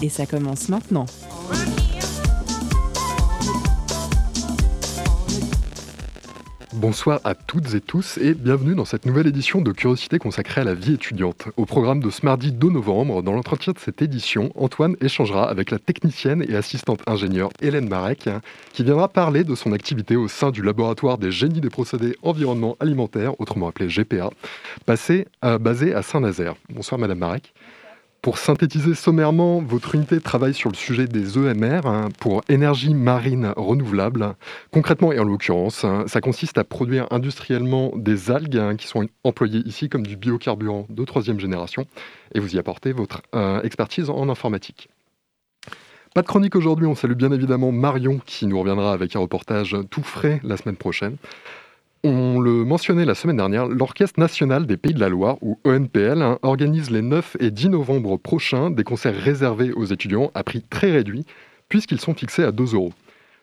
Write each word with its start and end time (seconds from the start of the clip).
Et 0.00 0.08
ça 0.08 0.26
commence 0.26 0.68
maintenant. 0.68 1.06
Bonsoir 6.74 7.20
à 7.24 7.34
toutes 7.34 7.74
et 7.74 7.80
tous 7.80 8.18
et 8.18 8.34
bienvenue 8.34 8.76
dans 8.76 8.84
cette 8.84 9.04
nouvelle 9.04 9.26
édition 9.26 9.60
de 9.60 9.72
Curiosité 9.72 10.20
consacrée 10.20 10.60
à 10.60 10.64
la 10.64 10.74
vie 10.74 10.94
étudiante. 10.94 11.48
Au 11.56 11.66
programme 11.66 11.98
de 11.98 12.10
ce 12.10 12.24
mardi 12.24 12.52
2 12.52 12.68
novembre, 12.68 13.24
dans 13.24 13.32
l'entretien 13.32 13.72
de 13.72 13.80
cette 13.80 14.00
édition, 14.00 14.52
Antoine 14.54 14.94
échangera 15.00 15.50
avec 15.50 15.72
la 15.72 15.80
technicienne 15.80 16.44
et 16.48 16.54
assistante 16.54 17.00
ingénieure 17.08 17.50
Hélène 17.60 17.88
Marek, 17.88 18.28
qui 18.72 18.84
viendra 18.84 19.08
parler 19.08 19.42
de 19.42 19.56
son 19.56 19.72
activité 19.72 20.14
au 20.14 20.28
sein 20.28 20.52
du 20.52 20.62
laboratoire 20.62 21.18
des 21.18 21.32
génies 21.32 21.60
des 21.60 21.70
procédés 21.70 22.14
environnement 22.22 22.76
alimentaire, 22.78 23.40
autrement 23.40 23.66
appelé 23.66 23.88
GPA, 23.88 24.30
basé 24.86 25.26
à 25.42 26.02
Saint-Nazaire. 26.02 26.54
Bonsoir 26.72 27.00
Madame 27.00 27.18
Marek. 27.18 27.52
Pour 28.20 28.38
synthétiser 28.38 28.94
sommairement, 28.94 29.62
votre 29.62 29.94
unité 29.94 30.20
travaille 30.20 30.52
sur 30.52 30.70
le 30.70 30.74
sujet 30.74 31.06
des 31.06 31.38
EMR 31.38 31.86
hein, 31.86 32.08
pour 32.18 32.42
énergie 32.48 32.92
marine 32.92 33.52
renouvelable. 33.56 34.34
Concrètement 34.72 35.12
et 35.12 35.20
en 35.20 35.24
l'occurrence, 35.24 35.84
hein, 35.84 36.04
ça 36.08 36.20
consiste 36.20 36.58
à 36.58 36.64
produire 36.64 37.06
industriellement 37.12 37.92
des 37.94 38.32
algues 38.32 38.56
hein, 38.56 38.74
qui 38.74 38.88
sont 38.88 39.06
employées 39.22 39.62
ici 39.66 39.88
comme 39.88 40.04
du 40.04 40.16
biocarburant 40.16 40.86
de 40.88 41.04
troisième 41.04 41.38
génération 41.38 41.86
et 42.34 42.40
vous 42.40 42.56
y 42.56 42.58
apportez 42.58 42.90
votre 42.92 43.22
euh, 43.36 43.62
expertise 43.62 44.10
en 44.10 44.28
informatique. 44.28 44.88
Pas 46.12 46.22
de 46.22 46.26
chronique 46.26 46.56
aujourd'hui, 46.56 46.86
on 46.86 46.96
salue 46.96 47.12
bien 47.12 47.30
évidemment 47.30 47.70
Marion 47.70 48.20
qui 48.26 48.46
nous 48.46 48.58
reviendra 48.58 48.92
avec 48.92 49.14
un 49.14 49.20
reportage 49.20 49.76
tout 49.90 50.02
frais 50.02 50.40
la 50.42 50.56
semaine 50.56 50.76
prochaine. 50.76 51.16
On 52.04 52.38
le 52.38 52.64
mentionnait 52.64 53.04
la 53.04 53.16
semaine 53.16 53.38
dernière, 53.38 53.66
l'Orchestre 53.66 54.20
national 54.20 54.66
des 54.66 54.76
Pays 54.76 54.94
de 54.94 55.00
la 55.00 55.08
Loire, 55.08 55.36
ou 55.40 55.58
ENPL, 55.64 56.22
hein, 56.22 56.38
organise 56.42 56.92
les 56.92 57.02
9 57.02 57.36
et 57.40 57.50
10 57.50 57.70
novembre 57.70 58.16
prochains 58.16 58.70
des 58.70 58.84
concerts 58.84 59.16
réservés 59.16 59.72
aux 59.72 59.84
étudiants 59.84 60.30
à 60.34 60.44
prix 60.44 60.62
très 60.62 60.92
réduit, 60.92 61.26
puisqu'ils 61.68 62.00
sont 62.00 62.14
fixés 62.14 62.44
à 62.44 62.52
2 62.52 62.74
euros. 62.74 62.92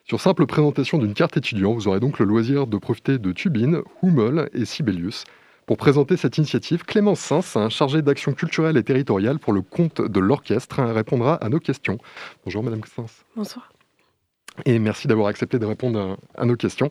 Sur 0.04 0.22
simple 0.22 0.46
présentation 0.46 0.96
d'une 0.96 1.12
carte 1.12 1.36
étudiant, 1.36 1.74
vous 1.74 1.86
aurez 1.86 2.00
donc 2.00 2.18
le 2.18 2.24
loisir 2.24 2.66
de 2.66 2.78
profiter 2.78 3.18
de 3.18 3.32
Tubin, 3.32 3.82
Hummel 4.02 4.48
et 4.54 4.64
Sibelius. 4.64 5.24
Pour 5.66 5.76
présenter 5.76 6.16
cette 6.16 6.38
initiative, 6.38 6.84
Clémence 6.84 7.20
Sins, 7.20 7.56
hein, 7.56 7.68
chargée 7.68 8.00
d'action 8.00 8.32
culturelle 8.32 8.78
et 8.78 8.84
territoriale 8.84 9.38
pour 9.38 9.52
le 9.52 9.60
compte 9.60 10.00
de 10.00 10.20
l'orchestre, 10.20 10.80
hein, 10.80 10.94
répondra 10.94 11.34
à 11.34 11.50
nos 11.50 11.58
questions. 11.58 11.98
Bonjour 12.44 12.62
Madame 12.62 12.80
Sins. 12.84 13.24
Bonsoir. 13.36 13.70
Et 14.64 14.78
merci 14.78 15.08
d'avoir 15.08 15.26
accepté 15.26 15.58
de 15.58 15.66
répondre 15.66 16.16
à 16.34 16.46
nos 16.46 16.56
questions. 16.56 16.90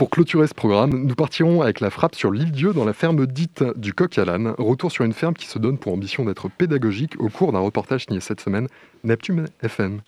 Pour 0.00 0.08
clôturer 0.08 0.46
ce 0.46 0.54
programme, 0.54 1.04
nous 1.04 1.14
partirons 1.14 1.60
avec 1.60 1.80
la 1.80 1.90
frappe 1.90 2.14
sur 2.14 2.30
l'île 2.30 2.52
Dieu 2.52 2.72
dans 2.72 2.86
la 2.86 2.94
ferme 2.94 3.26
dite 3.26 3.62
du 3.76 3.92
Coq 3.92 4.16
à. 4.16 4.24
Retour 4.56 4.90
sur 4.90 5.04
une 5.04 5.12
ferme 5.12 5.34
qui 5.34 5.46
se 5.46 5.58
donne 5.58 5.76
pour 5.76 5.92
ambition 5.92 6.24
d'être 6.24 6.48
pédagogique 6.48 7.20
au 7.20 7.28
cours 7.28 7.52
d'un 7.52 7.58
reportage 7.58 8.06
signé 8.06 8.20
cette 8.20 8.40
semaine 8.40 8.66
Neptune 9.04 9.48
FM. 9.62 10.00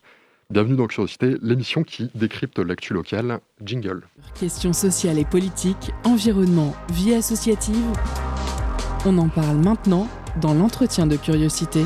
Bienvenue 0.48 0.76
dans 0.76 0.86
Curiosité, 0.86 1.36
l'émission 1.42 1.82
qui 1.82 2.10
décrypte 2.14 2.58
l'actu 2.58 2.94
locale. 2.94 3.40
Jingle. 3.62 4.00
Questions 4.40 4.72
sociales 4.72 5.18
et 5.18 5.26
politiques, 5.26 5.90
environnement, 6.04 6.74
vie 6.90 7.12
associative. 7.12 7.84
On 9.04 9.18
en 9.18 9.28
parle 9.28 9.58
maintenant 9.58 10.08
dans 10.40 10.54
l'entretien 10.54 11.06
de 11.06 11.16
Curiosité. 11.16 11.84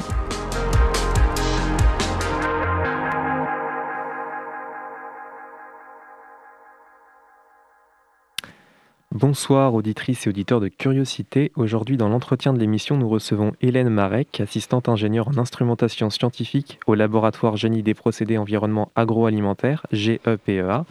Bonsoir 9.18 9.72
auditrices 9.72 10.26
et 10.26 10.28
auditeurs 10.28 10.60
de 10.60 10.68
Curiosité. 10.68 11.50
Aujourd'hui 11.56 11.96
dans 11.96 12.10
l'entretien 12.10 12.52
de 12.52 12.58
l'émission, 12.58 12.98
nous 12.98 13.08
recevons 13.08 13.52
Hélène 13.62 13.88
Marek, 13.88 14.42
assistante 14.42 14.90
ingénieure 14.90 15.28
en 15.28 15.38
instrumentation 15.38 16.10
scientifique 16.10 16.78
au 16.86 16.94
laboratoire 16.94 17.56
Génie 17.56 17.82
des 17.82 17.94
procédés 17.94 18.36
environnement 18.36 18.92
agroalimentaire, 18.94 19.86
GEPEA, 19.90 20.84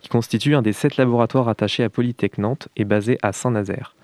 qui 0.00 0.08
constitue 0.08 0.56
un 0.56 0.62
des 0.62 0.72
sept 0.72 0.96
laboratoires 0.96 1.48
attachés 1.48 1.84
à 1.84 1.88
Polytech 1.88 2.38
Nantes 2.38 2.66
et 2.74 2.84
basé 2.84 3.16
à 3.22 3.30
Saint-Nazaire. 3.30 3.94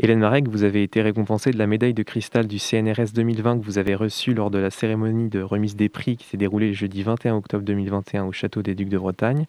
Hélène 0.00 0.18
Marek, 0.18 0.48
vous 0.48 0.64
avez 0.64 0.82
été 0.82 1.00
récompensée 1.00 1.52
de 1.52 1.58
la 1.58 1.68
médaille 1.68 1.94
de 1.94 2.02
cristal 2.02 2.48
du 2.48 2.58
CNRS 2.58 3.12
2020 3.14 3.60
que 3.60 3.64
vous 3.64 3.78
avez 3.78 3.94
reçue 3.94 4.34
lors 4.34 4.50
de 4.50 4.58
la 4.58 4.70
cérémonie 4.70 5.28
de 5.28 5.42
remise 5.42 5.76
des 5.76 5.88
prix 5.88 6.16
qui 6.16 6.26
s'est 6.26 6.36
déroulée 6.36 6.74
jeudi 6.74 7.04
21 7.04 7.36
octobre 7.36 7.62
2021 7.62 8.24
au 8.24 8.32
Château 8.32 8.62
des 8.62 8.74
Ducs 8.74 8.88
de 8.88 8.98
Bretagne. 8.98 9.46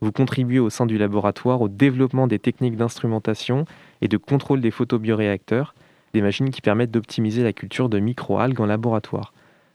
Vous 0.00 0.12
contribuez 0.12 0.58
au 0.58 0.70
sein 0.70 0.86
du 0.86 0.98
laboratoire 0.98 1.60
au 1.62 1.68
développement 1.68 2.26
des 2.26 2.38
techniques 2.38 2.76
d'instrumentation 2.76 3.64
et 4.02 4.08
de 4.08 4.16
contrôle 4.16 4.60
des 4.60 4.70
photobioréacteurs, 4.70 5.74
des 6.12 6.22
machines 6.22 6.50
qui 6.50 6.60
permettent 6.60 6.90
d'optimiser 6.90 7.42
la 7.42 7.52
culture 7.52 7.88
de 7.88 7.98
microalgues 7.98 8.60
en 8.60 8.66
laboratoire. 8.66 9.32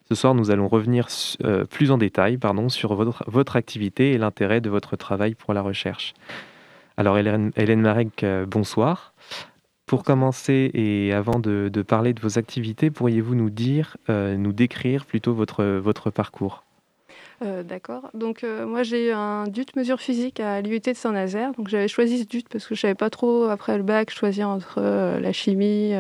Ce 0.10 0.16
soir, 0.16 0.36
nous 0.36 0.52
allons 0.52 0.68
revenir 0.68 1.08
euh, 1.44 1.66
plus 1.66 1.90
en 1.90 1.98
détail 1.98 2.38
pardon, 2.38 2.70
sur 2.70 2.94
votre, 2.96 3.24
votre 3.28 3.56
activité 3.56 4.12
et 4.12 4.18
l'intérêt 4.18 4.62
de 4.62 4.70
votre 4.70 4.96
travail 4.96 5.36
pour 5.36 5.54
la 5.54 5.62
recherche. 5.62 6.14
Alors 6.98 7.18
Hélène, 7.18 7.52
Hélène 7.56 7.82
Marek, 7.82 8.24
euh, 8.24 8.46
bonsoir. 8.46 9.14
Pour 9.86 10.04
commencer 10.04 10.70
et 10.74 11.14
avant 11.14 11.40
de, 11.40 11.70
de, 11.72 11.82
parler 11.82 12.14
de 12.14 12.22
vos 12.22 12.38
activités, 12.38 12.92
pourriez-vous 12.92 13.36
nous 13.36 13.50
dire, 13.50 13.98
euh, 14.10 14.38
nous 14.38 14.54
décrire 14.54 15.06
plutôt 15.06 15.34
votre, 15.34 15.64
votre 15.64 16.12
parcours? 16.12 16.64
Euh, 17.44 17.64
d'accord. 17.64 18.10
Donc 18.14 18.44
euh, 18.44 18.68
moi 18.68 18.84
j'ai 18.84 19.08
eu 19.08 19.12
un 19.12 19.48
DUT 19.48 19.66
mesure 19.76 20.00
physique 20.00 20.40
à 20.40 20.62
l'IUT 20.62 20.80
de 20.80 20.94
Saint-Nazaire. 20.94 21.54
Donc 21.58 21.70
j'avais 21.70 21.88
choisi 21.88 22.20
ce 22.20 22.28
DUT 22.28 22.44
parce 22.52 22.68
que 22.68 22.76
je 22.76 22.82
savais 22.82 22.96
pas 22.96 23.10
trop 23.10 23.46
après 23.46 23.78
le 23.78 23.84
bac 23.84 24.12
choisir 24.12 24.48
entre 24.48 24.76
euh, 24.78 25.20
la 25.20 25.34
chimie, 25.34 25.94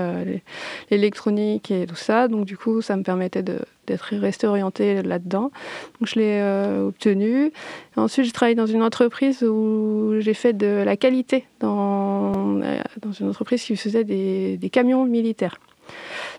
l'électronique 0.91 1.71
et 1.71 1.87
tout 1.87 1.95
ça. 1.95 2.27
Donc 2.27 2.45
du 2.45 2.57
coup 2.57 2.81
ça 2.81 2.95
me 2.95 3.01
permettait 3.01 3.41
d'être 3.41 4.15
resté 4.15 4.45
orienté 4.45 5.01
là-dedans. 5.01 5.51
Donc 5.99 6.07
je 6.07 6.19
l'ai 6.19 6.41
obtenu. 6.87 7.51
ensuite 7.95 8.25
j'ai 8.25 8.31
travaillé 8.31 8.55
dans 8.55 8.67
une 8.67 8.83
entreprise 8.83 9.41
où 9.41 10.13
j'ai 10.19 10.35
fait 10.35 10.53
de 10.53 10.83
la 10.85 10.95
qualité 10.95 11.45
dans, 11.59 12.61
une 13.19 13.29
entreprise 13.29 13.63
qui 13.63 13.75
faisait 13.75 14.03
des 14.03 14.69
camions 14.71 15.05
militaires. 15.05 15.57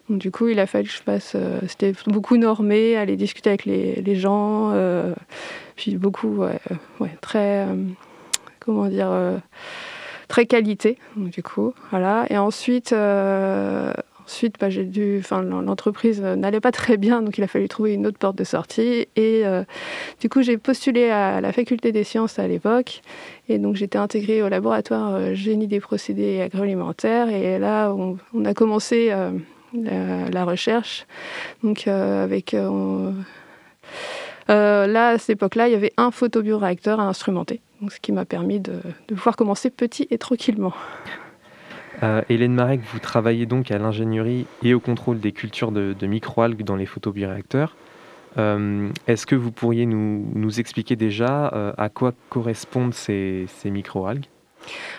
Du 0.09 0.31
coup, 0.31 0.49
il 0.49 0.59
a 0.59 0.67
fallu 0.67 0.89
que 0.89 0.93
je 0.93 1.03
fasse. 1.03 1.33
Euh, 1.35 1.61
c'était 1.69 1.93
beaucoup 2.07 2.37
normé, 2.37 2.97
aller 2.97 3.17
discuter 3.17 3.51
avec 3.51 3.65
les, 3.65 4.03
les 4.03 4.17
gens. 4.17 4.71
Euh, 4.73 5.15
puis 5.77 5.97
beaucoup, 5.97 6.37
ouais, 6.39 6.59
ouais 7.01 7.17
très. 7.21 7.67
Euh, 7.67 7.75
comment 8.61 8.89
dire 8.89 9.11
Très 10.29 10.47
qualité, 10.47 10.99
du 11.17 11.43
coup. 11.43 11.75
Voilà. 11.91 12.27
Et 12.31 12.39
ensuite. 12.39 12.95
Ensuite, 14.25 14.55
bah, 14.61 14.69
l'entreprise 15.43 16.23
n'allait 16.23 16.61
pas 16.61 16.71
très 16.71 16.97
bien, 16.97 17.23
donc 17.23 17.39
il 17.39 17.45
a 17.45 17.49
fallu 17.49 17.67
trouver 17.67 17.95
une 17.95 18.07
autre 18.07 18.19
porte 18.19 18.37
de 18.37 18.45
sortie. 18.45 19.09
Et 19.17 19.43
du 20.21 20.29
coup, 20.29 20.43
j'ai 20.43 20.57
postulé 20.59 21.11
à 21.11 21.41
la 21.41 21.53
faculté 21.53 21.91
des 21.91 22.05
sciences 22.05 22.39
à 22.39 22.47
l'époque. 22.47 23.03
Et 23.49 23.59
donc, 23.59 23.75
j'étais 23.75 23.99
intégrée 23.99 24.41
au 24.41 24.49
laboratoire 24.49 25.35
génie 25.35 25.67
des 25.67 25.81
procédés 25.81 26.41
agroalimentaires. 26.41 27.29
Et 27.31 27.59
là, 27.59 27.93
on 27.93 28.45
a 28.45 28.55
commencé 28.55 29.13
la, 29.75 30.45
recherche. 30.45 31.07
Donc 31.63 31.87
euh, 31.87 32.25
avec 32.25 32.55
euh, 32.55 33.13
euh, 34.51 34.87
là, 34.87 35.09
à 35.09 35.19
cette 35.19 35.31
époque-là, 35.31 35.69
il 35.69 35.73
y 35.73 35.77
avait 35.77 35.93
un 35.97 36.11
photobioréacteur 36.11 37.01
à 37.01 37.05
instrumenter, 37.05 37.61
donc 37.81 37.93
ce 37.93 38.01
qui 38.01 38.13
m'a 38.13 38.25
permis 38.25 38.61
de, 38.61 38.81
pouvoir 39.09 39.37
commencer 39.37 39.71
petit 39.71 40.07
et 40.11 40.19
tranquillement. 40.19 40.73
Hélène 42.29 42.55
Marek, 42.55 42.81
vous 42.93 42.99
travaillez 42.99 43.47
donc 43.47 43.71
à 43.71 43.79
l'ingénierie 43.79 44.47
et 44.65 44.75
au 44.75 44.81
contrôle 44.81 45.21
des 45.21 45.31
cultures 45.31 45.71
de, 45.71 45.95
microalgues 46.05 46.65
dans 46.65 46.75
les 46.75 46.87
photobioréacteurs. 46.87 47.77
Est-ce 48.37 49.25
que 49.25 49.37
vous 49.37 49.53
pourriez 49.53 49.87
nous, 49.87 50.29
nous 50.35 50.59
expliquer 50.59 50.97
déjà 50.97 51.47
à 51.79 51.89
quoi 51.91 52.13
correspondent 52.29 52.95
ces, 52.95 53.45
ces 53.47 53.71
microalgues? 53.71 54.27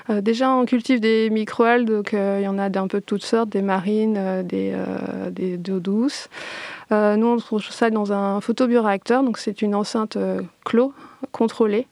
Euh, 0.09 0.21
déjà, 0.21 0.51
on 0.51 0.65
cultive 0.65 0.99
des 0.99 1.29
microalgues, 1.29 1.87
donc 1.87 2.13
euh, 2.13 2.37
il 2.41 2.43
y 2.43 2.47
en 2.47 2.57
a 2.57 2.69
d'un 2.69 2.87
peu 2.87 2.99
de 2.99 3.05
toutes 3.05 3.23
sortes, 3.23 3.49
des 3.49 3.61
marines, 3.61 4.15
euh, 4.17 4.43
des, 4.43 4.73
des 5.31 5.57
d'eau 5.57 5.79
douce. 5.79 6.29
nous, 6.91 7.27
on 7.27 7.37
trouve 7.37 7.63
ça 7.63 7.89
dans 7.89 8.13
un 8.13 8.41
photobioréacteur, 8.41 9.23
donc 9.23 9.37
c'est 9.37 9.61
une 9.61 9.75
enceinte 9.75 10.17
clos, 10.63 10.93
contrôlée. 11.31 11.87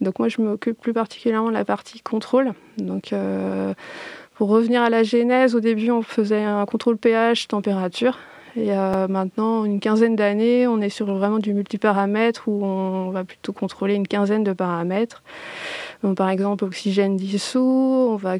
Donc 0.00 0.18
moi, 0.18 0.28
je 0.28 0.40
m'occupe 0.40 0.80
plus 0.80 0.92
particulièrement 0.92 1.48
de 1.48 1.54
la 1.54 1.64
partie 1.64 2.00
contrôle. 2.00 2.52
Donc 2.78 3.12
pour 4.34 4.48
revenir 4.48 4.82
à 4.82 4.90
la 4.90 5.02
genèse, 5.02 5.54
au 5.54 5.60
début, 5.60 5.90
on 5.90 6.02
faisait 6.02 6.42
un 6.42 6.64
contrôle 6.66 6.96
pH, 6.96 7.48
température. 7.48 8.18
Et 8.56 8.70
maintenant, 9.08 9.66
une 9.66 9.80
quinzaine 9.80 10.16
d'années, 10.16 10.66
on 10.66 10.80
est 10.80 10.88
sur 10.88 11.14
vraiment 11.14 11.38
du 11.38 11.52
multiparamètre 11.52 12.48
où 12.48 12.64
on 12.64 13.10
va 13.10 13.24
plutôt 13.24 13.52
contrôler 13.52 13.94
une 13.94 14.08
quinzaine 14.08 14.44
de 14.44 14.54
paramètres. 14.54 15.22
Donc, 16.02 16.16
par 16.16 16.28
exemple, 16.28 16.64
oxygène 16.64 17.16
dissous, 17.16 18.08
on 18.10 18.16
va 18.16 18.36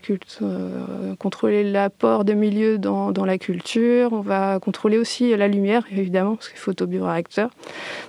contrôler 1.19 1.64
l'apport 1.64 2.25
de 2.25 2.32
milieu 2.32 2.79
dans, 2.79 3.12
dans, 3.12 3.25
la 3.25 3.38
culture, 3.38 4.12
on 4.12 4.20
va 4.20 4.58
contrôler 4.61 4.99
aussi 4.99 5.37
la 5.37 5.49
lumière, 5.49 5.85
évidemment, 5.91 6.37
parce 6.37 6.49
faut 6.50 6.67
photobioréacteur. 6.73 7.50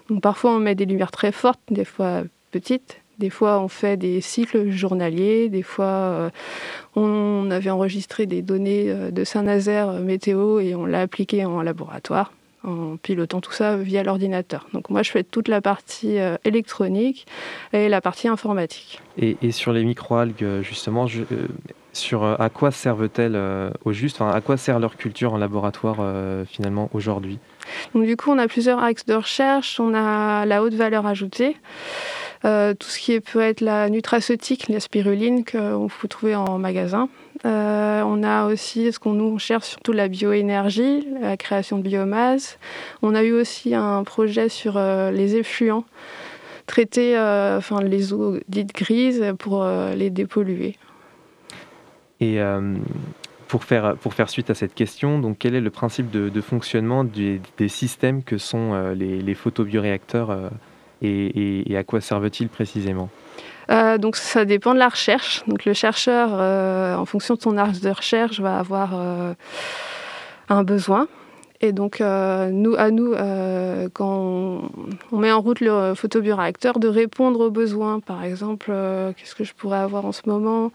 Donc 0.09 0.21
parfois, 0.21 0.51
on 0.51 0.59
met 0.59 0.75
des 0.75 0.85
lumières 0.85 1.11
très 1.11 1.31
fortes, 1.31 1.61
des 1.69 1.85
fois 1.85 2.23
petites. 2.51 3.01
Des 3.17 3.31
fois, 3.31 3.59
on 3.61 3.67
fait 3.67 3.97
des 3.97 4.21
cycles 4.21 4.69
journaliers. 4.69 5.50
Des 5.50 5.63
fois, 5.63 5.85
euh, 5.85 6.29
on 6.95 7.50
avait 7.50 7.71
enregistré 7.71 8.27
des 8.27 8.41
données 8.41 8.91
euh, 8.91 9.09
de 9.09 9.23
Saint-Nazaire 9.23 9.89
euh, 9.89 10.01
météo 10.01 10.59
et 10.59 10.75
on 10.75 10.85
l'a 10.85 11.01
appliqué 11.01 11.43
en 11.43 11.61
laboratoire 11.61 12.31
en 12.67 12.97
pilotant 12.97 13.41
tout 13.41 13.51
ça 13.51 13.77
via 13.77 14.03
l'ordinateur. 14.03 14.67
Donc 14.73 14.89
moi, 14.89 15.01
je 15.03 15.11
fais 15.11 15.23
toute 15.23 15.47
la 15.47 15.61
partie 15.61 16.17
électronique 16.43 17.25
et 17.73 17.89
la 17.89 18.01
partie 18.01 18.27
informatique. 18.27 19.01
Et, 19.17 19.51
sur 19.51 19.73
les 19.73 19.83
microalgues, 19.83 20.61
justement, 20.61 21.07
sur 21.93 22.23
à 22.23 22.49
quoi 22.49 22.71
servent-elles 22.71 23.39
au 23.85 23.93
juste 23.93 24.21
À 24.21 24.41
quoi 24.41 24.57
sert 24.57 24.79
leur 24.79 24.97
culture 24.97 25.33
en 25.33 25.37
laboratoire 25.37 25.97
finalement 26.45 26.89
aujourd'hui? 26.93 27.39
Donc 27.93 28.05
du 28.05 28.17
coup, 28.17 28.31
on 28.31 28.37
a 28.37 28.47
plusieurs 28.47 28.83
axes 28.83 29.05
de 29.05 29.15
recherche. 29.15 29.79
On 29.79 29.93
a 29.93 30.45
la 30.45 30.61
haute 30.61 30.73
valeur 30.73 31.05
ajoutée. 31.05 31.55
Euh, 32.45 32.74
tout 32.74 32.88
ce 32.88 33.00
qui 33.00 33.19
peut 33.19 33.42
être 33.42 33.62
la 33.62 33.89
nutraceutique, 33.89 34.68
la 34.69 34.80
spiruline 34.80 35.44
qu'on 35.44 35.88
peut 35.88 36.07
trouver 36.07 36.36
en 36.36 36.57
magasin. 36.57 37.10
Euh, 37.45 38.01
on 38.06 38.24
a 38.24 38.45
aussi 38.45 38.92
ce 38.92 39.00
qu'on 39.00 39.13
nous 39.13 39.38
cherche 39.39 39.68
surtout 39.68 39.94
la 39.94 40.07
bioénergie, 40.07 41.07
la 41.22 41.38
création 41.38 41.78
de 41.78 41.84
biomasse. 41.84 42.60
On 43.01 43.16
a 43.16 43.24
eu 43.24 43.34
aussi 43.34 43.75
un 43.75 44.04
projet 44.04 44.50
sur 44.50 44.78
euh, 44.78 45.12
les 45.12 45.36
effluents, 45.36 45.86
traiter 46.66 47.18
enfin, 47.18 47.81
les 47.81 48.13
eaux 48.13 48.38
dites 48.50 48.74
grises 48.74 49.34
pour 49.39 49.66
les 49.95 50.10
dépolluer. 50.10 50.75
Et 52.19 52.39
pour 53.48 53.63
faire, 53.63 53.95
pour 53.95 54.13
faire 54.16 54.30
suite 54.30 54.50
à 54.50 54.56
cette 54.56 54.74
question, 54.74 55.19
donc 55.19 55.38
quel 55.39 55.56
est 55.56 55.62
le 55.62 55.69
principe 55.69 56.10
de, 56.12 56.42
fonctionnement 56.42 57.04
des, 57.04 57.39
systèmes 57.69 58.24
que 58.24 58.38
sont 58.38 58.92
les, 58.95 59.22
les 59.22 59.34
photobioréacteurs 59.36 60.51
et, 61.01 61.75
à 61.77 61.83
quoi 61.83 62.01
servent-ils 62.01 62.49
précisément 62.49 63.09
euh, 63.69 63.97
donc 63.97 64.15
ça 64.15 64.45
dépend 64.45 64.73
de 64.73 64.79
la 64.79 64.88
recherche. 64.88 65.44
Donc 65.45 65.65
le 65.65 65.73
chercheur, 65.73 66.29
euh, 66.31 66.95
en 66.95 67.03
fonction 67.03 67.35
de 67.35 67.41
son 67.41 67.57
arc 67.57 67.81
de 67.81 67.89
recherche, 67.89 68.39
va 68.39 68.59
avoir 68.59 68.91
euh, 68.94 69.33
un 70.47 70.63
besoin. 70.63 71.09
Et 71.59 71.73
donc 71.73 71.99
nous, 71.99 72.75
à 72.77 72.91
nous, 72.91 73.13
quand 73.91 74.61
on, 75.11 75.17
met 75.17 75.33
en 75.33 75.41
route 75.41 75.59
le 75.59 75.95
photobioréacteur, 75.95 76.79
de 76.79 76.88
répondre 76.88 77.41
aux 77.41 77.51
besoins. 77.51 78.00
Par 78.00 78.23
exemple, 78.23 78.71
qu'est-ce 79.17 79.35
que 79.35 79.43
je 79.43 79.53
pourrais 79.53 79.79
avoir 79.79 80.05
en 80.05 80.13
ce 80.13 80.21
moment? 80.27 80.71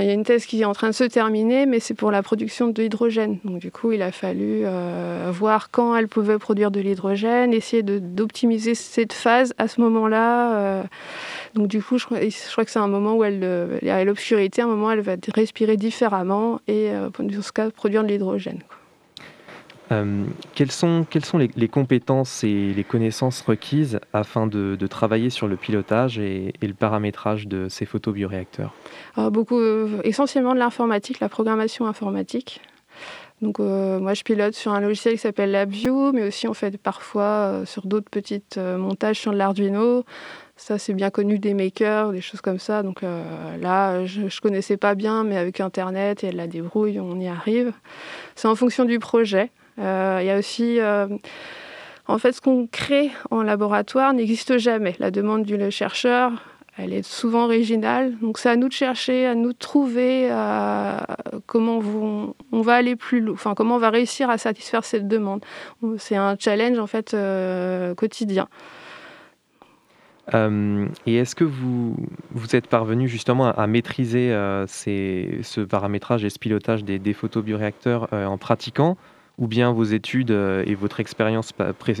Il 0.00 0.06
y 0.06 0.10
a 0.10 0.12
une 0.12 0.24
thèse 0.24 0.46
qui 0.46 0.62
est 0.62 0.64
en 0.64 0.72
train 0.72 0.88
de 0.88 0.94
se 0.94 1.04
terminer, 1.04 1.66
mais 1.66 1.80
c'est 1.80 1.94
pour 1.94 2.10
la 2.10 2.22
production 2.22 2.68
de 2.68 2.82
l'hydrogène. 2.82 3.38
Donc 3.44 3.58
du 3.58 3.70
coup, 3.70 3.92
il 3.92 4.02
a 4.02 4.12
fallu 4.12 4.62
euh, 4.64 5.30
voir 5.32 5.70
quand 5.70 5.96
elle 5.96 6.08
pouvait 6.08 6.38
produire 6.38 6.70
de 6.70 6.80
l'hydrogène, 6.80 7.52
essayer 7.52 7.82
d'optimiser 7.82 8.74
cette 8.74 9.12
phase 9.12 9.54
à 9.58 9.68
ce 9.68 9.80
moment-là. 9.80 10.56
Euh. 10.56 10.82
donc 11.54 11.68
du 11.68 11.82
coup, 11.82 11.98
je, 11.98 12.06
crois 12.06 12.64
que 12.64 12.70
c'est 12.70 12.78
un 12.78 12.88
moment 12.88 13.14
où 13.14 13.24
elle, 13.24 13.40
euh, 13.42 13.78
il 13.82 13.88
y 13.88 13.90
a 13.90 14.02
l'obscurité, 14.04 14.62
un 14.62 14.66
moment 14.66 14.88
où 14.88 14.90
elle 14.90 15.00
va 15.00 15.16
respirer 15.34 15.76
différemment 15.76 16.60
et, 16.68 16.90
dans 17.18 17.42
ce 17.42 17.52
cas, 17.52 17.70
produire 17.70 18.02
de 18.02 18.08
l'hydrogène. 18.08 18.60
Euh, 19.92 20.24
quelles 20.54 20.70
sont, 20.70 21.06
les, 21.56 21.68
compétences 21.68 22.44
et 22.44 22.72
les 22.74 22.84
connaissances 22.84 23.40
requises 23.42 24.00
afin 24.12 24.46
de, 24.46 24.86
travailler 24.86 25.30
sur 25.30 25.48
le 25.48 25.56
pilotage 25.56 26.18
et, 26.18 26.52
le 26.60 26.74
paramétrage 26.74 27.46
de 27.46 27.68
ces 27.68 27.86
photobioréacteurs 27.86 28.74
beaucoup, 29.30 29.58
euh, 29.58 30.00
Essentiellement 30.04 30.54
de 30.54 30.58
l'informatique, 30.58 31.20
la 31.20 31.28
programmation 31.28 31.86
informatique. 31.86 32.60
Donc 33.40 33.58
euh, 33.58 33.98
moi 33.98 34.14
je 34.14 34.22
pilote 34.22 34.54
sur 34.54 34.72
un 34.72 34.80
logiciel 34.80 35.14
qui 35.14 35.20
s'appelle 35.20 35.50
LabVIEW, 35.50 36.12
mais 36.12 36.22
aussi 36.22 36.46
on 36.46 36.54
fait 36.54 36.78
parfois 36.78 37.62
sur 37.64 37.86
d'autres 37.86 38.08
petites 38.10 38.56
montages 38.56 39.18
sur 39.18 39.32
l'Arduino. 39.32 40.04
Ça 40.56 40.78
c'est 40.78 40.94
bien 40.94 41.10
connu 41.10 41.40
des 41.40 41.52
makers, 41.52 42.12
des 42.12 42.20
choses 42.20 42.40
comme 42.40 42.60
ça. 42.60 42.82
Donc 42.84 43.02
là 43.02 44.06
je, 44.06 44.22
ne 44.22 44.40
connaissais 44.40 44.76
pas 44.76 44.94
bien, 44.94 45.24
mais 45.24 45.36
avec 45.36 45.60
Internet 45.60 46.22
et 46.22 46.30
la 46.30 46.46
débrouille, 46.46 47.00
on 47.00 47.18
y 47.18 47.26
arrive. 47.26 47.72
C'est 48.36 48.48
en 48.48 48.54
fonction 48.54 48.84
du 48.84 49.00
projet. 49.00 49.50
Euh, 49.78 50.18
il 50.20 50.26
y 50.26 50.30
a 50.30 50.38
aussi 50.38 50.80
euh, 50.80 51.06
en 52.06 52.18
fait, 52.18 52.32
ce 52.32 52.40
qu'on 52.40 52.66
crée 52.66 53.10
en 53.30 53.42
laboratoire 53.42 54.12
n'existe 54.12 54.58
jamais. 54.58 54.94
La 54.98 55.10
demande 55.10 55.44
du 55.44 55.58
chercheur, 55.70 56.32
elle 56.76 56.92
est 56.92 57.06
souvent 57.06 57.44
originale. 57.44 58.14
Donc 58.20 58.38
c'est 58.38 58.50
à 58.50 58.56
nous 58.56 58.68
de 58.68 58.72
chercher, 58.72 59.26
à 59.26 59.34
nous 59.34 59.52
de 59.52 59.58
trouver 59.58 60.28
euh, 60.30 60.98
comment 61.46 61.80
on, 62.52 62.60
va 62.60 62.74
aller 62.74 62.96
plus 62.96 63.20
loin, 63.20 63.34
enfin 63.34 63.54
comment 63.54 63.76
on 63.76 63.78
va 63.78 63.90
réussir 63.90 64.30
à 64.30 64.38
satisfaire 64.38 64.84
cette 64.84 65.08
demande. 65.08 65.44
C'est 65.98 66.16
un 66.16 66.36
challenge 66.38 66.78
en 66.78 66.86
fait 66.86 67.16
quotidien. 67.96 68.48
et 70.34 71.14
est-ce 71.14 71.34
que 71.34 71.44
vous, 71.44 71.96
vous 72.32 72.56
êtes 72.56 72.66
parvenu 72.66 73.08
justement 73.08 73.46
à, 73.46 73.66
maîtriser 73.66 74.30
ce 74.66 75.60
paramétrage 75.60 76.24
et 76.24 76.30
ce 76.30 76.38
pilotage 76.38 76.84
des, 76.84 76.98
des 76.98 77.12
photobioréacteurs 77.12 78.12
en 78.12 78.38
pratiquant 78.38 78.96
ou 79.38 79.46
bien 79.46 79.72
vos 79.72 79.84
études 79.84 80.30
euh, 80.30 80.64
et 80.66 80.74
votre 80.74 81.00
expérience, 81.00 81.52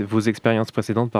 vos 0.06 0.20
expériences 0.20 0.70
précédentes 0.70 1.10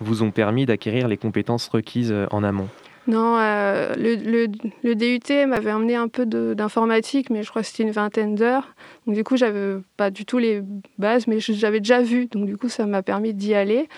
vous 0.00 0.22
ont 0.22 0.30
permis 0.30 0.66
d'acquérir 0.66 1.08
les 1.08 1.16
compétences 1.16 1.68
requises 1.68 2.12
euh, 2.12 2.26
en 2.30 2.44
amont 2.44 2.68
non, 3.06 3.36
euh, 3.38 3.94
le, 3.96 4.48
le, 4.82 4.94
DUT 4.94 5.46
m'avait 5.46 5.72
emmené 5.72 5.94
un 5.94 6.08
peu 6.08 6.26
d'informatique, 6.26 7.30
mais 7.30 7.44
je 7.44 7.50
crois 7.50 7.62
que 7.62 7.68
c'était 7.68 7.84
une 7.84 7.92
vingtaine 7.92 8.34
d'heures. 8.34 8.74
Donc 9.06 9.14
du 9.14 9.22
coup, 9.22 9.36
j'avais 9.36 9.76
pas 9.96 10.10
du 10.10 10.24
tout 10.24 10.38
les 10.38 10.62
bases, 10.98 11.28
mais 11.28 11.38
j'avais 11.38 11.78
déjà 11.78 12.02
vu. 12.02 12.26
Donc 12.26 12.46
du 12.46 12.56
coup, 12.56 12.68
ça 12.68 12.84
m'a 12.86 13.02
permis 13.02 13.32
d'y 13.32 13.54
aller. 13.54 13.88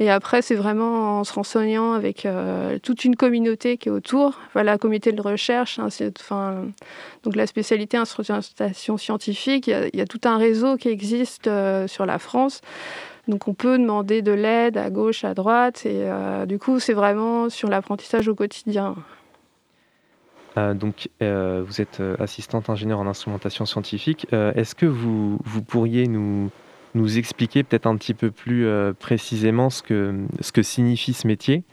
Et 0.00 0.10
après, 0.10 0.42
c'est 0.42 0.54
vraiment 0.54 1.20
en 1.20 1.24
se 1.24 1.32
renseignant 1.32 1.92
avec 1.94 2.26
euh, 2.26 2.78
toute 2.78 3.06
une 3.06 3.16
communauté 3.16 3.78
qui 3.78 3.88
est 3.88 3.92
autour. 3.92 4.38
Voilà, 4.52 4.76
communauté 4.76 5.12
de 5.12 5.22
recherche, 5.22 5.78
enfin, 5.78 6.66
donc 7.22 7.36
la 7.36 7.46
spécialité 7.46 7.96
instrumentation 7.96 8.98
scientifique. 8.98 9.66
Il 9.68 9.98
y, 9.98 10.00
a, 10.02 10.06
tout 10.06 10.20
un 10.24 10.36
réseau 10.36 10.76
qui 10.76 10.88
existe 10.88 11.46
euh, 11.46 11.86
sur 11.86 12.04
la 12.04 12.18
France. 12.18 12.60
Donc 13.28 13.46
on 13.46 13.52
peut 13.52 13.78
demander 13.78 14.22
de 14.22 14.32
l'aide 14.32 14.78
à 14.78 14.88
gauche, 14.88 15.22
à 15.22 15.34
droite, 15.34 15.84
et 15.84 16.04
euh, 16.04 16.46
du 16.46 16.58
coup 16.58 16.80
c'est 16.80 16.94
vraiment 16.94 17.50
sur 17.50 17.68
l'apprentissage 17.68 18.26
au 18.26 18.34
quotidien. 18.34 18.96
Euh, 20.56 20.72
donc 20.72 21.10
euh, 21.22 21.62
vous 21.64 21.82
êtes 21.82 22.02
assistante 22.18 22.70
ingénieure 22.70 23.00
en 23.00 23.06
instrumentation 23.06 23.66
scientifique. 23.66 24.26
Est-ce 24.32 24.74
que 24.74 24.86
vous, 24.86 25.38
pourriez 25.66 26.08
nous, 26.08 26.50
expliquer 27.18 27.62
peut-être 27.64 27.86
un 27.86 27.96
petit 27.96 28.14
peu 28.14 28.30
plus 28.30 28.66
précisément 28.98 29.68
ce 29.68 29.82
que, 29.82 30.62
signifie 30.62 31.12
ce 31.12 31.26
métier 31.26 31.64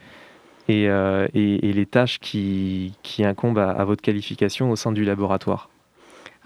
et, 0.68 0.84
et, 0.84 1.72
les 1.72 1.86
tâches 1.86 2.18
qui, 2.20 2.92
qui 3.02 3.24
incombent 3.24 3.58
à 3.58 3.84
votre 3.84 4.02
qualification 4.02 4.70
au 4.70 4.76
sein 4.76 4.92
du 4.92 5.04
laboratoire? 5.04 5.70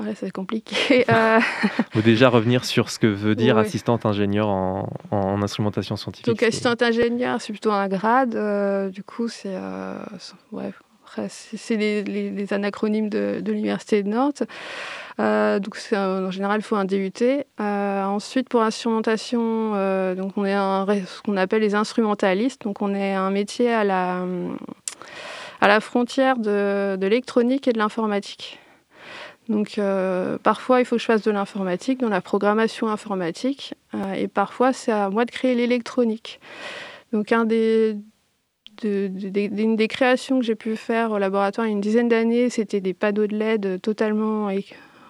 Ouais, 0.00 0.14
c'est 0.14 0.30
compliqué. 0.30 1.04
Euh... 1.11 1.40
Faut 1.92 2.02
déjà 2.02 2.28
revenir 2.28 2.64
sur 2.64 2.90
ce 2.90 2.99
que 2.99 3.07
veut 3.07 3.35
dire 3.35 3.59
assistante 3.59 4.07
ingénieur 4.07 4.49
en, 4.49 4.88
en, 5.11 5.42
instrumentation 5.42 5.97
scientifique. 5.97 6.26
Donc 6.26 6.42
assistante 6.42 6.83
ingénieur, 6.83 7.40
c'est 7.40 7.52
plutôt 7.52 7.73
un 7.73 7.88
grade. 7.88 8.35
Euh, 8.35 8.90
du 8.90 9.02
coup, 9.02 9.28
c'est 9.28 9.54
euh, 9.54 9.99
ouais, 10.52 10.73
c'est 11.28 11.76
les, 11.76 12.02
les, 12.02 12.52
anacronymes 12.52 13.09
de, 13.09 13.40
de 13.40 13.52
l'université 13.52 14.02
de 14.02 14.09
Nantes. 14.09 14.42
Euh, 15.19 15.59
donc 15.59 15.76
en 15.92 16.30
général, 16.30 16.61
il 16.61 16.62
faut 16.62 16.76
un 16.76 16.85
DUT. 16.85 17.12
ensuite, 17.59 18.49
pour 18.49 18.62
instrumentation, 18.62 19.73
donc 20.14 20.33
on 20.37 20.45
est 20.45 20.54
un, 20.54 20.87
ce 20.87 21.23
qu'on 21.23 21.37
appelle 21.37 21.62
les 21.62 21.75
instrumentalistes. 21.75 22.62
Donc 22.62 22.83
on 22.83 22.95
est 22.95 23.14
un 23.14 23.30
métier 23.30 23.73
à 23.73 23.85
la 23.85 24.25
à 25.61 25.69
la 25.69 25.80
frontière 25.80 26.38
de, 26.38 26.97
de 26.97 27.07
l'électronique 27.07 27.69
et 27.69 27.73
de 27.73 27.78
l'informatique. 27.78 28.59
Donc 29.50 29.78
euh, 29.78 30.38
parfois, 30.38 30.78
il 30.78 30.85
faut 30.87 30.95
que 30.95 31.02
je 31.02 31.07
fasse 31.07 31.23
de 31.23 31.30
l'informatique, 31.33 31.99
dans 31.99 32.09
la 32.09 32.21
programmation 32.21 32.87
informatique, 32.87 33.75
euh, 33.95 34.12
et 34.12 34.28
parfois, 34.28 34.73
c'est 34.73 34.92
à 34.92 35.11
moi 35.11 35.25
de 35.25 35.33
créer 35.33 35.57
l'électronique. 35.57 36.38
Donc 37.12 37.33
un 37.33 37.45
des, 37.45 37.97
une 38.85 39.75
des 39.75 39.88
créations 39.88 40.38
que 40.38 40.45
j'ai 40.45 40.54
pu 40.54 40.76
faire 40.76 41.11
au 41.11 41.19
laboratoire 41.19 41.66
il 41.66 41.71
y 41.71 41.73
a 41.73 41.75
une 41.75 41.80
dizaine 41.80 42.09
d'années, 42.09 42.49
c'était 42.49 42.80
des 42.80 42.95
panneaux 42.95 43.26
de 43.26 43.37
LED 43.37 43.83
totalement 43.83 44.50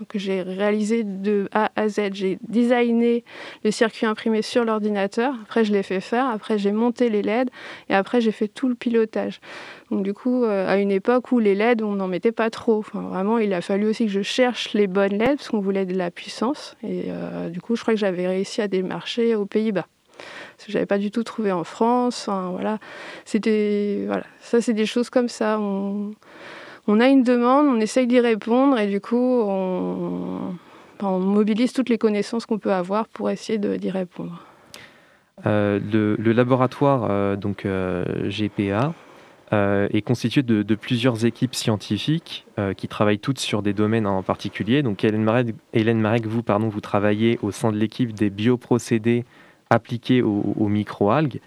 que 0.09 0.19
j'ai 0.19 0.43
réalisé 0.43 1.05
de 1.05 1.49
A 1.53 1.71
à 1.77 1.89
Z. 1.89 2.13
J'ai 2.13 2.39
designé 2.49 3.25
le 3.65 3.71
circuit 3.71 4.07
imprimé 4.07 4.43
sur 4.43 4.65
l'ordinateur. 4.65 5.35
Après, 5.43 5.65
je 5.65 5.73
l'ai 5.73 5.83
fait 5.83 6.01
faire. 6.01 6.27
Après, 6.27 6.59
j'ai 6.59 6.73
monté 6.73 7.09
les 7.11 7.23
LED. 7.23 7.51
Et 7.89 7.95
après, 7.95 8.21
j'ai 8.21 8.33
fait 8.33 8.49
tout 8.49 8.69
le 8.69 8.75
pilotage. 8.75 9.41
Donc, 9.91 10.03
du 10.03 10.15
coup, 10.15 10.45
euh, 10.45 10.69
à 10.69 10.77
une 10.79 10.91
époque 10.91 11.33
où 11.33 11.39
les 11.39 11.55
LED, 11.55 11.83
on 11.83 11.95
n'en 11.95 12.09
mettait 12.09 12.33
pas 12.33 12.51
trop. 12.51 12.79
Enfin, 12.79 13.01
vraiment, 13.01 13.39
il 13.39 13.53
a 13.53 13.61
fallu 13.61 13.87
aussi 13.87 14.07
que 14.07 14.13
je 14.13 14.23
cherche 14.23 14.73
les 14.75 14.87
bonnes 14.87 15.19
LED 15.19 15.37
parce 15.37 15.49
qu'on 15.49 15.61
voulait 15.61 15.87
de 15.87 15.97
la 15.97 16.11
puissance. 16.11 16.77
Et 16.83 17.05
euh, 17.09 17.49
du 17.49 17.61
coup, 17.61 17.77
je 17.77 17.83
crois 17.83 17.95
que 17.95 18.01
j'avais 18.01 18.27
réussi 18.27 18.61
à 18.63 18.69
démarcher 18.69 19.35
aux 19.35 19.47
Pays-Bas. 19.47 19.87
Parce 20.57 20.67
que 20.67 20.73
j'avais 20.73 20.87
pas 20.87 20.99
du 20.99 21.11
tout 21.11 21.25
trouvé 21.25 21.53
en 21.53 21.65
France. 21.65 22.29
Enfin, 22.29 22.51
voilà. 22.51 22.79
C'était, 23.25 24.05
voilà. 24.07 24.25
Ça, 24.41 24.61
c'est 24.61 24.75
des 24.75 24.87
choses 24.87 25.11
comme 25.11 25.29
ça. 25.29 25.59
On 25.59 26.13
on 26.87 27.01
a 27.01 27.09
une 27.09 27.23
demande, 27.23 27.67
on 27.67 27.81
essaye 27.81 28.07
d'y 28.07 28.21
répondre 28.21 28.79
et 28.79 28.87
du 28.87 29.01
coup, 29.01 29.17
on, 29.17 30.55
mobilise 31.03 31.73
toutes 31.73 31.89
les 31.89 31.99
connaissances 31.99 32.45
qu'on 32.47 32.59
peut 32.59 32.73
avoir 32.73 33.09
pour 33.09 33.31
essayer 33.31 33.59
d'y 33.59 33.91
répondre. 33.91 34.45
Euh, 35.47 35.81
le, 36.19 36.33
laboratoire 36.33 37.07
euh, 37.11 37.37
donc 37.37 37.65
euh, 37.65 38.29
GPA 38.29 38.93
est 39.53 40.03
constitué 40.03 40.43
de, 40.43 40.75
plusieurs 40.77 41.25
équipes 41.25 41.57
scientifiques 41.57 42.47
qui 42.77 42.87
travaillent 42.87 43.19
toutes 43.19 43.41
sur 43.41 43.63
des 43.63 43.73
domaines 43.73 44.07
en 44.07 44.23
particulier. 44.23 44.85
Donc 44.85 45.03
Hélène 45.03 45.25
Marek, 45.25 45.49
Hélène 45.73 46.01
Marek 46.01 46.25
vous, 46.27 46.45
pardon, 46.45 46.69
vous 46.69 46.81
travaillez 46.81 47.37
au 47.43 47.51
sein 47.51 47.73
de 47.73 47.77
l'équipe 47.77 48.13
des 48.13 48.31
bioprocédés 48.31 49.25
appliqués 49.69 50.23
aux, 50.23 50.55
aux 50.57 50.69
microalgues. 50.69 51.41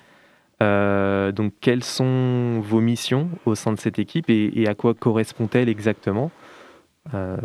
Euh, 0.64 1.32
donc, 1.32 1.54
quelles 1.62 1.84
sont 1.84 2.60
vos 2.62 2.80
missions 2.80 3.30
au 3.46 3.56
sein 3.56 3.74
de 3.74 3.80
cette 3.80 4.00
équipe 4.00 4.30
et, 4.30 4.66
à 4.68 4.76
quoi 4.76 4.94
correspond-elle 4.94 5.70
exactement 5.70 6.32
euh, 7.14 7.36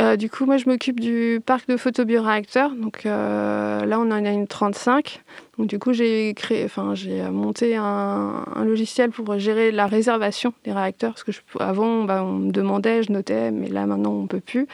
euh, 0.00 0.16
du 0.16 0.30
coup, 0.30 0.46
moi, 0.46 0.56
je 0.56 0.68
m'occupe 0.68 1.00
du 1.00 1.40
parc 1.44 1.68
de 1.68 1.76
photobioréacteurs. 1.76 2.70
Donc 2.70 3.02
là, 3.02 3.98
on 3.98 4.10
en 4.12 4.24
a 4.24 4.30
une 4.30 4.46
35. 4.46 5.20
Donc 5.58 5.66
du 5.66 5.80
coup, 5.80 5.92
j'ai 5.92 6.32
créé, 6.32 6.64
enfin, 6.64 6.94
j'ai 6.94 7.20
monté 7.24 7.76
un, 7.76 8.44
logiciel 8.64 9.10
pour 9.10 9.36
gérer 9.38 9.72
la 9.72 9.88
réservation 9.88 10.54
des 10.64 10.72
réacteurs. 10.72 11.14
Parce 11.14 11.24
que 11.24 11.32
avant, 11.58 12.04
bah, 12.04 12.22
on 12.24 12.34
me 12.34 12.52
demandait, 12.52 13.02
je 13.02 13.10
notais, 13.10 13.50
mais 13.50 13.68
là, 13.68 13.84
maintenant, 13.84 14.12
on 14.12 14.26
peut 14.28 14.40
plus. 14.40 14.68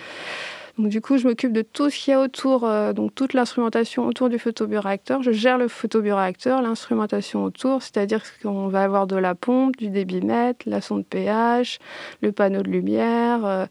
Donc, 0.78 0.88
du 0.88 1.00
coup, 1.00 1.16
je 1.16 1.26
m'occupe 1.26 1.52
de 1.52 1.62
tout 1.62 1.88
ce 1.88 1.96
qu'il 1.96 2.10
y 2.10 2.14
a 2.14 2.20
autour, 2.20 2.64
euh, 2.64 2.92
donc 2.92 3.14
toute 3.14 3.32
l'instrumentation 3.32 4.06
autour 4.06 4.28
du 4.28 4.38
photobioréacteur. 4.38 5.22
Je 5.22 5.30
gère 5.30 5.56
le 5.56 5.68
photobioréacteur, 5.68 6.60
l'instrumentation 6.60 7.44
autour, 7.44 7.82
c'est-à-dire 7.82 8.22
qu'on 8.42 8.68
va 8.68 8.82
avoir 8.82 9.06
de 9.06 9.16
la 9.16 9.34
pompe, 9.34 9.76
du 9.76 9.88
débitmètre, 9.88 10.68
la 10.68 10.82
sonde 10.82 11.06
pH, 11.06 11.78
le 12.20 12.30
panneau 12.30 12.62
de 12.62 12.68
lumière. 12.68 13.46
Euh, 13.46 13.66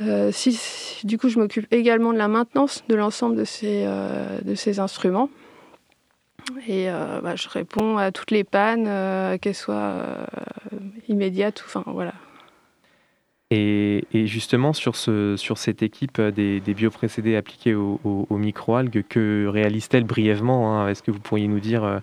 euh, 0.00 0.32
du 1.04 1.18
coup, 1.18 1.28
je 1.28 1.38
m'occupe 1.38 1.66
également 1.70 2.14
de 2.14 2.18
la 2.18 2.28
maintenance 2.28 2.82
de 2.88 2.94
l'ensemble 2.94 3.36
de 3.36 3.44
ces, 3.44 3.86
de 4.42 4.54
ces 4.54 4.78
instruments. 4.78 5.30
Et 6.68 6.86
bah, 7.22 7.34
je 7.34 7.48
réponds 7.48 7.96
à 7.96 8.12
toutes 8.12 8.30
les 8.30 8.44
pannes, 8.44 9.38
qu'elles 9.38 9.54
soient 9.54 10.26
immédiates, 11.08 11.62
enfin 11.64 11.82
voilà, 11.86 12.12
et, 13.50 14.26
justement, 14.26 14.72
sur, 14.72 14.96
ce, 14.96 15.36
sur 15.36 15.58
cette 15.58 15.82
équipe 15.82 16.18
euh, 16.18 16.32
des, 16.32 16.58
des 16.60 16.74
bioprocédés 16.74 17.36
appliqués 17.36 17.74
aux, 17.74 18.26
microalgues, 18.30 19.04
que 19.08 19.46
réalise-t-elle 19.46 20.04
brièvement 20.04 20.80
hein 20.80 20.88
Est-ce 20.88 21.02
que 21.02 21.12
vous 21.12 21.20
pourriez 21.20 21.46
nous 21.46 21.60
dire, 21.60 21.84
euh, 21.84 21.98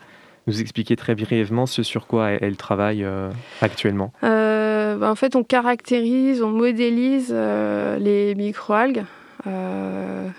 nous 0.47 0.61
expliquer 0.61 0.95
très 0.95 1.15
brièvement 1.15 1.65
ce 1.65 1.83
sur 1.83 2.07
quoi 2.07 2.29
elle, 2.29 2.55
travaille 2.55 3.03
euh, 3.03 3.29
actuellement? 3.61 4.13
Bah, 4.21 5.09
En 5.09 5.15
fait, 5.15 5.35
on 5.35 5.43
caractérise, 5.43 6.41
on 6.41 6.51
modélise 6.51 7.33
les 7.33 8.35
microalgues. 8.35 9.03
en 9.45 10.31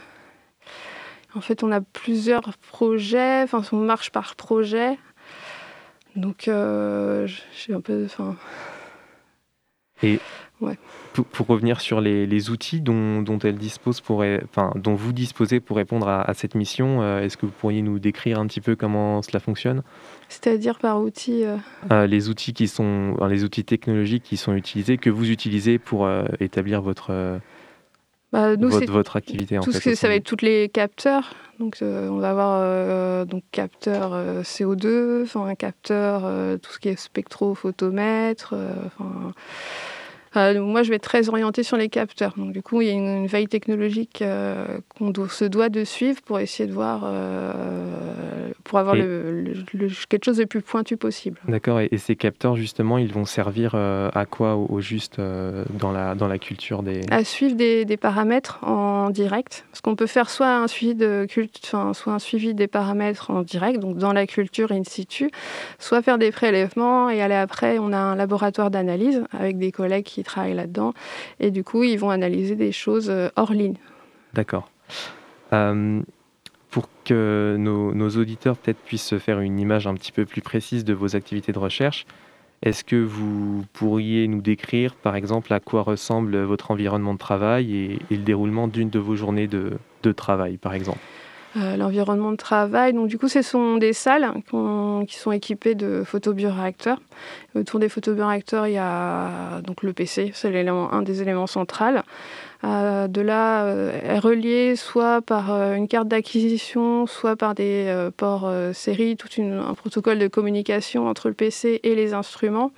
fait, 1.42 1.62
on 1.62 1.70
a 1.70 1.82
plusieurs 1.82 2.56
projets, 2.70 3.42
enfin, 3.42 3.62
on 3.72 3.76
marche 3.76 4.10
par 4.10 4.36
projet. 4.36 4.96
Donc, 6.16 6.44
j'ai 6.46 7.74
un 7.74 7.80
peu. 7.82 8.04
Enfin... 8.06 8.36
Et 10.02 10.18
pour, 11.12 11.46
revenir 11.46 11.80
sur 11.80 12.00
les, 12.00 12.50
outils 12.50 12.80
dont, 12.80 13.38
elle 13.44 13.56
dispose 13.56 14.00
pour, 14.00 14.24
enfin, 14.44 14.72
dont 14.74 14.94
vous 14.94 15.12
disposez 15.12 15.60
pour 15.60 15.76
répondre 15.76 16.08
à, 16.08 16.34
cette 16.34 16.54
mission, 16.54 17.02
euh, 17.02 17.22
est-ce 17.22 17.36
que 17.36 17.46
vous 17.46 17.52
pourriez 17.52 17.82
nous 17.82 17.98
décrire 17.98 18.40
un 18.40 18.46
petit 18.46 18.60
peu 18.60 18.74
comment 18.74 19.22
cela 19.22 19.38
fonctionne? 19.38 19.82
C'est-à-dire 20.28 20.78
par 20.78 21.00
outils 21.00 21.44
euh 21.44 21.56
euh, 21.92 22.06
Les 22.06 22.28
outils 22.28 22.52
qui 22.52 22.66
sont, 22.66 23.16
les 23.28 23.44
outils 23.44 23.64
technologiques 23.64 24.24
qui 24.24 24.36
sont 24.36 24.54
utilisés, 24.54 24.98
que 24.98 25.10
vous 25.10 25.30
utilisez 25.30 25.78
pour 25.78 26.08
établir 26.40 26.82
votre 26.82 27.40
bah, 28.32 28.56
votre, 28.56 29.16
activité. 29.16 29.58
Tout 29.62 29.70
en 29.70 29.72
fait, 29.72 29.94
ça 29.94 30.08
va 30.08 30.16
être 30.16 30.24
tous 30.24 30.44
les 30.44 30.68
capteurs. 30.68 31.34
Donc, 31.60 31.78
on 31.82 32.18
va 32.18 32.30
avoir 32.30 33.26
donc 33.26 33.44
capteur 33.52 34.42
CO2, 34.42 35.22
enfin 35.22 35.46
un 35.46 35.54
capteur, 35.54 36.22
tout 36.58 36.72
ce 36.72 36.80
qui 36.80 36.88
est 36.88 36.98
spectrophotomètre, 36.98 38.54
enfin 38.86 39.32
euh, 40.36 40.60
moi, 40.60 40.82
je 40.82 40.90
vais 40.90 40.96
être 40.96 41.02
très 41.02 41.28
orientée 41.28 41.62
sur 41.62 41.76
les 41.76 41.88
capteurs. 41.88 42.34
Donc, 42.36 42.52
du 42.52 42.62
coup, 42.62 42.80
il 42.80 42.88
y 42.88 42.90
a 42.90 42.94
une, 42.94 43.26
veille 43.26 43.48
technologique 43.48 44.20
euh, 44.22 44.78
qu'on 44.98 45.12
se 45.28 45.44
doit 45.44 45.68
de 45.68 45.84
suivre 45.84 46.20
pour 46.22 46.38
essayer 46.38 46.68
de 46.68 46.74
voir, 46.74 47.02
euh, 47.04 48.50
pour 48.64 48.78
avoir 48.78 48.94
le, 48.94 49.54
quelque 50.08 50.24
chose 50.24 50.36
de 50.36 50.44
plus 50.44 50.60
pointu 50.60 50.96
possible. 50.96 51.40
D'accord. 51.48 51.80
Et, 51.80 51.90
ces 51.96 52.16
capteurs, 52.16 52.56
justement, 52.56 52.98
ils 52.98 53.12
vont 53.12 53.24
servir 53.24 53.74
à 53.74 54.26
quoi 54.26 54.56
au, 54.56 54.80
juste 54.80 55.18
dans, 55.18 55.92
la, 55.92 56.14
dans 56.14 56.28
la 56.28 56.38
culture 56.38 56.82
des... 56.82 57.00
À 57.10 57.24
suivre 57.24 57.56
des, 57.56 57.84
des 57.84 57.96
paramètres 57.96 58.62
en 58.62 59.10
direct. 59.10 59.64
Parce 59.70 59.80
qu'on 59.80 59.96
peut 59.96 60.06
faire 60.06 60.28
soit 60.28 60.54
un 60.54 60.66
suivi 60.66 60.94
de 60.94 61.26
enfin, 61.64 61.94
soit 61.94 62.12
un 62.12 62.18
suivi 62.18 62.54
des 62.54 62.66
paramètres 62.66 63.30
en 63.30 63.42
direct, 63.42 63.78
donc 63.78 63.96
dans 63.96 64.12
la 64.12 64.26
culture 64.26 64.72
in 64.72 64.84
situ, 64.84 65.30
soit 65.78 66.02
faire 66.02 66.18
des 66.18 66.30
prélèvements 66.30 67.08
et 67.08 67.22
aller 67.22 67.34
après, 67.34 67.78
on 67.78 67.92
a 67.92 67.98
un 67.98 68.16
laboratoire 68.16 68.70
d'analyse 68.70 69.22
avec 69.32 69.58
des 69.58 69.72
collègues 69.72 70.04
qui 70.04 70.23
travaillent 70.24 70.54
là-dedans. 70.54 70.92
Et 71.40 71.50
du 71.50 71.64
coup, 71.64 71.84
ils 71.84 71.98
vont 71.98 72.10
analyser 72.10 72.56
des 72.56 72.72
choses 72.72 73.10
euh, 73.10 73.28
hors 73.36 73.52
ligne. 73.52 73.76
D'accord. 74.32 74.70
Euh, 75.52 76.00
pour 76.70 76.88
que 77.04 77.56
nos, 77.58 78.10
auditeurs 78.10 78.56
peut-être 78.56 78.80
puissent 78.80 79.06
se 79.06 79.18
faire 79.18 79.40
une 79.40 79.60
image 79.60 79.86
un 79.86 79.94
petit 79.94 80.10
peu 80.10 80.24
plus 80.24 80.42
précise 80.42 80.84
de 80.84 80.92
vos 80.92 81.14
activités 81.14 81.52
de 81.52 81.58
recherche, 81.58 82.06
est-ce 82.62 82.82
que 82.82 82.96
vous 82.96 83.64
pourriez 83.72 84.26
nous 84.26 84.40
décrire, 84.40 84.94
par 84.94 85.14
exemple, 85.14 85.52
à 85.52 85.60
quoi 85.60 85.82
ressemble 85.82 86.36
votre 86.38 86.70
environnement 86.70 87.12
de 87.12 87.18
travail 87.18 87.76
et, 87.76 87.98
le 88.10 88.16
déroulement 88.16 88.68
d'une 88.68 88.90
de 88.90 88.98
vos 88.98 89.14
journées 89.14 89.46
de, 89.46 89.74
de 90.02 90.12
travail, 90.12 90.56
par 90.56 90.74
exemple? 90.74 90.98
Euh, 91.56 91.76
l'environnement 91.76 92.32
de 92.32 92.36
travail. 92.36 92.92
Donc 92.92 93.06
du 93.06 93.16
coup, 93.16 93.28
ce 93.28 93.40
sont 93.40 93.76
des 93.76 93.92
salles 93.92 94.32
qui 95.06 95.16
sont 95.16 95.30
équipées 95.30 95.76
de 95.76 96.02
photobioréacteurs. 96.04 97.00
Autour 97.54 97.78
des 97.78 97.88
photobioréacteurs, 97.88 98.66
il 98.66 98.72
y 98.72 98.78
a 98.78 99.60
donc 99.62 99.84
le 99.84 99.92
PC, 99.92 100.32
c'est 100.34 100.68
un 100.68 101.02
des 101.02 101.22
éléments 101.22 101.46
centraux. 101.46 101.84
Euh, 102.64 103.08
de 103.08 103.20
là, 103.20 103.66
euh, 103.66 104.00
est 104.02 104.18
relié 104.18 104.74
soit 104.74 105.22
par 105.22 105.50
une 105.74 105.86
carte 105.86 106.08
d'acquisition, 106.08 107.06
soit 107.06 107.36
par 107.36 107.54
des 107.54 108.08
ports 108.16 108.50
série, 108.72 109.16
tout 109.16 109.28
un 109.40 109.74
protocole 109.74 110.18
de 110.18 110.26
communication 110.26 111.06
entre 111.06 111.28
le 111.28 111.34
PC 111.34 111.78
et 111.84 111.94
les 111.94 112.14
instruments. 112.14 112.72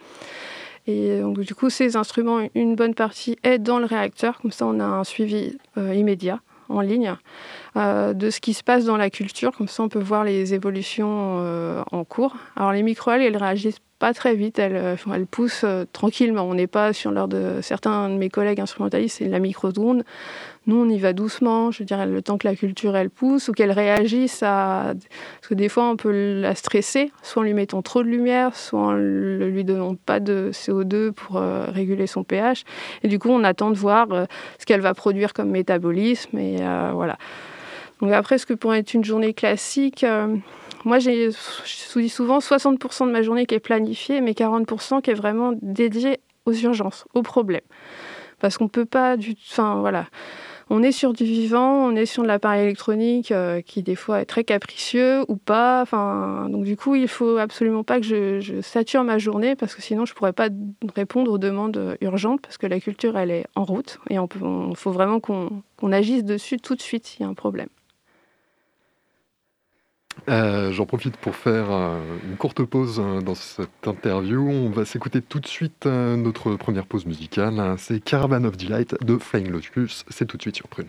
Et 0.87 1.21
donc, 1.21 1.41
du 1.41 1.55
coup, 1.55 1.71
ces 1.71 1.97
instruments, 1.97 2.41
une 2.55 2.77
bonne 2.77 2.95
partie 2.95 3.39
est 3.43 3.59
dans 3.59 3.79
le 3.79 3.87
réacteur, 3.87 4.39
comme 4.41 4.53
ça 4.53 4.67
on 4.67 4.81
a 4.81 4.85
un 4.85 5.05
suivi 5.05 5.57
immédiat 5.77 6.41
en 6.69 6.81
ligne 6.81 7.15
euh, 7.77 8.15
de 8.15 8.31
ce 8.31 8.41
qui 8.41 8.55
se 8.55 8.63
passe 8.63 8.85
dans 8.85 8.97
la 8.97 9.11
culture. 9.11 9.53
Comme 9.57 9.69
ça, 9.69 9.83
on 9.83 9.89
peut 9.89 10.01
voir 10.01 10.25
les 10.25 10.55
évolutions 10.55 11.39
euh, 11.41 11.83
en 11.93 12.05
cours. 12.05 12.37
Alors, 12.57 12.73
les 12.73 12.83
microalgues, 12.83 13.25
elles 13.25 13.37
réagissent 13.37 13.81
pas 13.99 14.13
très 14.13 14.35
vite, 14.35 14.59
elles, 14.59 14.77
euh, 14.77 14.97
elles 15.15 15.27
poussent 15.27 15.65
tranquillement. 15.93 16.45
On 16.45 16.55
n'est 16.55 16.67
pas 16.67 16.93
sur 16.93 17.11
l'heure 17.11 17.29
de 17.29 17.61
certains 17.63 18.09
de 18.09 18.15
mes 18.15 18.29
collègues 18.29 18.61
instrumentalistes, 18.61 19.19
c'est 19.19 19.29
la 19.29 19.39
micro-drone. 19.39 20.05
Nous, 20.67 20.77
on 20.77 20.89
y 20.89 20.99
va 20.99 21.13
doucement, 21.13 21.71
je 21.71 21.85
dirais, 21.85 22.07
le 22.07 22.23
temps 22.23 22.39
que 22.39 22.47
la 22.47 22.57
culture, 22.57 22.97
elle 22.97 23.11
pousse 23.11 23.49
ou 23.49 23.53
qu'elle 23.53 23.71
réagisse 23.71 24.43
à... 24.43 24.95
Parce 25.41 25.49
que 25.49 25.55
des 25.55 25.69
fois, 25.69 25.89
on 25.89 25.97
peut 25.97 26.41
la 26.41 26.55
stresser, 26.55 27.13
soit 27.23 27.43
en 27.43 27.45
lui 27.45 27.55
mettant 27.55 27.83
trop 27.83 28.03
de 28.03 28.09
lumière, 28.09 28.57
soit 28.57 28.81
en 28.81 28.93
ne 28.93 29.47
lui 29.47 29.65
donnant 29.65 29.95
pas 29.95 30.19
de 30.19 30.51
CO2 30.53 31.13
pour 31.13 31.41
réguler 31.41 32.07
son 32.07 32.25
pH. 32.25 32.65
Et 33.03 33.09
du 33.09 33.19
coup, 33.19 33.31
on 33.31 33.45
attend 33.45 33.71
de 33.71 33.77
voir 33.77 34.09
ce 34.59 34.67
qu'elle 34.67 34.81
va 34.81 34.95
produire 34.95 35.33
comme 35.33 35.51
métabolisme. 35.51 36.37
Et 36.39 36.57
voilà. 36.57 37.17
Donc 38.01 38.13
après, 38.13 38.39
ce 38.39 38.47
que 38.47 38.55
pourrait 38.55 38.81
être 38.81 38.95
une 38.95 39.05
journée 39.05 39.33
classique, 39.33 40.05
euh, 40.05 40.37
moi, 40.85 40.99
j'ai, 40.99 41.31
dis 41.97 42.09
souvent 42.09 42.39
60% 42.39 43.07
de 43.07 43.11
ma 43.11 43.23
journée 43.23 43.47
qui 43.47 43.55
est 43.55 43.61
planifiée, 43.61 44.21
mais 44.21 44.33
40% 44.33 45.01
qui 45.01 45.11
est 45.11 45.15
vraiment 45.15 45.53
dédiée 45.63 46.21
aux 46.45 46.53
urgences, 46.53 47.07
aux 47.15 47.23
problèmes. 47.23 47.63
Parce 48.39 48.59
qu'on 48.59 48.69
peut 48.69 48.85
pas 48.85 49.17
du... 49.17 49.35
Enfin, 49.51 49.81
voilà. 49.81 50.07
On 50.69 50.83
est 50.83 50.93
sur 50.93 51.13
du 51.13 51.25
vivant, 51.25 51.87
on 51.87 51.95
est 51.95 52.07
sur 52.07 52.23
de 52.23 52.29
l'appareil 52.29 52.65
électronique 52.65 53.31
euh, 53.31 53.61
qui 53.61 53.83
des 53.83 53.95
fois 53.95 54.21
est 54.21 54.25
très 54.27 54.45
capricieux 54.45 55.25
ou 55.29 55.37
pas. 55.37 55.81
Enfin, 55.83 56.49
donc 56.51 56.65
du 56.65 56.77
coup, 56.77 56.95
il 56.95 57.09
faut 57.09 57.37
absolument 57.37 57.85
pas 57.85 58.01
que 58.01 58.41
je, 58.41 58.61
sature 58.63 59.05
ma 59.05 59.19
journée 59.19 59.55
parce 59.55 59.75
que 59.75 59.83
sinon 59.83 60.07
je 60.07 60.15
pourrais 60.15 60.33
pas 60.33 60.49
répondre 60.95 61.31
aux 61.31 61.39
demandes 61.39 61.97
urgentes 62.01 62.41
parce 62.41 62.59
que 62.59 62.67
la 62.67 62.81
culture 62.81 63.17
elle 63.17 63.31
est 63.31 63.47
en 63.55 63.65
route 63.65 63.99
et 64.11 64.15
il 64.15 64.77
faut 64.77 64.91
vraiment 64.91 65.21
qu'on 65.21 65.93
agisse 65.93 66.25
dessus 66.25 66.59
tout 66.59 66.75
de 66.75 66.83
suite 66.83 67.07
s'il 67.07 67.23
y 67.23 67.25
a 67.25 67.29
un 67.29 67.35
problème. 67.35 67.69
Euh, 70.29 70.73
j'en 70.73 70.87
profite 70.87 71.17
pour 71.17 71.37
faire 71.37 71.71
euh, 71.71 72.01
une 72.29 72.37
courte 72.37 72.65
pause 72.65 73.03
dans 73.25 73.35
cette 73.35 73.87
interview. 73.87 74.49
On 74.49 74.71
va 74.71 74.85
s'écouter 74.85 75.23
tout 75.23 75.41
de 75.41 75.47
suite 75.47 75.87
notre 75.87 76.57
première 76.57 76.87
pause 76.87 77.07
musicale. 77.07 77.77
C'est 77.79 78.01
Caravan 78.01 78.45
of 78.45 78.57
Delight 78.57 78.97
de 79.03 79.19
Flying 79.19 79.51
Lotus. 79.51 80.05
C'est 80.09 80.27
tout 80.27 80.37
de 80.37 80.43
suite 80.43 80.57
sur 80.57 80.69
Prune. 80.69 80.89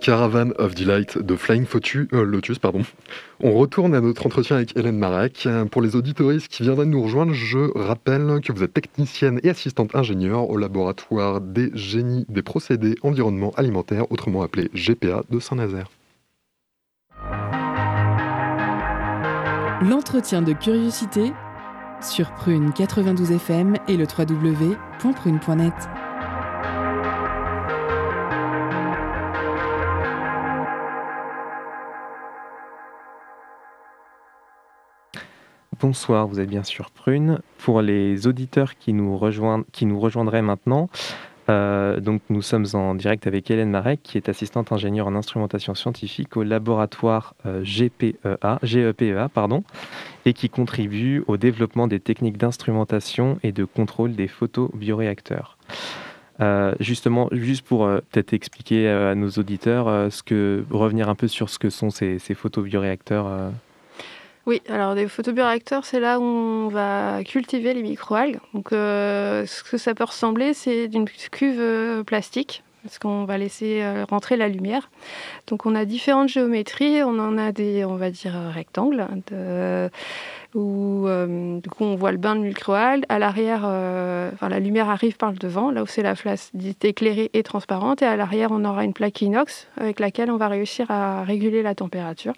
Caravan 0.00 0.52
of 0.58 0.74
Delight 0.74 1.18
de 1.18 1.36
Flying 1.36 1.66
euh, 2.12 2.24
Lotus. 2.24 2.58
Pardon. 2.58 2.82
On 3.40 3.52
retourne 3.52 3.94
à 3.94 4.00
notre 4.00 4.26
entretien 4.26 4.56
avec 4.56 4.76
Hélène 4.76 4.98
Marek. 4.98 5.48
Pour 5.70 5.82
les 5.82 5.96
auditoristes 5.96 6.48
qui 6.48 6.62
viendraient 6.62 6.84
de 6.84 6.90
nous 6.90 7.02
rejoindre, 7.02 7.32
je 7.32 7.70
rappelle 7.78 8.40
que 8.44 8.52
vous 8.52 8.62
êtes 8.62 8.74
technicienne 8.74 9.40
et 9.42 9.50
assistante 9.50 9.94
ingénieure 9.94 10.50
au 10.50 10.56
laboratoire 10.56 11.40
des 11.40 11.70
génies 11.74 12.26
des 12.28 12.42
procédés 12.42 12.94
environnement 13.02 13.52
alimentaire, 13.56 14.10
autrement 14.10 14.42
appelé 14.42 14.70
GPA 14.74 15.22
de 15.30 15.38
Saint-Nazaire. 15.40 15.90
L'entretien 19.82 20.42
de 20.42 20.52
curiosité 20.52 21.32
sur 22.02 22.32
Prune 22.32 22.72
92 22.72 23.32
FM 23.32 23.76
et 23.88 23.96
le 23.96 24.04
www.prune.net. 24.04 25.74
Bonsoir, 35.80 36.26
vous 36.26 36.40
êtes 36.40 36.48
bien 36.48 36.62
sûr 36.62 36.90
Prune. 36.90 37.40
Pour 37.58 37.80
les 37.80 38.26
auditeurs 38.26 38.76
qui 38.76 38.92
nous, 38.92 39.16
rejoindraient 39.16 40.42
maintenant, 40.42 40.90
donc 41.48 42.22
nous 42.28 42.42
sommes 42.42 42.66
en 42.74 42.94
direct 42.94 43.26
avec 43.26 43.50
Hélène 43.50 43.70
Marek, 43.70 44.00
qui 44.02 44.18
est 44.18 44.28
assistante 44.28 44.72
ingénieure 44.72 45.08
en 45.08 45.16
instrumentation 45.16 45.74
scientifique 45.74 46.36
au 46.36 46.42
laboratoire 46.42 47.34
GPEA, 47.44 48.58
GEPEA 48.62 49.28
pardon, 49.32 49.64
et 50.26 50.32
qui 50.32 50.48
contribue 50.48 51.24
au 51.26 51.36
développement 51.36 51.88
des 51.88 51.98
techniques 51.98 52.36
d'instrumentation 52.36 53.38
et 53.42 53.50
de 53.50 53.64
contrôle 53.64 54.14
des 54.14 54.28
photobioréacteurs. 54.28 55.56
Euh, 56.40 56.74
justement, 56.80 57.28
juste 57.32 57.66
pour 57.66 57.84
euh, 57.84 58.00
peut-être 58.10 58.32
expliquer 58.32 58.88
euh, 58.88 59.12
à 59.12 59.14
nos 59.14 59.28
auditeurs, 59.30 60.10
ce 60.10 60.22
que, 60.22 60.64
revenir 60.70 61.08
un 61.08 61.14
peu 61.14 61.28
sur 61.28 61.50
ce 61.50 61.58
que 61.58 61.68
sont 61.68 61.90
ces, 61.90 62.18
ces 62.18 62.34
photobioréacteurs. 62.34 63.52
Oui, 64.46 64.62
alors 64.68 64.94
des 64.94 65.06
photobioréacteurs, 65.06 65.84
c'est 65.84 66.00
là 66.00 66.18
où 66.18 66.22
on 66.22 66.68
va 66.68 67.22
cultiver 67.24 67.74
les 67.74 67.82
microalgues. 67.82 68.38
Donc, 68.54 68.68
ce 68.70 69.62
que 69.70 69.76
ça 69.76 69.94
peut 69.94 70.04
ressembler, 70.04 70.54
c'est 70.54 70.88
d'une 70.88 71.06
cuve 71.06 72.02
plastique 72.04 72.62
parce 72.82 72.98
qu'on 72.98 73.26
va 73.26 73.36
laisser 73.36 73.84
rentrer 74.08 74.36
la 74.38 74.48
lumière. 74.48 74.90
Donc 75.46 75.66
on 75.66 75.74
a 75.74 75.84
différentes 75.84 76.30
géométries, 76.30 77.02
on 77.02 77.18
en 77.18 77.36
a 77.36 77.52
des, 77.52 77.84
on 77.84 77.96
va 77.96 78.10
dire, 78.10 78.32
rectangles, 78.54 79.06
de, 79.30 79.90
où 80.54 81.06
euh, 81.06 81.60
du 81.60 81.68
coup 81.68 81.84
on 81.84 81.94
voit 81.94 82.12
le 82.12 82.18
bain 82.18 82.34
de 82.34 82.40
microalgues. 82.40 83.04
À 83.08 83.18
l'arrière, 83.18 83.62
euh, 83.64 84.30
la 84.40 84.60
lumière 84.60 84.88
arrive 84.88 85.16
par 85.16 85.30
le 85.30 85.38
devant, 85.38 85.70
là 85.70 85.82
où 85.82 85.86
c'est 85.86 86.02
la 86.02 86.14
face 86.14 86.50
dite 86.54 86.84
éclairée 86.84 87.30
et 87.32 87.42
transparente. 87.42 88.02
Et 88.02 88.06
à 88.06 88.16
l'arrière, 88.16 88.50
on 88.50 88.64
aura 88.64 88.84
une 88.84 88.92
plaque 88.92 89.20
inox 89.22 89.68
avec 89.76 90.00
laquelle 90.00 90.30
on 90.30 90.36
va 90.36 90.48
réussir 90.48 90.90
à 90.90 91.22
réguler 91.24 91.62
la 91.62 91.74
température. 91.74 92.34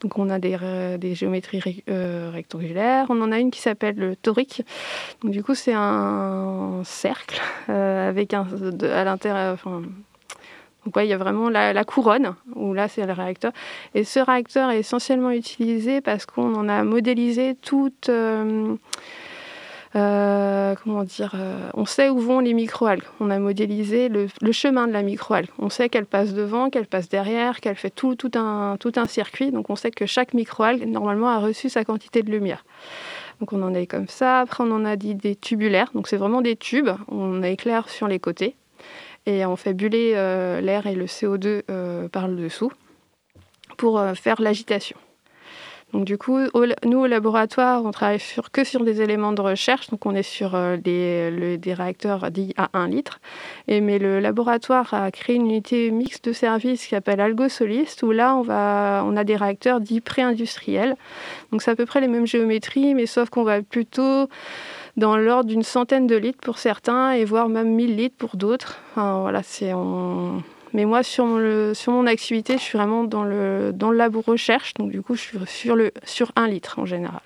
Donc 0.00 0.18
on 0.18 0.30
a 0.30 0.38
des, 0.38 0.56
des 0.98 1.14
géométries 1.14 1.82
euh, 1.88 2.30
rectangulaires. 2.32 3.06
On 3.08 3.20
en 3.20 3.32
a 3.32 3.38
une 3.38 3.50
qui 3.50 3.60
s'appelle 3.60 3.96
le 3.96 4.16
torique. 4.16 4.62
Donc 5.22 5.32
du 5.32 5.42
coup 5.42 5.54
c'est 5.54 5.74
un 5.74 6.82
cercle 6.84 7.40
avec 7.68 8.34
un, 8.34 8.46
à 8.82 9.04
l'intérieur, 9.04 9.58
donc 10.84 10.94
il 10.98 11.06
y 11.06 11.12
a 11.12 11.16
vraiment 11.16 11.48
la, 11.48 11.84
couronne, 11.84 12.34
où 12.54 12.74
là 12.74 12.88
c'est 12.88 13.06
le 13.06 13.12
réacteur. 13.12 13.52
Et 13.94 14.04
ce 14.04 14.20
réacteur 14.20 14.70
est 14.70 14.80
essentiellement 14.80 15.30
utilisé 15.30 16.00
parce 16.00 16.26
qu'on 16.26 16.54
en 16.54 16.68
a 16.68 16.84
modélisé 16.84 17.54
toute... 17.54 18.08
Euh, 18.08 18.76
euh, 19.96 20.74
comment 20.82 21.04
dire 21.04 21.32
euh, 21.34 21.70
On 21.74 21.84
sait 21.84 22.08
où 22.08 22.18
vont 22.18 22.40
les 22.40 22.52
microalgues. 22.52 23.04
On 23.20 23.30
a 23.30 23.38
modélisé 23.38 24.08
le, 24.08 24.28
chemin 24.52 24.86
de 24.86 24.92
la 24.92 25.02
microalgue. 25.02 25.48
On 25.58 25.68
sait 25.70 25.88
qu'elle 25.88 26.06
passe 26.06 26.34
devant, 26.34 26.70
qu'elle 26.70 26.86
passe 26.86 27.08
derrière, 27.08 27.60
qu'elle 27.60 27.76
fait 27.76 27.90
tout, 27.90 28.16
un, 28.34 28.76
circuit. 29.06 29.52
Donc 29.52 29.70
on 29.70 29.76
sait 29.76 29.90
que 29.90 30.06
chaque 30.06 30.34
microalgue, 30.34 30.86
normalement, 30.86 31.28
a 31.28 31.38
reçu 31.38 31.68
sa 31.68 31.84
quantité 31.84 32.22
de 32.22 32.30
lumière. 32.30 32.64
Donc 33.40 33.52
on 33.52 33.62
en 33.62 33.74
a 33.74 33.86
comme 33.86 34.08
ça. 34.08 34.40
Après, 34.40 34.64
on 34.64 34.72
en 34.72 34.84
a 34.84 34.96
dit 34.96 35.14
des 35.14 35.36
tubulaires. 35.36 35.90
Donc 35.94 36.08
c'est 36.08 36.16
vraiment 36.16 36.40
des 36.40 36.56
tubes. 36.56 36.90
On 37.08 37.42
éclaire 37.42 37.88
sur 37.88 38.08
les 38.08 38.18
côtés 38.18 38.56
et 39.26 39.46
on 39.46 39.56
fait 39.56 39.74
buller 39.74 40.12
euh, 40.16 40.60
l'air 40.60 40.86
et 40.86 40.94
le 40.94 41.06
CO2 41.06 41.62
euh, 41.70 42.08
par 42.08 42.28
le 42.28 42.36
dessous 42.36 42.72
pour 43.76 44.00
faire 44.14 44.40
l'agitation. 44.40 44.96
Donc 45.94 46.04
du 46.04 46.18
coup, 46.18 46.40
nous 46.84 46.98
au 46.98 47.06
laboratoire, 47.06 47.84
on 47.84 47.92
travaille 47.92 48.18
que 48.52 48.64
sur 48.64 48.82
des 48.82 49.00
éléments 49.00 49.32
de 49.32 49.40
recherche. 49.40 49.90
Donc 49.90 50.06
on 50.06 50.14
est 50.16 50.24
sur 50.24 50.58
des, 50.76 51.56
des, 51.56 51.72
réacteurs 51.72 52.32
dits 52.32 52.52
à 52.56 52.68
1 52.72 52.88
litre. 52.88 53.20
Et, 53.68 53.80
mais 53.80 54.00
le 54.00 54.18
laboratoire 54.18 54.92
a 54.92 55.12
créé 55.12 55.36
une 55.36 55.46
unité 55.46 55.92
mixte 55.92 56.24
de 56.24 56.32
service 56.32 56.82
qui 56.82 56.88
s'appelle 56.90 57.20
AlgoSolist, 57.20 58.02
où 58.02 58.10
là 58.10 58.34
on, 58.34 59.16
a 59.16 59.22
des 59.22 59.36
réacteurs 59.36 59.80
dits 59.80 60.00
pré-industriels. 60.00 60.96
Donc 61.52 61.62
c'est 61.62 61.70
à 61.70 61.76
peu 61.76 61.86
près 61.86 62.00
les 62.00 62.08
mêmes 62.08 62.26
géométries, 62.26 62.96
mais 62.96 63.06
sauf 63.06 63.30
qu'on 63.30 63.44
va 63.44 63.62
plutôt 63.62 64.28
dans 64.96 65.16
l'ordre 65.16 65.48
d'une 65.48 65.62
centaine 65.62 66.08
de 66.08 66.16
litres 66.16 66.40
pour 66.42 66.58
certains 66.58 67.12
et 67.12 67.24
voire 67.24 67.48
même 67.48 67.72
1000 67.72 67.96
litres 67.96 68.16
pour 68.18 68.36
d'autres. 68.36 68.80
voilà, 68.96 69.44
c'est 69.44 69.72
Mais 70.74 70.84
moi, 70.84 71.04
sur, 71.04 71.24
le, 71.38 71.72
sur 71.72 71.92
mon 71.92 72.06
activité, 72.06 72.54
je 72.58 72.62
suis 72.62 72.76
vraiment 72.76 73.04
dans 73.04 73.22
le, 73.22 73.72
dans 73.72 73.92
le 73.92 73.96
labo 73.96 74.20
recherche, 74.20 74.74
donc 74.74 74.90
du 74.90 75.02
coup, 75.02 75.14
je 75.14 75.20
suis 75.20 75.38
sur, 75.46 75.76
le, 75.76 75.92
sur 76.02 76.32
un 76.34 76.48
litre 76.48 76.80
en 76.80 76.84
général. 76.84 77.22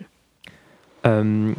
Euh, 1.06 1.54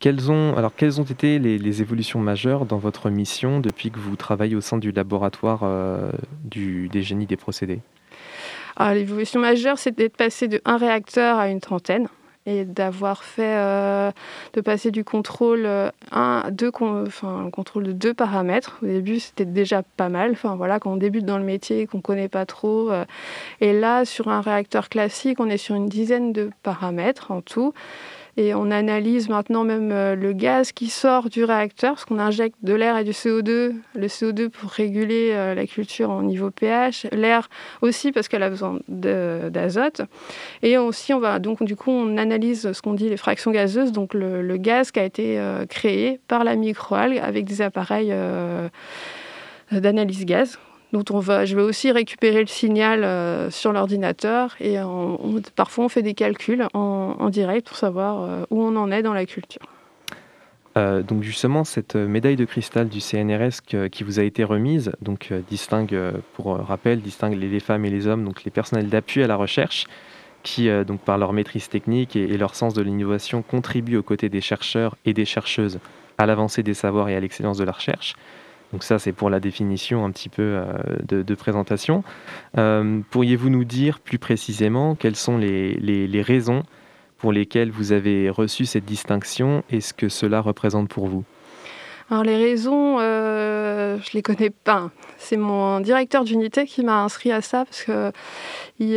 quelles, 0.00 0.30
ont, 0.30 0.56
alors, 0.56 0.74
quelles 0.74 0.98
ont 0.98 1.04
été 1.04 1.38
les, 1.38 1.82
évolutions 1.82 2.20
majeures 2.20 2.64
dans 2.64 2.78
votre 2.78 3.10
mission 3.10 3.60
depuis 3.60 3.90
que 3.90 3.98
vous 3.98 4.16
travaillez 4.16 4.56
au 4.56 4.62
sein 4.62 4.78
du 4.78 4.92
laboratoire 4.92 5.60
euh, 5.62 6.10
du, 6.44 6.88
des 6.88 7.02
génies 7.02 7.26
des 7.26 7.36
procédés? 7.36 7.80
Ah, 8.76 8.94
L'évolution 8.94 9.38
majeure, 9.38 9.78
c'est 9.78 9.94
d'être 9.94 10.16
passé 10.16 10.48
de 10.48 10.62
un 10.64 10.78
réacteur 10.78 11.38
à 11.38 11.48
une 11.48 11.60
trentaine 11.60 12.08
et 12.46 12.64
d'avoir 12.64 13.24
fait, 13.24 13.56
euh, 13.56 14.10
de 14.54 14.60
passer 14.60 14.90
du 14.90 15.04
contrôle, 15.04 15.66
euh, 15.66 15.90
un, 16.12 16.44
deux, 16.50 16.70
enfin, 16.80 17.50
contrôle 17.52 17.84
de 17.84 17.92
deux 17.92 18.14
paramètres. 18.14 18.78
Au 18.82 18.86
début, 18.86 19.18
c'était 19.18 19.44
déjà 19.44 19.82
pas 19.96 20.08
mal. 20.08 20.30
Enfin, 20.32 20.54
voilà, 20.54 20.78
quand 20.78 20.92
on 20.92 20.96
débute 20.96 21.24
dans 21.24 21.38
le 21.38 21.44
métier, 21.44 21.86
qu'on 21.86 22.00
connaît 22.00 22.28
pas 22.28 22.46
trop. 22.46 22.90
Euh. 22.90 23.04
et 23.60 23.72
là, 23.72 24.04
sur 24.04 24.28
un 24.28 24.40
réacteur 24.40 24.88
classique, 24.88 25.40
on 25.40 25.50
est 25.50 25.56
sur 25.56 25.74
une 25.74 25.88
dizaine 25.88 26.32
de 26.32 26.50
paramètres 26.62 27.32
en 27.32 27.40
tout. 27.40 27.74
Et 28.38 28.54
on 28.54 28.70
analyse 28.70 29.30
maintenant 29.30 29.64
même 29.64 29.90
euh, 29.92 30.14
le 30.14 30.34
gaz 30.34 30.72
qui 30.72 30.88
sort 30.88 31.30
du 31.30 31.44
réacteur, 31.44 31.94
parce 31.94 32.04
qu'on 32.04 32.18
injecte 32.18 32.56
de 32.62 32.74
l'air 32.74 32.98
et 32.98 33.04
du 33.04 33.12
CO2. 33.12 33.72
Le 33.94 34.06
CO2 34.06 34.50
pour 34.50 34.70
réguler 34.70 35.30
euh, 35.32 35.54
la 35.54 35.66
culture 35.66 36.10
en 36.10 36.22
niveau 36.22 36.50
pH, 36.50 37.06
l'air 37.12 37.48
aussi 37.80 38.12
parce 38.12 38.28
qu'elle 38.28 38.42
a 38.42 38.50
besoin 38.50 38.78
d'azote. 38.88 40.02
Et 40.62 40.76
aussi, 40.76 41.14
on 41.14 41.20
va 41.20 41.38
donc 41.38 41.62
du 41.62 41.76
coup, 41.76 41.90
on 41.90 42.18
analyse 42.18 42.72
ce 42.72 42.82
qu'on 42.82 42.92
dit 42.92 43.08
les 43.08 43.16
fractions 43.16 43.52
gazeuses, 43.52 43.92
donc 43.92 44.12
le, 44.12 44.56
gaz 44.56 44.90
qui 44.90 45.00
a 45.00 45.04
été 45.04 45.38
euh, 45.38 45.64
créé 45.66 46.20
par 46.28 46.44
la 46.44 46.56
microalgue 46.56 47.18
avec 47.18 47.44
des 47.44 47.62
appareils 47.62 48.14
d'analyse 49.70 50.24
gaz 50.24 50.58
on 50.92 51.18
va, 51.18 51.44
je 51.44 51.56
vais 51.56 51.62
aussi 51.62 51.90
récupérer 51.90 52.40
le 52.40 52.46
signal 52.46 53.04
euh, 53.04 53.50
sur 53.50 53.72
l'ordinateur 53.72 54.56
et 54.60 54.76
parfois 55.54 55.84
on 55.84 55.88
fait 55.88 56.02
des 56.02 56.14
calculs 56.14 56.66
en, 56.74 57.28
direct 57.30 57.66
pour 57.68 57.76
savoir 57.76 58.22
euh, 58.22 58.44
où 58.50 58.62
on 58.62 58.76
en 58.76 58.90
est 58.90 59.02
dans 59.02 59.12
la 59.12 59.26
culture. 59.26 59.62
Euh, 60.76 61.02
donc 61.02 61.22
justement, 61.22 61.64
cette 61.64 61.96
médaille 61.96 62.36
de 62.36 62.44
cristal 62.44 62.88
du 62.88 63.00
CNRS 63.00 63.62
qui 63.90 64.04
vous 64.04 64.20
a 64.20 64.22
été 64.22 64.44
remise, 64.44 64.92
donc 65.00 65.32
distingue, 65.48 65.98
pour 66.34 66.56
rappel, 66.56 67.00
distingue 67.00 67.34
les, 67.34 67.60
femmes 67.60 67.84
et 67.86 67.90
les 67.90 68.06
hommes, 68.06 68.24
donc 68.24 68.44
les 68.44 68.50
personnels 68.50 68.88
d'appui 68.88 69.22
à 69.22 69.26
la 69.26 69.36
recherche, 69.36 69.86
qui, 70.42 70.68
donc 70.84 71.00
par 71.00 71.16
leur 71.16 71.32
maîtrise 71.32 71.70
technique 71.70 72.14
et 72.14 72.36
leur 72.36 72.54
sens 72.54 72.74
de 72.74 72.82
l'innovation, 72.82 73.40
contribuent 73.40 73.96
aux 73.96 74.02
côtés 74.02 74.28
des 74.28 74.42
chercheurs 74.42 74.96
et 75.06 75.14
des 75.14 75.24
chercheuses 75.24 75.78
à 76.18 76.26
l'avancée 76.26 76.62
des 76.62 76.74
savoirs 76.74 77.08
et 77.08 77.16
à 77.16 77.20
l'excellence 77.20 77.56
de 77.56 77.64
la 77.64 77.72
recherche. 77.72 78.14
Donc 78.72 78.82
ça, 78.82 78.98
c'est 78.98 79.12
pour 79.12 79.30
la 79.30 79.40
définition 79.40 80.04
un 80.04 80.10
petit 80.10 80.28
peu 80.28 80.42
euh, 80.42 81.22
de, 81.22 81.34
présentation. 81.34 82.02
Euh, 82.58 83.00
pourriez-vous 83.10 83.50
nous 83.50 83.64
dire 83.64 84.00
plus 84.00 84.18
précisément 84.18 84.94
quelles 84.94 85.16
sont 85.16 85.38
les, 85.38 86.22
raisons 86.22 86.62
pour 87.18 87.32
lesquelles 87.32 87.70
vous 87.70 87.92
avez 87.92 88.28
reçu 88.28 88.66
cette 88.66 88.84
distinction 88.84 89.62
et 89.70 89.80
ce 89.80 89.94
que 89.94 90.08
cela 90.08 90.40
représente 90.40 90.88
pour 90.88 91.06
vous? 91.06 91.24
Alors 92.10 92.22
les 92.22 92.36
raisons, 92.36 92.98
euh, 93.00 93.98
je 94.02 94.10
les 94.14 94.22
connais 94.22 94.50
pas. 94.50 94.90
C'est 95.16 95.36
mon 95.36 95.80
directeur 95.80 96.24
d'unité 96.24 96.66
qui 96.66 96.84
m'a 96.84 97.02
inscrit 97.02 97.32
à 97.32 97.40
ça 97.40 97.64
parce 97.64 97.82
que 97.82 98.12
il, 98.78 98.96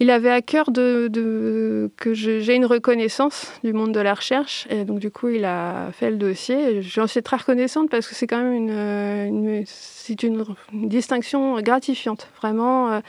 il 0.00 0.10
avait 0.10 0.30
à 0.30 0.42
cœur 0.42 0.70
de, 0.70 1.90
que 1.96 2.14
j'ai 2.14 2.54
une 2.54 2.66
reconnaissance 2.66 3.52
du 3.64 3.72
monde 3.72 3.92
de 3.92 4.00
la 4.00 4.14
recherche. 4.14 4.66
Et 4.70 4.84
donc, 4.84 5.00
du 5.00 5.10
coup, 5.10 5.28
il 5.28 5.44
a 5.44 5.90
fait 5.92 6.10
le 6.10 6.16
dossier. 6.16 6.82
J'en 6.82 7.08
suis 7.08 7.22
très 7.22 7.36
reconnaissante 7.36 7.90
parce 7.90 8.06
que 8.06 8.14
c'est 8.14 8.28
quand 8.28 8.38
même 8.38 8.52
une, 8.52 9.64
c'est 9.66 10.22
une, 10.22 10.44
distinction 10.72 11.60
gratifiante. 11.60 12.28
Vraiment, 12.40 12.92
euh, 12.92 13.00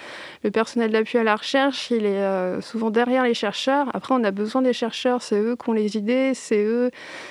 le 0.43 0.49
personnel 0.49 0.91
d'appui 0.91 1.19
à 1.19 1.23
la 1.23 1.36
recherche, 1.36 1.91
il 1.91 2.06
est 2.06 2.23
euh, 2.23 2.60
souvent 2.60 2.89
derrière 2.89 3.23
les 3.23 3.36
chercheurs. 3.36 3.91
Après, 3.93 4.15
on 4.15 4.23
a 4.23 4.32
besoin 4.32 4.63
des 4.63 4.73
chercheurs. 4.73 5.21
C'est 5.21 5.39
eux 5.39 5.56
qui 5.56 5.69
ont 5.69 5.73
les 5.73 5.95
idées. 5.95 6.34
C'est 6.34 6.63
eux, 6.63 6.89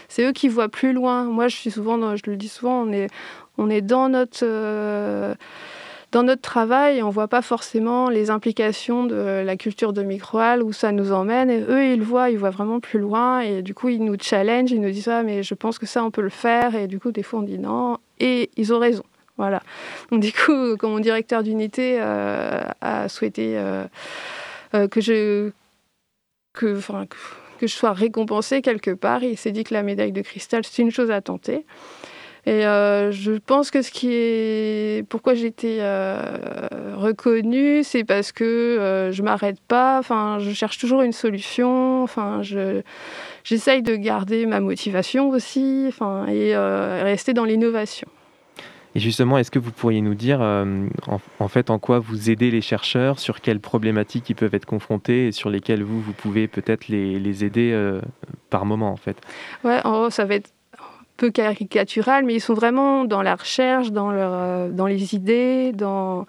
c'est 0.09 0.25
eux 0.25 0.33
qui 0.33 0.49
voient 0.49 0.68
plus 0.68 0.92
loin. 0.92 1.25
Moi, 1.25 1.49
je 1.49 1.57
suis 1.57 1.73
souvent, 1.73 2.14
je 2.14 2.23
le 2.27 2.37
dis 2.37 2.49
souvent, 2.49 2.83
on 2.83 2.92
est, 2.92 3.09
on 3.57 3.68
est 3.71 3.83
dans 3.83 4.09
notre... 4.09 4.44
Euh, 4.44 5.35
dans 6.11 6.23
notre 6.23 6.40
travail, 6.40 7.03
on 7.03 7.09
ne 7.09 7.12
voit 7.12 7.29
pas 7.29 7.42
forcément 7.42 8.09
les 8.09 8.31
implications 8.31 9.05
de 9.05 9.42
la 9.44 9.57
culture 9.57 9.92
de 9.92 10.03
microalgues, 10.03 10.64
où 10.64 10.73
ça 10.73 10.90
nous 10.90 11.12
emmène. 11.12 11.51
Et 11.51 11.61
eux, 11.61 11.85
ils 11.85 12.03
voient, 12.03 12.31
ils 12.31 12.38
voient 12.38 12.51
vraiment 12.51 12.81
plus 12.81 12.99
loin. 12.99 13.40
Et 13.40 13.61
du 13.61 13.75
coup, 13.75 13.90
ils 13.90 14.03
nous 14.03 14.16
challenge, 14.18 14.71
ils 14.71 14.81
nous 14.81 14.90
disent 14.90 15.09
ah, 15.09 15.23
mais 15.23 15.42
je 15.42 15.55
pense 15.55 15.79
que 15.79 15.85
ça, 15.85 16.03
on 16.03 16.11
peut 16.11 16.23
le 16.23 16.31
faire. 16.31 16.75
Et 16.75 16.87
du 16.87 16.99
coup, 16.99 17.12
des 17.12 17.23
fois, 17.23 17.40
on 17.40 17.42
dit 17.42 17.59
non. 17.59 17.99
Et 18.21 18.51
ils 18.57 18.73
ont 18.73 18.79
raison. 18.79 19.05
Voilà. 19.37 19.62
Du 20.11 20.33
coup, 20.33 20.77
quand 20.79 20.88
mon 20.88 20.99
directeur 20.99 21.42
d'unité 21.42 21.99
euh, 22.01 22.62
a 22.81 23.09
souhaité 23.09 23.59
euh, 23.59 23.85
euh, 24.75 24.88
que 24.88 25.01
je. 25.01 25.51
Que 26.55 26.75
je 27.61 27.66
sois 27.66 27.92
récompensée 27.92 28.62
quelque 28.62 28.90
part. 28.90 29.23
Il 29.23 29.37
s'est 29.37 29.53
dit 29.53 29.62
que 29.62 29.75
la 29.75 29.83
médaille 29.83 30.11
de 30.11 30.23
cristal, 30.23 30.62
c'est 30.64 30.83
une 30.83 30.90
chose 30.90 31.11
à 31.11 31.21
tenter. 31.21 31.66
Et 32.48 32.64
euh, 32.64 33.12
je 33.12 33.32
pense 33.32 33.70
que 33.70 33.82
ce 33.82 33.90
qui 33.90 34.08
est. 34.11 35.06
Pourquoi 35.11 35.34
j'ai 35.34 35.48
été 35.48 35.80
euh, 35.82 36.22
reconnue, 36.96 37.84
c'est 37.84 38.04
parce 38.04 38.32
que 38.32 38.42
euh, 38.44 39.12
je 39.12 39.22
m'arrête 39.22 39.61
pas. 39.61 39.98
Enfin, 39.98 40.38
je 40.38 40.50
cherche 40.52 40.78
toujours 40.78 41.02
une 41.02 41.12
solution. 41.12 42.02
Enfin, 42.02 42.42
je. 42.42 42.80
J'essaye 43.44 43.82
de 43.82 43.96
garder 43.96 44.46
ma 44.46 44.61
motivation 44.61 45.28
aussi, 45.28 45.84
enfin, 45.88 46.26
et 46.28 46.54
rester 46.56 47.32
dans 47.32 47.44
l'innovation. 47.44 48.08
Et 48.94 49.00
justement, 49.00 49.38
est-ce 49.38 49.50
que 49.50 49.58
vous 49.58 49.70
pourriez 49.70 50.02
nous 50.02 50.14
dire 50.14 50.40
en, 50.40 51.48
fait 51.48 51.70
en 51.70 51.78
quoi 51.78 51.98
vous 51.98 52.30
aidez 52.30 52.50
les 52.50 52.61
chercheurs, 52.61 53.18
sur 53.18 53.40
quelles 53.40 53.61
problématiques 53.61 54.28
ils 54.28 54.34
peuvent 54.34 54.54
être 54.54 54.66
confrontés 54.66 55.28
et 55.28 55.32
sur 55.32 55.48
lesquelles 55.48 55.82
vous, 55.82 55.98
vous 55.98 56.12
pouvez 56.12 56.46
peut-être 56.46 56.88
les, 56.88 57.18
les 57.18 57.44
aider 57.44 57.74
par 58.50 58.66
moment 58.66 58.90
en 58.90 58.96
fait? 58.96 59.16
Ouais, 59.64 59.80
en 59.84 60.11
ça 60.11 60.26
va 60.26 60.34
être 60.34 60.50
peu 61.18 61.31
caricatural, 61.31 62.24
mais 62.24 62.35
ils 62.35 62.40
sont 62.40 62.54
vraiment 62.54 63.04
dans 63.04 63.22
la 63.22 63.35
recherche, 63.35 63.90
dans, 63.90 64.11
leur, 64.11 64.31
euh, 64.33 64.70
dans 64.70 64.87
les 64.87 65.14
idées, 65.14 65.72
dans... 65.72 66.24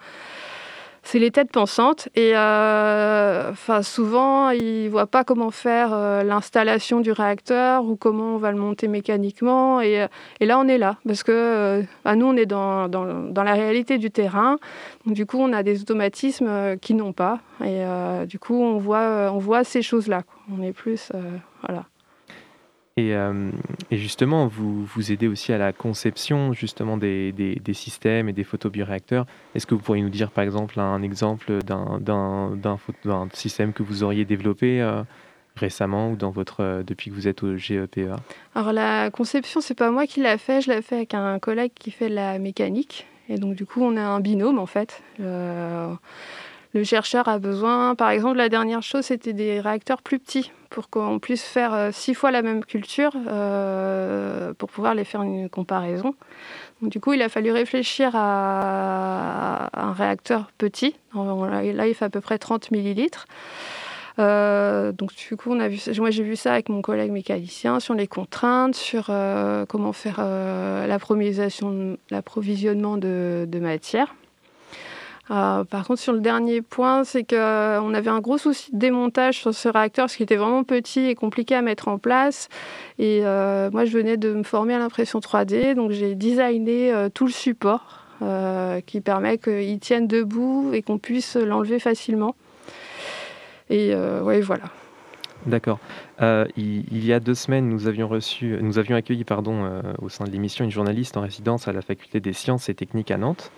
C'est 1.02 1.18
les 1.18 1.30
têtes 1.30 1.50
pensantes 1.50 2.10
et 2.14 2.36
euh, 2.36 3.50
enfin, 3.50 3.82
souvent 3.82 4.50
ils 4.50 4.88
voient 4.88 5.06
pas 5.06 5.24
comment 5.24 5.50
faire 5.50 5.94
euh, 5.94 6.22
l'installation 6.22 7.00
du 7.00 7.10
réacteur 7.10 7.86
ou 7.86 7.96
comment 7.96 8.34
on 8.34 8.36
va 8.36 8.52
le 8.52 8.58
monter 8.58 8.86
mécaniquement. 8.86 9.80
Et, 9.80 10.06
et 10.40 10.46
là 10.46 10.58
on 10.58 10.68
est 10.68 10.76
là 10.76 10.98
parce 11.06 11.22
que 11.22 11.82
bah, 12.04 12.14
nous 12.16 12.26
on 12.26 12.36
est 12.36 12.44
dans, 12.44 12.88
dans, 12.88 13.06
dans, 13.06 13.42
la 13.42 13.54
réalité 13.54 13.96
du 13.96 14.10
terrain. 14.10 14.58
Du 15.06 15.24
coup 15.24 15.38
on 15.40 15.54
a 15.54 15.62
des 15.62 15.80
automatismes 15.80 16.76
qu'ils 16.78 16.96
n'ont 16.96 17.14
pas 17.14 17.40
et 17.64 17.82
du 18.26 18.38
coup 18.38 18.62
on 18.62 18.76
voit, 18.76 19.30
on 19.32 19.38
voit 19.38 19.64
ces 19.64 19.80
choses-là. 19.80 20.22
On 20.52 20.62
est 20.62 20.72
plus... 20.72 21.10
voilà. 21.66 21.86
Euh, 22.98 23.50
et, 23.90 23.96
justement, 23.96 24.46
vous, 24.46 24.84
vous 24.84 25.12
aidez 25.12 25.28
aussi 25.28 25.52
à 25.52 25.58
la 25.58 25.72
conception 25.72 26.52
justement 26.52 26.96
des, 26.96 27.32
des, 27.32 27.74
systèmes 27.74 28.28
et 28.28 28.32
des 28.32 28.44
photobioréacteurs. 28.44 29.26
Est-ce 29.54 29.66
que 29.66 29.74
vous 29.74 29.80
pourriez 29.80 30.02
nous 30.02 30.10
dire 30.10 30.30
par 30.30 30.44
exemple 30.44 30.78
un 30.80 31.02
exemple 31.02 31.60
d'un 31.62 33.28
système 33.32 33.72
que 33.72 33.82
vous 33.82 34.02
auriez 34.02 34.24
développé 34.24 34.82
euh, 34.82 35.02
récemment 35.56 36.10
ou 36.10 36.16
dans 36.16 36.30
votre, 36.30 36.62
euh, 36.62 36.82
depuis 36.82 37.10
que 37.10 37.14
vous 37.14 37.28
êtes 37.28 37.42
au 37.42 37.56
GEPA 37.56 38.16
Alors 38.54 38.72
la 38.72 39.10
conception, 39.10 39.60
c'est 39.60 39.74
pas 39.74 39.90
moi 39.90 40.06
qui 40.06 40.20
l'a 40.20 40.36
fait, 40.36 40.60
je 40.60 40.70
l'ai 40.70 40.82
fait 40.82 40.96
avec 40.96 41.14
un 41.14 41.38
collègue 41.38 41.72
qui 41.74 41.90
fait 41.90 42.08
de 42.08 42.14
la 42.14 42.38
mécanique. 42.38 43.06
Et 43.28 43.38
donc 43.38 43.54
du 43.54 43.64
coup, 43.64 43.82
on 43.82 43.96
a 43.96 44.02
un 44.02 44.20
binôme 44.20 44.58
en 44.58 44.66
fait. 44.66 45.02
le 45.18 46.84
chercheur 46.84 47.28
a 47.28 47.38
besoin, 47.38 47.94
par 47.94 48.10
exemple, 48.10 48.36
la 48.36 48.48
dernière 48.48 48.82
chose, 48.82 49.06
c'était 49.06 49.32
des 49.32 49.60
réacteurs 49.60 50.02
plus 50.02 50.18
petits 50.18 50.50
pour 50.70 50.88
qu'on 50.88 51.18
puisse 51.18 51.42
faire 51.42 51.74
euh, 51.74 51.90
six 51.92 52.14
fois 52.14 52.30
la 52.30 52.42
même 52.42 52.64
culture 52.64 53.12
euh, 53.28 54.54
pour 54.54 54.70
pouvoir 54.70 54.94
les 54.94 55.04
faire 55.04 55.22
une 55.22 55.50
comparaison. 55.50 56.14
du 56.80 57.00
coup, 57.00 57.12
il 57.12 57.22
a 57.22 57.28
fallu 57.28 57.50
réfléchir 57.50 58.12
à 58.14 59.68
un 59.74 59.92
réacteur 59.92 60.52
petit. 60.56 60.94
Là, 61.14 61.86
il 61.86 61.94
fait 61.94 62.04
à 62.04 62.10
peu 62.10 62.20
près 62.20 62.38
30 62.38 62.70
millilitres. 62.70 63.26
Euh, 64.18 64.92
donc 64.92 65.14
du 65.14 65.36
coup, 65.36 65.52
on 65.52 65.60
a 65.60 65.68
vu, 65.68 65.78
moi 65.98 66.10
j'ai 66.10 66.22
vu 66.22 66.36
ça 66.36 66.52
avec 66.52 66.68
mon 66.68 66.82
collègue 66.82 67.10
mécanicien 67.10 67.80
sur 67.80 67.94
les 67.94 68.06
contraintes, 68.06 68.74
sur 68.74 69.10
comment 69.68 69.92
faire 69.92 70.20
l'approvisionnement 70.86 72.96
de, 72.96 73.46
de 73.48 73.58
matière. 73.58 74.14
Euh, 75.30 75.64
par 75.64 75.86
contre, 75.86 76.00
sur 76.00 76.12
le 76.12 76.20
dernier 76.20 76.60
point, 76.60 77.04
c'est 77.04 77.22
qu'on 77.22 77.36
euh, 77.36 77.94
avait 77.94 78.10
un 78.10 78.20
gros 78.20 78.38
souci 78.38 78.72
de 78.72 78.78
démontage 78.78 79.38
sur 79.38 79.54
ce 79.54 79.68
réacteur, 79.68 80.04
parce 80.04 80.16
qu'il 80.16 80.24
était 80.24 80.36
vraiment 80.36 80.64
petit 80.64 81.06
et 81.06 81.14
compliqué 81.14 81.54
à 81.54 81.62
mettre 81.62 81.88
en 81.88 81.98
place. 81.98 82.48
Et 82.98 83.20
euh, 83.24 83.70
moi, 83.70 83.84
je 83.84 83.96
venais 83.96 84.16
de 84.16 84.32
me 84.32 84.42
former 84.42 84.74
à 84.74 84.78
l'impression 84.78 85.20
3D, 85.20 85.74
donc 85.74 85.92
j'ai 85.92 86.14
designé 86.14 86.92
tout 87.14 87.26
le 87.26 87.32
support 87.32 88.06
qui 88.84 89.00
permet 89.00 89.38
qu'il 89.38 89.78
tienne 89.78 90.06
debout 90.06 90.72
et 90.74 90.82
qu'on 90.82 90.98
puisse 90.98 91.36
l'enlever 91.36 91.78
facilement. 91.78 92.34
Et 93.70 93.94
ouais, 93.94 94.40
voilà. 94.42 94.64
D'accord. 95.46 95.78
il, 96.20 97.04
y 97.04 97.14
a 97.14 97.20
deux 97.20 97.34
semaines, 97.34 97.66
nous 97.68 97.86
avions 97.86 98.08
reçu, 98.08 98.58
nous 98.60 98.78
avions 98.78 98.96
accueilli, 98.96 99.24
pardon, 99.24 99.80
au 100.02 100.10
sein 100.10 100.24
de 100.24 100.30
l'émission, 100.30 100.66
une 100.66 100.70
journaliste 100.70 101.16
en 101.16 101.22
résidence 101.22 101.66
à 101.66 101.72
la 101.72 101.80
Faculté 101.80 102.20
des 102.20 102.34
sciences 102.34 102.68
et 102.68 102.74
techniques 102.74 103.10
à 103.10 103.16
Nantes. 103.16 103.50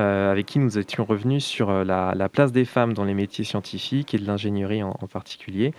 Euh, 0.00 0.32
avec 0.32 0.46
qui 0.46 0.58
nous 0.58 0.76
étions 0.76 1.04
revenus 1.04 1.44
sur 1.44 1.70
euh, 1.70 1.84
la, 1.84 2.28
place 2.28 2.50
des 2.50 2.64
femmes 2.64 2.94
dans 2.94 3.04
les 3.04 3.14
métiers 3.14 3.44
scientifiques 3.44 4.12
et 4.12 4.18
de 4.18 4.26
l'ingénierie 4.26 4.82
en, 4.82 4.92
particulier. 5.12 5.72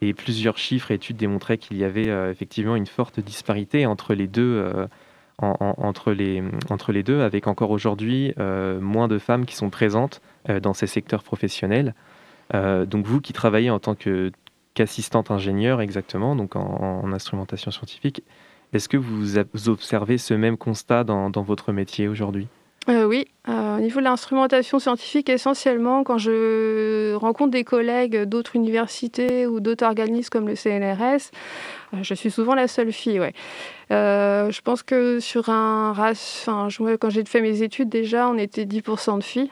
Et 0.00 0.14
plusieurs 0.14 0.56
chiffres 0.56 0.90
et 0.92 0.94
études 0.94 1.18
démontraient 1.18 1.58
qu'il 1.58 1.76
y 1.76 1.84
avait 1.84 2.08
euh, 2.08 2.30
effectivement 2.30 2.74
une 2.74 2.86
forte 2.86 3.20
disparité 3.20 3.84
entre 3.84 4.14
les 4.14 4.28
deux, 4.28 4.64
entre, 5.38 6.12
les, 6.12 6.42
entre 6.70 6.92
les 6.92 7.02
deux 7.02 7.20
avec 7.20 7.46
encore 7.46 7.70
aujourd'hui 7.70 8.34
moins 8.38 9.08
de 9.08 9.18
femmes 9.18 9.44
qui 9.44 9.56
sont 9.56 9.68
présentes 9.68 10.22
dans 10.62 10.72
ces 10.74 10.86
secteurs 10.86 11.22
professionnels. 11.22 11.94
donc 12.52 13.06
vous 13.06 13.20
qui 13.20 13.32
travaillez 13.32 13.70
en 13.70 13.78
tant 13.78 13.94
qu'assistante 14.74 15.30
ingénieure 15.30 15.80
exactement, 15.80 16.36
donc 16.36 16.56
en, 16.56 17.12
instrumentation 17.12 17.70
scientifique, 17.70 18.22
est-ce 18.72 18.88
que 18.88 18.98
vous, 18.98 19.38
observez 19.68 20.18
ce 20.18 20.34
même 20.34 20.56
constat 20.56 21.04
dans 21.04 21.42
votre 21.42 21.72
métier 21.72 22.06
aujourd'hui? 22.08 22.48
Euh, 22.88 23.04
oui, 23.04 23.26
euh, 23.48 23.76
au 23.76 23.80
niveau 23.80 24.00
de 24.00 24.04
l'instrumentation 24.04 24.78
scientifique, 24.78 25.28
essentiellement, 25.28 26.02
quand 26.02 26.16
je 26.16 27.14
rencontre 27.14 27.50
des 27.50 27.62
collègues 27.62 28.22
d'autres 28.22 28.56
universités 28.56 29.46
ou 29.46 29.60
d'autres 29.60 29.84
organismes 29.84 30.30
comme 30.30 30.48
le 30.48 30.56
CNRS, 30.56 31.30
euh, 31.92 31.98
je 32.02 32.14
suis 32.14 32.30
souvent 32.30 32.54
la 32.54 32.68
seule 32.68 32.90
fille. 32.90 33.20
Ouais. 33.20 33.34
je 33.90 34.60
pense 34.62 34.82
que 34.82 35.20
sur 35.20 35.50
un 35.50 35.92
race, 35.92 36.44
quand 36.46 37.10
j'ai 37.10 37.24
fait 37.24 37.42
mes 37.42 37.62
études 37.62 37.90
déjà, 37.90 38.28
on 38.28 38.38
était 38.38 38.64
10% 38.64 39.18
de 39.18 39.24
filles. 39.24 39.50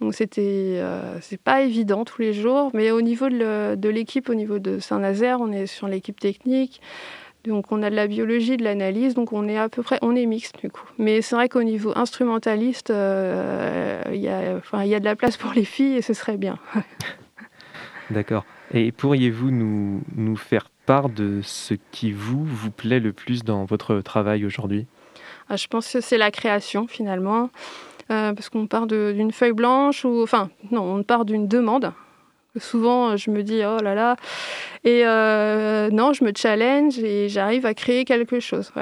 Donc 0.00 0.14
c'était, 0.14 0.80
c'est 1.22 1.40
pas 1.40 1.62
évident 1.62 2.04
tous 2.04 2.20
les 2.20 2.34
jours, 2.34 2.70
mais 2.74 2.90
au 2.90 3.00
niveau 3.00 3.30
de 3.30 3.88
l'équipe, 3.88 4.28
au 4.28 4.34
niveau 4.34 4.58
de 4.58 4.78
Saint-Nazaire, 4.78 5.40
on 5.40 5.50
est 5.52 5.66
sur 5.66 5.88
l'équipe 5.88 6.20
technique. 6.20 6.82
Donc 7.46 7.70
on 7.70 7.82
a 7.82 7.90
de 7.90 7.94
la 7.94 8.06
biologie, 8.06 8.56
de 8.56 8.64
l'analyse, 8.64 9.14
donc 9.14 9.32
on 9.32 9.48
est 9.48 9.58
à 9.58 9.68
peu 9.68 9.82
près, 9.82 9.98
on 10.02 10.16
est 10.16 10.26
mixte 10.26 10.60
du 10.60 10.70
coup. 10.70 10.84
Mais 10.98 11.22
c'est 11.22 11.36
vrai 11.36 11.48
qu'au 11.48 11.62
niveau 11.62 11.92
instrumentaliste, 11.96 12.90
euh, 12.90 14.02
il 14.12 14.20
y, 14.20 14.28
a 14.28 15.00
de 15.00 15.04
la 15.04 15.16
place 15.16 15.36
pour 15.36 15.52
les 15.52 15.64
filles 15.64 15.96
et 15.96 16.02
ce 16.02 16.14
serait 16.14 16.36
bien. 16.36 16.58
D'accord. 18.10 18.44
Et 18.72 18.92
pourriez-vous 18.92 19.50
nous, 19.50 20.02
nous 20.16 20.36
faire 20.36 20.68
part 20.86 21.08
de 21.08 21.40
ce 21.42 21.74
qui 21.92 22.12
vous, 22.12 22.44
vous 22.44 22.70
plaît 22.70 23.00
le 23.00 23.12
plus 23.12 23.44
dans 23.44 23.64
votre 23.64 24.00
travail 24.00 24.44
aujourd'hui? 24.44 24.86
Ah, 25.48 25.56
Je 25.56 25.66
pense 25.68 25.92
que 25.92 26.00
c'est 26.00 26.18
la 26.18 26.30
création 26.30 26.86
finalement. 26.86 27.50
Euh, 28.10 28.32
parce 28.34 28.50
qu'on 28.50 28.68
part 28.68 28.86
d'une 28.86 29.32
feuille 29.32 29.52
blanche 29.52 30.04
ou 30.04 30.22
enfin 30.22 30.48
non 30.70 30.82
on 30.82 31.02
part 31.02 31.24
d'une 31.24 31.48
demande 31.48 31.92
Souvent, 32.58 33.16
je 33.16 33.30
me 33.30 33.42
dis, 33.42 33.62
oh 33.64 33.82
là 33.82 33.94
là. 33.94 34.16
Et 34.84 35.02
euh, 35.04 35.90
non, 35.90 36.12
je 36.12 36.24
me 36.24 36.32
challenge 36.34 36.98
et 36.98 37.28
j'arrive 37.28 37.66
à 37.66 37.74
créer 37.74 38.04
quelque 38.04 38.40
chose. 38.40 38.72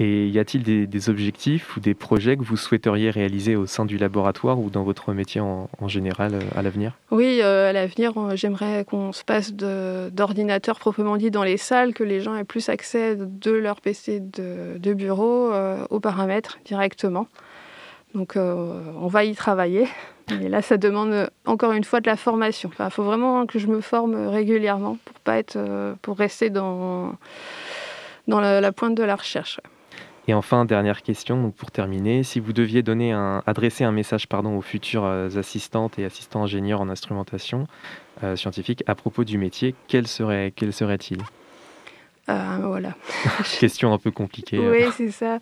Et 0.00 0.26
y 0.28 0.40
a-t-il 0.40 0.88
des, 0.88 1.08
objectifs 1.08 1.76
ou 1.76 1.80
des 1.80 1.94
projets 1.94 2.36
que 2.36 2.42
vous 2.42 2.56
souhaiteriez 2.56 3.10
réaliser 3.10 3.54
au 3.54 3.66
sein 3.66 3.84
du 3.84 3.96
laboratoire 3.96 4.58
ou 4.58 4.70
dans 4.70 4.82
votre 4.82 5.12
métier 5.12 5.40
en, 5.40 5.68
général 5.86 6.34
euh, 6.34 6.40
à 6.56 6.62
l'avenir? 6.62 6.98
Oui, 7.12 7.40
euh, 7.42 7.70
à 7.70 7.72
l'avenir, 7.72 8.12
j'aimerais 8.34 8.84
qu'on 8.84 9.12
se 9.12 9.22
passe 9.22 9.52
d'ordinateurs 9.54 10.80
proprement 10.80 11.16
dit 11.16 11.30
dans 11.30 11.44
les 11.44 11.56
salles, 11.56 11.94
que 11.94 12.02
les 12.02 12.20
gens 12.20 12.34
aient 12.34 12.44
plus 12.44 12.68
accès 12.68 13.16
de 13.16 13.52
leur 13.52 13.80
PC 13.80 14.20
de, 14.20 14.94
bureau 14.94 15.52
aux 15.90 16.00
paramètres 16.00 16.58
directement. 16.64 17.28
Donc 18.14 18.34
on 18.36 19.06
va 19.06 19.24
y 19.24 19.34
travailler. 19.34 19.86
Et 20.30 20.48
là, 20.48 20.62
ça 20.62 20.76
demande 20.76 21.28
encore 21.44 21.72
une 21.72 21.84
fois 21.84 22.00
de 22.00 22.06
la 22.06 22.16
formation. 22.16 22.70
Il 22.78 22.90
faut 22.90 23.02
vraiment 23.02 23.46
que 23.46 23.58
je 23.58 23.66
me 23.66 23.80
forme 23.80 24.14
régulièrement 24.28 24.96
pour 25.04 25.20
pas 25.20 25.36
être, 25.36 25.56
euh, 25.56 25.94
pour 26.00 26.16
rester 26.16 26.48
dans, 26.50 27.14
dans 28.26 28.40
la, 28.40 28.72
pointe 28.72 28.94
de 28.94 29.02
la 29.02 29.16
recherche. 29.16 29.60
Et 30.26 30.32
enfin, 30.32 30.64
dernière 30.64 31.02
question, 31.02 31.40
donc 31.42 31.54
pour 31.54 31.70
terminer, 31.70 32.22
si 32.22 32.40
vous 32.40 32.54
deviez 32.54 32.82
donner 32.82 33.12
un, 33.12 33.42
adresser 33.46 33.84
un 33.84 33.92
message 33.92 34.26
pardon, 34.26 34.56
aux 34.56 34.62
futures 34.62 35.04
euh, 35.04 35.28
assistantes 35.36 35.98
et 35.98 36.06
assistants 36.06 36.44
ingénieurs 36.44 36.80
en 36.80 36.88
instrumentation 36.88 37.66
euh, 38.22 38.34
scientifique 38.34 38.82
à 38.86 38.94
propos 38.94 39.24
du 39.24 39.36
métier, 39.36 39.74
quel 39.88 40.06
serait, 40.06 40.54
quel 40.56 40.72
serait-il? 40.72 41.18
Voilà. 42.26 42.94
question 43.60 43.92
un 43.92 43.98
peu 43.98 44.10
compliquée. 44.10 44.58
Oui, 44.58 44.86
c'est 44.96 45.10
ça. 45.10 45.38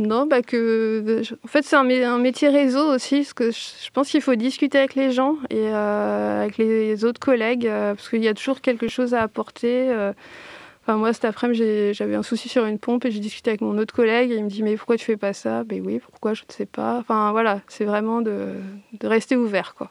Non, 0.00 0.26
bah 0.26 0.40
que. 0.40 1.22
En 1.44 1.46
fait, 1.46 1.62
c'est 1.62 1.76
un, 1.76 2.18
métier 2.18 2.48
réseau 2.48 2.94
aussi, 2.94 3.16
parce 3.18 3.34
que 3.34 3.50
je 3.50 3.90
pense 3.92 4.08
qu'il 4.08 4.22
faut 4.22 4.34
discuter 4.34 4.78
avec 4.78 4.94
les 4.94 5.12
gens 5.12 5.36
et 5.50 5.68
euh, 5.68 6.42
avec 6.42 6.56
les 6.56 7.04
autres 7.04 7.20
collègues, 7.20 7.66
euh, 7.66 7.94
parce 7.94 8.08
qu'il 8.08 8.24
y 8.24 8.28
a 8.28 8.32
toujours 8.32 8.62
quelque 8.62 8.88
chose 8.88 9.12
à 9.12 9.20
apporter. 9.20 9.90
Euh. 9.90 10.14
Enfin, 10.82 10.96
moi, 10.96 11.12
cet 11.12 11.26
après-midi, 11.26 11.92
j'avais 11.92 12.14
un 12.14 12.22
souci 12.22 12.48
sur 12.48 12.64
une 12.64 12.78
pompe 12.78 13.04
et 13.04 13.10
j'ai 13.10 13.20
discuté 13.20 13.50
avec 13.50 13.60
mon 13.60 13.76
autre 13.76 13.94
collègue 13.94 14.30
et 14.30 14.36
il 14.36 14.44
me 14.44 14.48
dit 14.48 14.62
Mais 14.62 14.74
pourquoi 14.78 14.96
tu 14.96 15.04
fais 15.04 15.18
pas 15.18 15.34
ça? 15.34 15.64
Ben 15.64 15.82
oui, 15.84 15.98
pourquoi? 15.98 16.32
Je 16.32 16.44
ne 16.48 16.52
sais 16.52 16.64
pas. 16.64 16.96
Enfin, 17.00 17.30
voilà, 17.32 17.60
c'est 17.68 17.84
vraiment 17.84 18.22
de, 18.22 18.54
de, 18.98 19.06
rester 19.06 19.36
ouvert, 19.36 19.74
quoi. 19.74 19.90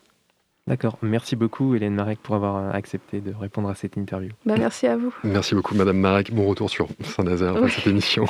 D'accord. 0.69 0.99
Merci 1.01 1.35
beaucoup, 1.35 1.73
Hélène 1.73 1.95
Marek, 1.95 2.19
pour 2.21 2.35
avoir 2.35 2.75
accepté 2.75 3.21
de 3.21 3.33
répondre 3.33 3.69
à 3.69 3.73
cette 3.73 3.97
interview. 3.97 4.29
Bah, 4.45 4.53
merci 4.55 4.85
à 4.85 4.97
vous. 4.97 5.11
Merci 5.23 5.55
beaucoup, 5.55 5.73
Madame 5.73 5.97
Marek. 5.97 6.31
Bon 6.31 6.45
retour 6.45 6.69
sur 6.69 6.87
Saint-Nazaire 7.01 7.55
cette 7.69 7.87
émission. 7.87 8.25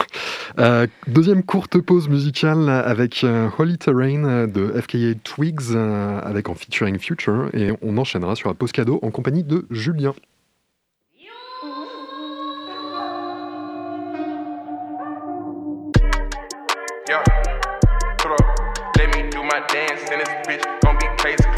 Euh, 0.57 0.87
deuxième 1.07 1.43
courte 1.43 1.79
pause 1.79 2.07
musicale 2.07 2.69
avec 2.69 3.25
euh, 3.25 3.49
Holy 3.57 3.77
Terrain 3.77 4.47
de 4.47 4.67
FKA 4.81 5.15
Twigs, 5.21 5.75
euh, 5.75 6.21
avec 6.21 6.47
en 6.47 6.55
featuring 6.55 6.97
Future, 6.97 7.49
et 7.53 7.71
on 7.81 7.97
enchaînera 7.97 8.37
sur 8.37 8.47
la 8.47 8.55
pause 8.55 8.71
cadeau 8.71 8.99
en 9.01 9.11
compagnie 9.11 9.43
de 9.43 9.65
Julien. 9.69 10.13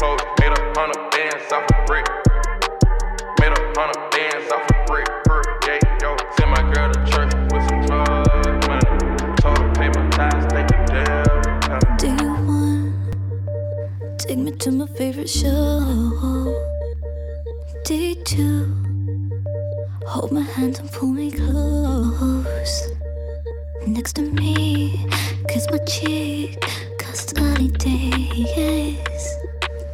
clothes. 0.02 0.20
Made 0.40 0.52
a 0.58 0.62
hundred 0.74 1.10
bands 1.12 1.52
off 1.52 1.64
a 1.70 1.86
brick. 1.86 2.06
Made 3.40 3.54
a 3.54 3.62
hundred 3.78 4.02
bands 4.10 4.50
off 4.50 4.66
a 4.68 4.84
brick. 4.86 5.06
Per 5.26 5.42
yo. 6.02 6.16
Send 6.36 6.50
my 6.50 6.62
girl 6.72 6.88
to 6.92 6.98
church 7.10 7.32
with 7.52 7.62
some 7.68 7.80
drug 7.86 8.56
money. 8.68 9.36
Told 9.40 9.58
her 9.58 9.70
pay 9.78 9.88
my 9.96 10.04
tithes, 10.10 10.46
thank. 10.52 10.68
Do 12.00 12.08
you 12.08 12.32
want 12.48 12.94
take 14.18 14.38
me 14.38 14.50
to 14.50 14.70
my 14.72 14.86
favorite 14.86 15.30
show? 15.30 15.80
Day 17.84 18.14
two. 18.24 18.66
Hold 20.06 20.32
my 20.32 20.42
hand 20.42 20.80
and 20.80 20.90
pull 20.90 21.12
me 21.12 21.30
close. 21.30 22.90
Next 23.86 24.14
to 24.14 24.22
me, 24.22 25.06
kiss 25.48 25.66
my 25.70 25.78
cheek, 25.78 26.60
cause 26.98 27.20
sunny 27.30 27.68
days. 27.68 29.42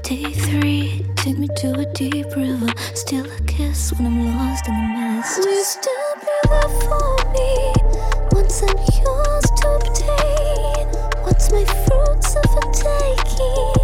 Day 0.08 0.32
three, 0.32 1.04
take 1.16 1.36
me 1.36 1.48
to 1.56 1.80
a 1.80 1.84
deep 1.92 2.34
river. 2.34 2.72
Still 2.94 3.30
a 3.30 3.40
kiss 3.42 3.92
when 3.92 4.06
I'm 4.06 4.24
lost 4.24 4.66
in 4.66 4.72
the 4.72 4.80
mist. 4.98 5.38
Will 5.40 5.54
you 5.54 5.62
still 5.62 6.14
be 6.18 6.48
there 6.48 6.68
for 6.80 7.16
me? 7.34 7.74
Once 8.32 8.62
I'm 8.62 8.78
yours 9.04 9.44
to 9.58 9.68
obtain. 9.76 10.86
What's 11.24 11.52
my 11.52 11.62
fruits 11.84 12.36
of 12.36 12.56
a 12.56 12.72
taking? 12.72 13.77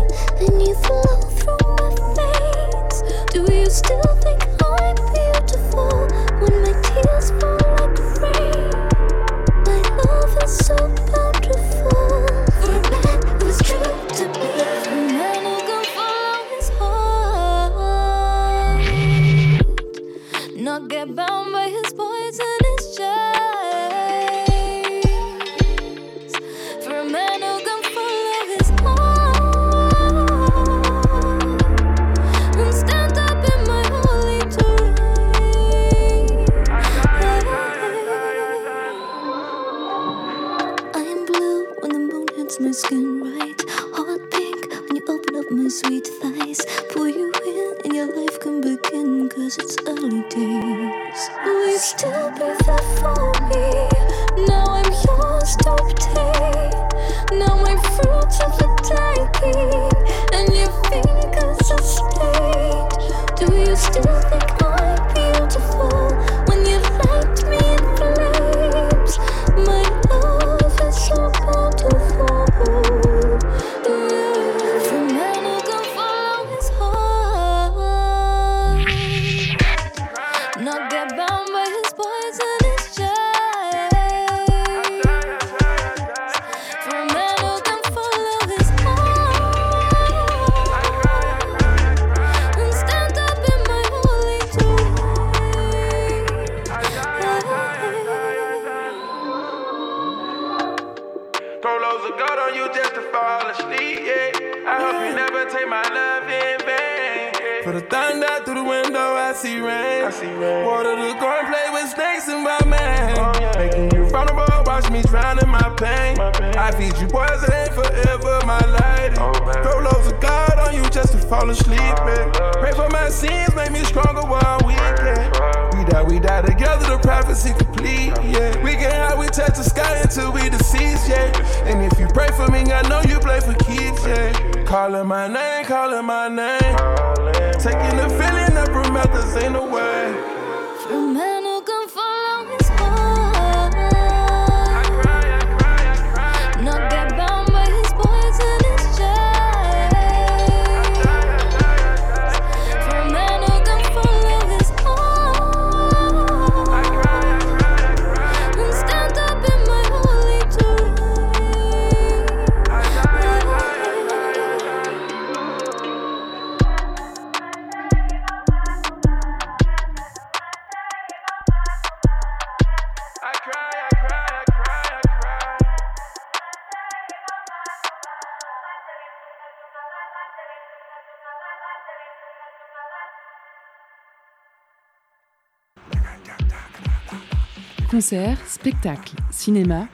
Concert, 187.95 188.39
spectacle, 188.49 189.15
cinéma. 189.31 189.87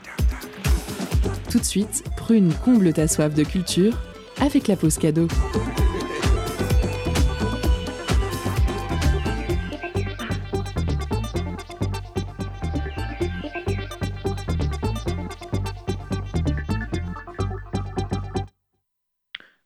Tout 1.51 1.59
de 1.59 1.63
suite, 1.63 2.03
Prune 2.17 2.51
comble 2.65 2.91
ta 2.93 3.07
soif 3.07 3.35
de 3.35 3.43
culture 3.43 3.93
avec 4.39 4.67
la 4.67 4.75
pause 4.75 4.97
cadeau. 4.97 5.27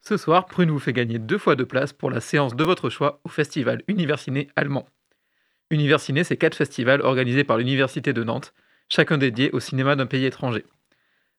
Ce 0.02 0.17
soir, 0.17 0.45
Prune 0.48 0.71
vous 0.71 0.80
fait 0.80 0.91
gagner 0.91 1.19
deux 1.19 1.38
fois 1.38 1.56
de 1.56 1.63
place 1.63 1.93
pour 1.93 2.12
la 2.12 2.19
séance 2.19 2.54
de 2.54 2.65
votre 2.65 2.89
choix 2.89 3.21
au 3.24 3.30
festival 3.30 3.82
Universiné 3.88 4.50
allemand. 4.58 4.86
Universiné, 5.71 6.23
c'est 6.23 6.38
quatre 6.38 6.56
festivals 6.56 7.01
organisés 7.01 7.43
par 7.43 7.58
l'Université 7.58 8.13
de 8.13 8.23
Nantes, 8.23 8.54
chacun 8.89 9.17
dédié 9.17 9.49
au 9.51 9.60
cinéma 9.60 9.95
d'un 9.95 10.06
pays 10.06 10.25
étranger. 10.25 10.65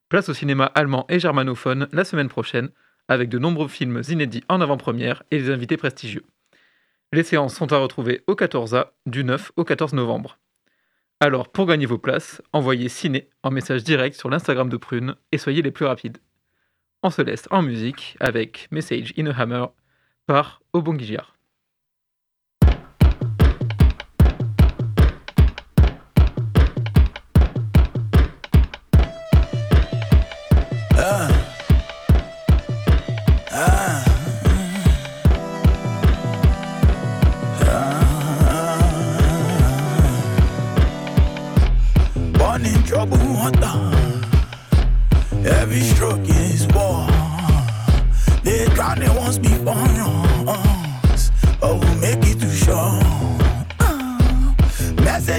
Place 0.09 0.29
au 0.29 0.35
cinéma 0.35 0.65
allemand 0.75 1.07
et 1.09 1.21
germanophone 1.21 1.89
la 1.93 2.05
semaine 2.05 2.29
prochaine, 2.29 2.71
avec 3.09 3.29
de 3.29 3.39
nombreux 3.39 3.69
films 3.69 4.03
inédits 4.09 4.45
en 4.49 4.61
avant-première 4.61 5.23
et 5.31 5.39
des 5.39 5.51
invités 5.51 5.77
prestigieux. 5.77 6.25
Les 7.13 7.23
séances 7.23 7.55
sont 7.55 7.73
à 7.73 7.79
retrouver 7.79 8.23
au 8.27 8.35
14A 8.35 8.91
du 9.07 9.23
9 9.23 9.53
au 9.57 9.65
14 9.65 9.93
novembre. 9.93 10.39
Alors, 11.21 11.49
pour 11.49 11.67
gagner 11.67 11.87
vos 11.87 11.99
places, 11.99 12.43
envoyez 12.53 12.89
ciné 12.89 13.31
en 13.43 13.51
message 13.51 13.85
direct 13.85 14.17
sur 14.17 14.29
l'Instagram 14.29 14.69
de 14.69 14.77
Prune 14.77 15.15
et 15.33 15.39
soyez 15.39 15.63
les 15.63 15.71
plus 15.71 15.87
rapides. 15.87 16.19
On 17.03 17.11
se 17.11 17.23
laisse 17.23 17.47
en 17.51 17.63
musique 17.63 18.17
avec 18.19 18.69
Message 18.71 19.15
in 19.17 19.27
a 19.27 19.41
Hammer 19.41 19.67
par 20.27 20.61
Obongijar. 20.73 21.36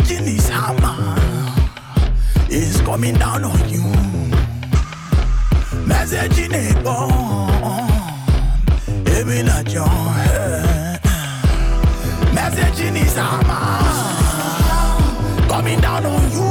His 0.10 0.48
hammer 0.48 1.16
is 2.50 2.80
coming 2.82 3.16
down 3.16 3.44
on 3.44 3.70
you. 3.70 3.84
Message 5.86 6.40
in 6.40 6.54
a 6.56 6.82
bomb, 6.82 7.90
aiming 9.06 9.48
at 9.50 9.72
your 9.74 9.88
head. 9.88 11.04
Message 12.34 12.80
in 12.88 12.96
his 12.96 13.16
hammer 13.16 13.84
coming 15.50 15.80
down 15.82 16.06
on 16.06 16.32
you. 16.32 16.48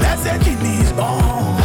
Message 0.00 0.48
in 0.48 0.58
his 0.58 0.92
bomb, 0.92 1.60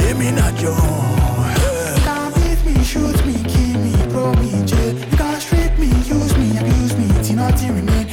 aiming 0.00 0.38
at 0.38 0.60
your 0.60 0.74
head. 0.74 1.98
can't 2.04 2.34
beat 2.34 2.64
me, 2.66 2.84
shoot 2.84 3.26
me, 3.26 3.34
kill 3.48 3.80
me, 3.80 3.92
throw 4.10 4.32
me 4.34 4.64
jail. 4.66 4.94
You 4.94 5.16
can't 5.16 5.42
strip 5.42 5.78
me, 5.78 5.86
use 5.86 6.36
me, 6.36 6.58
abuse 6.58 6.96
me, 6.96 7.08
till 7.22 7.36
nothing 7.36 7.74
remain. 7.74 8.05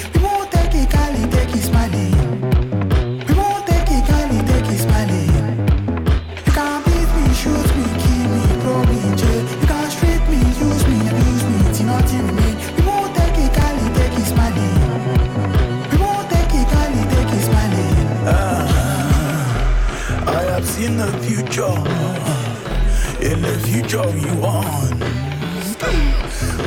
The 23.73 23.79
future 23.79 24.05
we 24.05 24.29
want. 24.39 25.01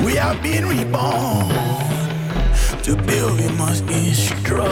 We 0.04 0.16
have 0.16 0.42
been 0.42 0.66
reborn. 0.66 1.46
To 2.82 2.96
build 2.96 3.38
we 3.38 3.48
must 3.56 3.86
destroy. 3.86 4.66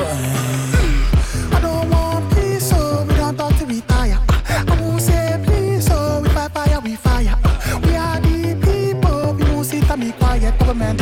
I 1.53 1.61
don't 1.63 1.89
want 1.91 2.35
peace, 2.35 2.71
so 2.71 3.05
we 3.07 3.15
don't 3.15 3.37
talk 3.37 3.57
to 3.59 3.67
retire. 3.67 4.19
I 4.49 4.81
won't 4.81 5.01
say 5.01 5.41
please, 5.45 5.87
so 5.87 6.23
we 6.23 6.29
fire, 6.29 6.81
we 6.81 6.97
fire. 6.97 7.39
We 7.87 7.95
are 7.95 8.19
the 8.19 8.59
people, 8.67 9.35
we 9.35 9.45
won't 9.45 9.67
sit 9.67 9.89
and 9.89 10.01
be 10.01 10.11
quiet. 10.11 10.59
Government 10.59 11.01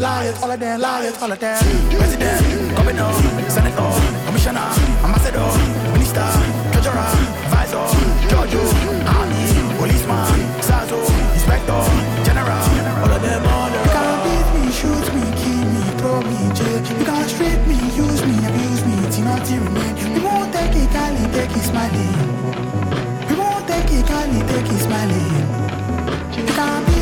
liars, 0.00 0.42
all 0.42 0.50
of 0.50 0.60
liars, 0.60 1.22
all 1.22 1.30
of. 1.30 1.38
President, 1.38 2.76
governor, 2.76 3.12
senator, 3.48 3.92
commissioner, 4.26 4.66
ambassador, 5.04 5.46
minister, 5.92 6.26
treasurer, 6.72 7.47
We 19.50 19.56
won't 20.20 20.52
take 20.52 20.76
it, 20.76 20.90
Cali, 20.90 21.24
take 21.32 21.56
it, 21.56 21.64
smiling. 21.64 22.12
We 23.30 23.34
won't 23.34 23.66
take 23.66 23.90
it, 23.92 24.06
Cali, 24.06 24.40
take 24.40 24.70
it, 24.70 24.78
smiling. 24.78 25.32
You 26.36 26.44
can't 26.52 26.86
beat 26.86 26.97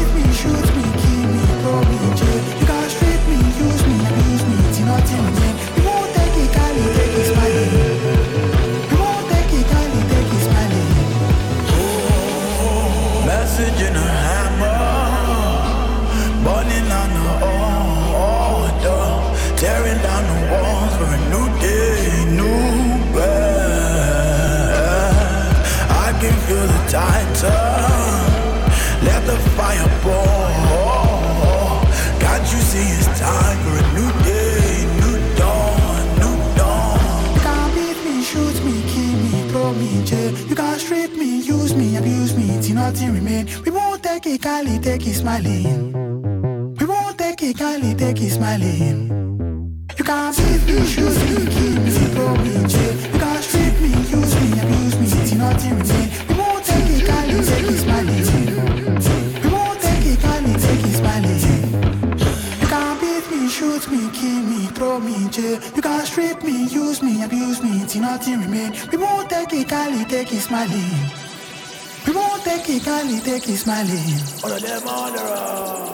smiling. 73.71 74.14
All 74.45 74.53
of 74.53 74.62
them 74.62 74.83
on 74.87 75.12
the 75.12 75.19
road. 75.19 75.93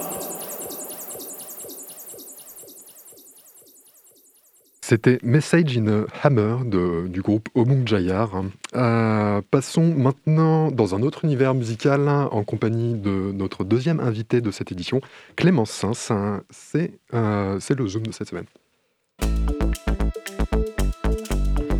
C'était 4.83 5.18
Message 5.23 5.79
in 5.79 5.87
a 5.87 6.05
Hammer 6.23 6.57
de- 6.66 7.07
du 7.09 7.23
groupe 7.23 7.49
Omung 7.55 7.87
Jayar. 7.89 8.43
Euh, 8.75 9.41
passons 9.51 9.95
maintenant 9.95 10.70
dans 10.70 10.95
un 10.95 11.01
autre 11.03 11.25
univers 11.25 11.55
musical 11.55 12.09
en 12.09 12.45
compagnie 12.45 12.93
de 12.95 13.33
notre 13.33 13.64
deuxième 13.64 14.01
invité 14.01 14.43
de 14.43 14.51
cette 14.51 14.70
édition, 14.70 15.01
Clémence 15.37 15.70
Sins. 15.70 16.43
C'est 16.51 16.93
euh, 17.14 17.59
c'est 17.59 17.75
le 17.79 17.87
Zoom 17.89 18.03
de 18.07 18.12
cette 18.12 18.29
semaine. 18.29 18.45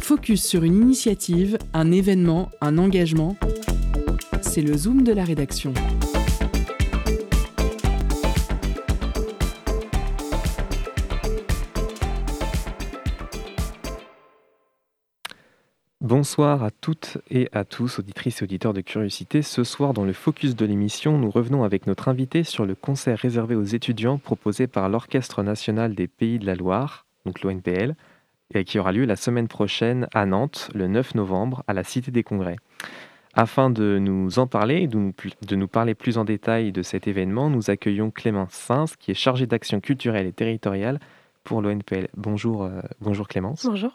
Focus 0.01 0.43
sur 0.45 0.63
une 0.63 0.77
initiative, 0.81 1.59
un 1.75 1.93
événement, 1.93 2.51
un 2.63 2.79
engagement. 2.79 3.37
C'est 4.43 4.61
le 4.61 4.77
Zoom 4.77 5.03
de 5.03 5.13
la 5.13 5.25
rédaction. 5.25 5.73
Bonsoir 16.03 16.63
à 16.63 16.71
toutes 16.71 17.19
et 17.31 17.49
à 17.53 17.65
tous, 17.65 17.99
auditrices 17.99 18.43
et 18.43 18.45
auditeurs 18.45 18.75
de 18.75 18.83
Curiosité. 18.83 19.41
Ce 19.41 19.65
soir, 19.65 19.95
dans 19.95 20.05
le 20.05 20.13
focus 20.13 20.55
de 20.55 20.67
l'émission, 20.67 21.17
nous 21.17 21.31
revenons 21.31 21.65
avec 21.65 21.87
notre 21.87 22.09
invité 22.09 22.45
sur 22.45 22.67
le 22.67 22.75
concert 22.75 23.19
réservé 23.19 23.55
aux 23.55 23.65
étudiants 23.65 24.19
proposé 24.19 24.67
par 24.67 24.91
l'Orchestre 24.91 25.43
national 25.43 25.95
des 25.95 26.09
Pays 26.09 26.39
de 26.39 26.45
la 26.45 26.57
Loire, 26.57 27.07
donc 27.25 27.41
l'ONPL, 27.41 27.95
et 28.53 28.65
qui 28.65 28.79
aura 28.79 28.93
lieu 28.93 29.07
la 29.07 29.17
semaine 29.17 29.49
prochaine 29.49 30.07
à 30.13 30.27
Nantes, 30.27 30.69
le 30.75 30.89
9 30.89 31.15
novembre, 31.15 31.65
à 31.67 31.73
la 31.73 31.85
Cité 31.85 32.11
des 32.11 32.23
Congrès. 32.23 32.57
Afin 33.35 33.71
de 33.71 33.99
nous 33.99 34.39
en 34.39 34.47
parler 34.47 34.83
et 34.83 34.87
de 34.87 34.99
nous, 34.99 35.15
de 35.47 35.57
nous 35.57 35.69
parler 35.69 35.95
plus 35.95 36.19
en 36.19 36.25
détail 36.25 36.71
de 36.71 36.83
cet 36.83 37.09
événement, 37.09 37.49
nous 37.49 37.71
accueillons 37.71 38.11
Clémence 38.11 38.53
Sins, 38.53 38.85
qui 38.99 39.11
est 39.11 39.15
chargée 39.15 39.47
d'action 39.47 39.81
culturelle 39.81 40.27
et 40.27 40.33
territoriale 40.33 41.01
pour 41.43 41.63
l'ONPL. 41.63 42.09
Bonjour, 42.17 42.65
euh, 42.65 42.81
bonjour 43.01 43.29
Clémence. 43.29 43.65
Bonjour. 43.65 43.95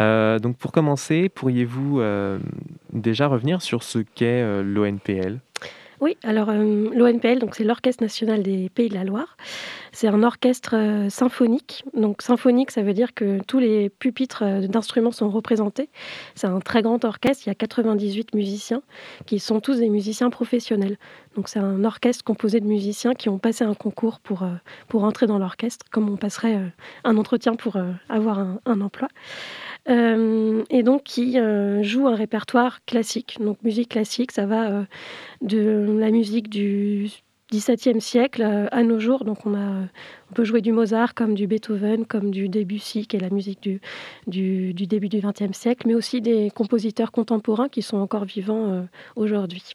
Euh, 0.00 0.38
donc 0.38 0.56
pour 0.56 0.72
commencer, 0.72 1.28
pourriez-vous 1.28 2.00
euh, 2.00 2.38
déjà 2.92 3.26
revenir 3.26 3.60
sur 3.60 3.82
ce 3.82 3.98
qu'est 3.98 4.62
l'ONPL 4.62 5.38
Oui, 6.02 6.16
alors 6.24 6.48
euh, 6.50 6.90
l'ONPL, 6.92 7.38
c'est 7.52 7.62
l'Orchestre 7.62 8.02
national 8.02 8.42
des 8.42 8.68
Pays 8.70 8.88
de 8.88 8.94
la 8.94 9.04
Loire. 9.04 9.36
C'est 9.92 10.08
un 10.08 10.24
orchestre 10.24 10.74
euh, 10.74 11.08
symphonique. 11.08 11.84
Donc 11.94 12.22
symphonique, 12.22 12.72
ça 12.72 12.82
veut 12.82 12.92
dire 12.92 13.14
que 13.14 13.38
tous 13.46 13.60
les 13.60 13.88
pupitres 13.88 14.42
euh, 14.42 14.66
d'instruments 14.66 15.12
sont 15.12 15.30
représentés. 15.30 15.90
C'est 16.34 16.48
un 16.48 16.58
très 16.58 16.82
grand 16.82 17.04
orchestre. 17.04 17.44
Il 17.46 17.50
y 17.50 17.52
a 17.52 17.54
98 17.54 18.34
musiciens 18.34 18.82
qui 19.26 19.38
sont 19.38 19.60
tous 19.60 19.78
des 19.78 19.90
musiciens 19.90 20.28
professionnels. 20.28 20.98
Donc 21.36 21.48
c'est 21.48 21.60
un 21.60 21.84
orchestre 21.84 22.24
composé 22.24 22.58
de 22.58 22.66
musiciens 22.66 23.14
qui 23.14 23.28
ont 23.28 23.38
passé 23.38 23.62
un 23.62 23.74
concours 23.74 24.18
pour, 24.18 24.44
entrer 24.94 25.28
dans 25.28 25.38
l'orchestre, 25.38 25.86
comme 25.92 26.10
on 26.10 26.16
passerait 26.16 26.58
un 27.04 27.16
entretien 27.16 27.54
pour 27.54 27.76
avoir 28.08 28.44
un 28.66 28.80
emploi. 28.80 29.08
Euh, 29.88 30.62
et 30.70 30.82
donc 30.82 31.02
qui 31.02 31.38
euh, 31.38 31.82
joue 31.82 32.06
un 32.06 32.14
répertoire 32.14 32.84
classique. 32.84 33.38
Donc 33.40 33.62
musique 33.62 33.90
classique, 33.90 34.32
ça 34.32 34.46
va 34.46 34.70
euh, 34.70 34.84
de 35.40 35.96
la 35.98 36.10
musique 36.10 36.48
du 36.48 37.08
XVIIe 37.52 38.00
siècle 38.00 38.42
à 38.42 38.82
nos 38.82 38.98
jours. 39.00 39.24
Donc 39.24 39.44
on, 39.44 39.54
a, 39.54 39.82
on 40.30 40.34
peut 40.34 40.44
jouer 40.44 40.60
du 40.60 40.72
Mozart 40.72 41.14
comme 41.14 41.34
du 41.34 41.46
Beethoven, 41.46 42.06
comme 42.06 42.30
du 42.30 42.48
Debussy, 42.48 43.06
qui 43.06 43.16
est 43.16 43.20
la 43.20 43.30
musique 43.30 43.60
du, 43.60 43.80
du, 44.26 44.72
du 44.72 44.86
début 44.86 45.08
du 45.08 45.20
XXe 45.20 45.56
siècle, 45.56 45.86
mais 45.86 45.94
aussi 45.94 46.22
des 46.22 46.50
compositeurs 46.50 47.12
contemporains 47.12 47.68
qui 47.68 47.82
sont 47.82 47.98
encore 47.98 48.24
vivants 48.24 48.86
aujourd'hui. 49.16 49.74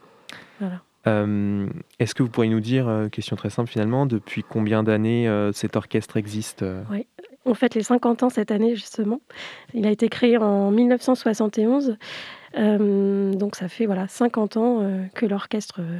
Voilà. 0.59 0.81
Euh, 1.05 1.67
Est-ce 1.99 2.15
que 2.15 2.23
vous 2.23 2.29
pourriez 2.29 2.49
nous 2.49 2.61
dire, 2.61 3.09
question 3.11 3.35
très 3.35 3.51
simple 3.51 3.69
finalement, 3.69 4.07
depuis 4.07 4.41
combien 4.41 4.81
d'années 4.81 5.29
cet 5.53 5.75
orchestre 5.75 6.17
existe 6.17 6.65
On 7.47 7.53
fête 7.53 7.75
les 7.75 7.83
50 7.83 8.23
ans 8.23 8.29
cette 8.29 8.51
année, 8.51 8.75
justement. 8.75 9.21
Il 9.73 9.87
a 9.87 9.91
été 9.91 10.09
créé 10.09 10.37
en 10.37 10.69
1971. 10.69 11.97
Euh, 12.57 13.33
donc 13.33 13.55
ça 13.55 13.67
fait 13.69 13.85
voilà, 13.85 14.07
50 14.07 14.57
ans 14.57 14.79
euh, 14.81 15.05
que 15.15 15.25
l'orchestre 15.25 15.79
euh, 15.79 15.99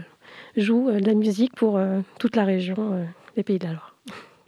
joue 0.56 0.92
de 0.92 1.06
la 1.06 1.14
musique 1.14 1.56
pour 1.56 1.80
toute 2.20 2.36
la 2.36 2.44
région 2.44 3.08
des 3.36 3.44
Pays 3.44 3.60
de 3.60 3.66
la 3.66 3.74
Loire. 3.74 3.97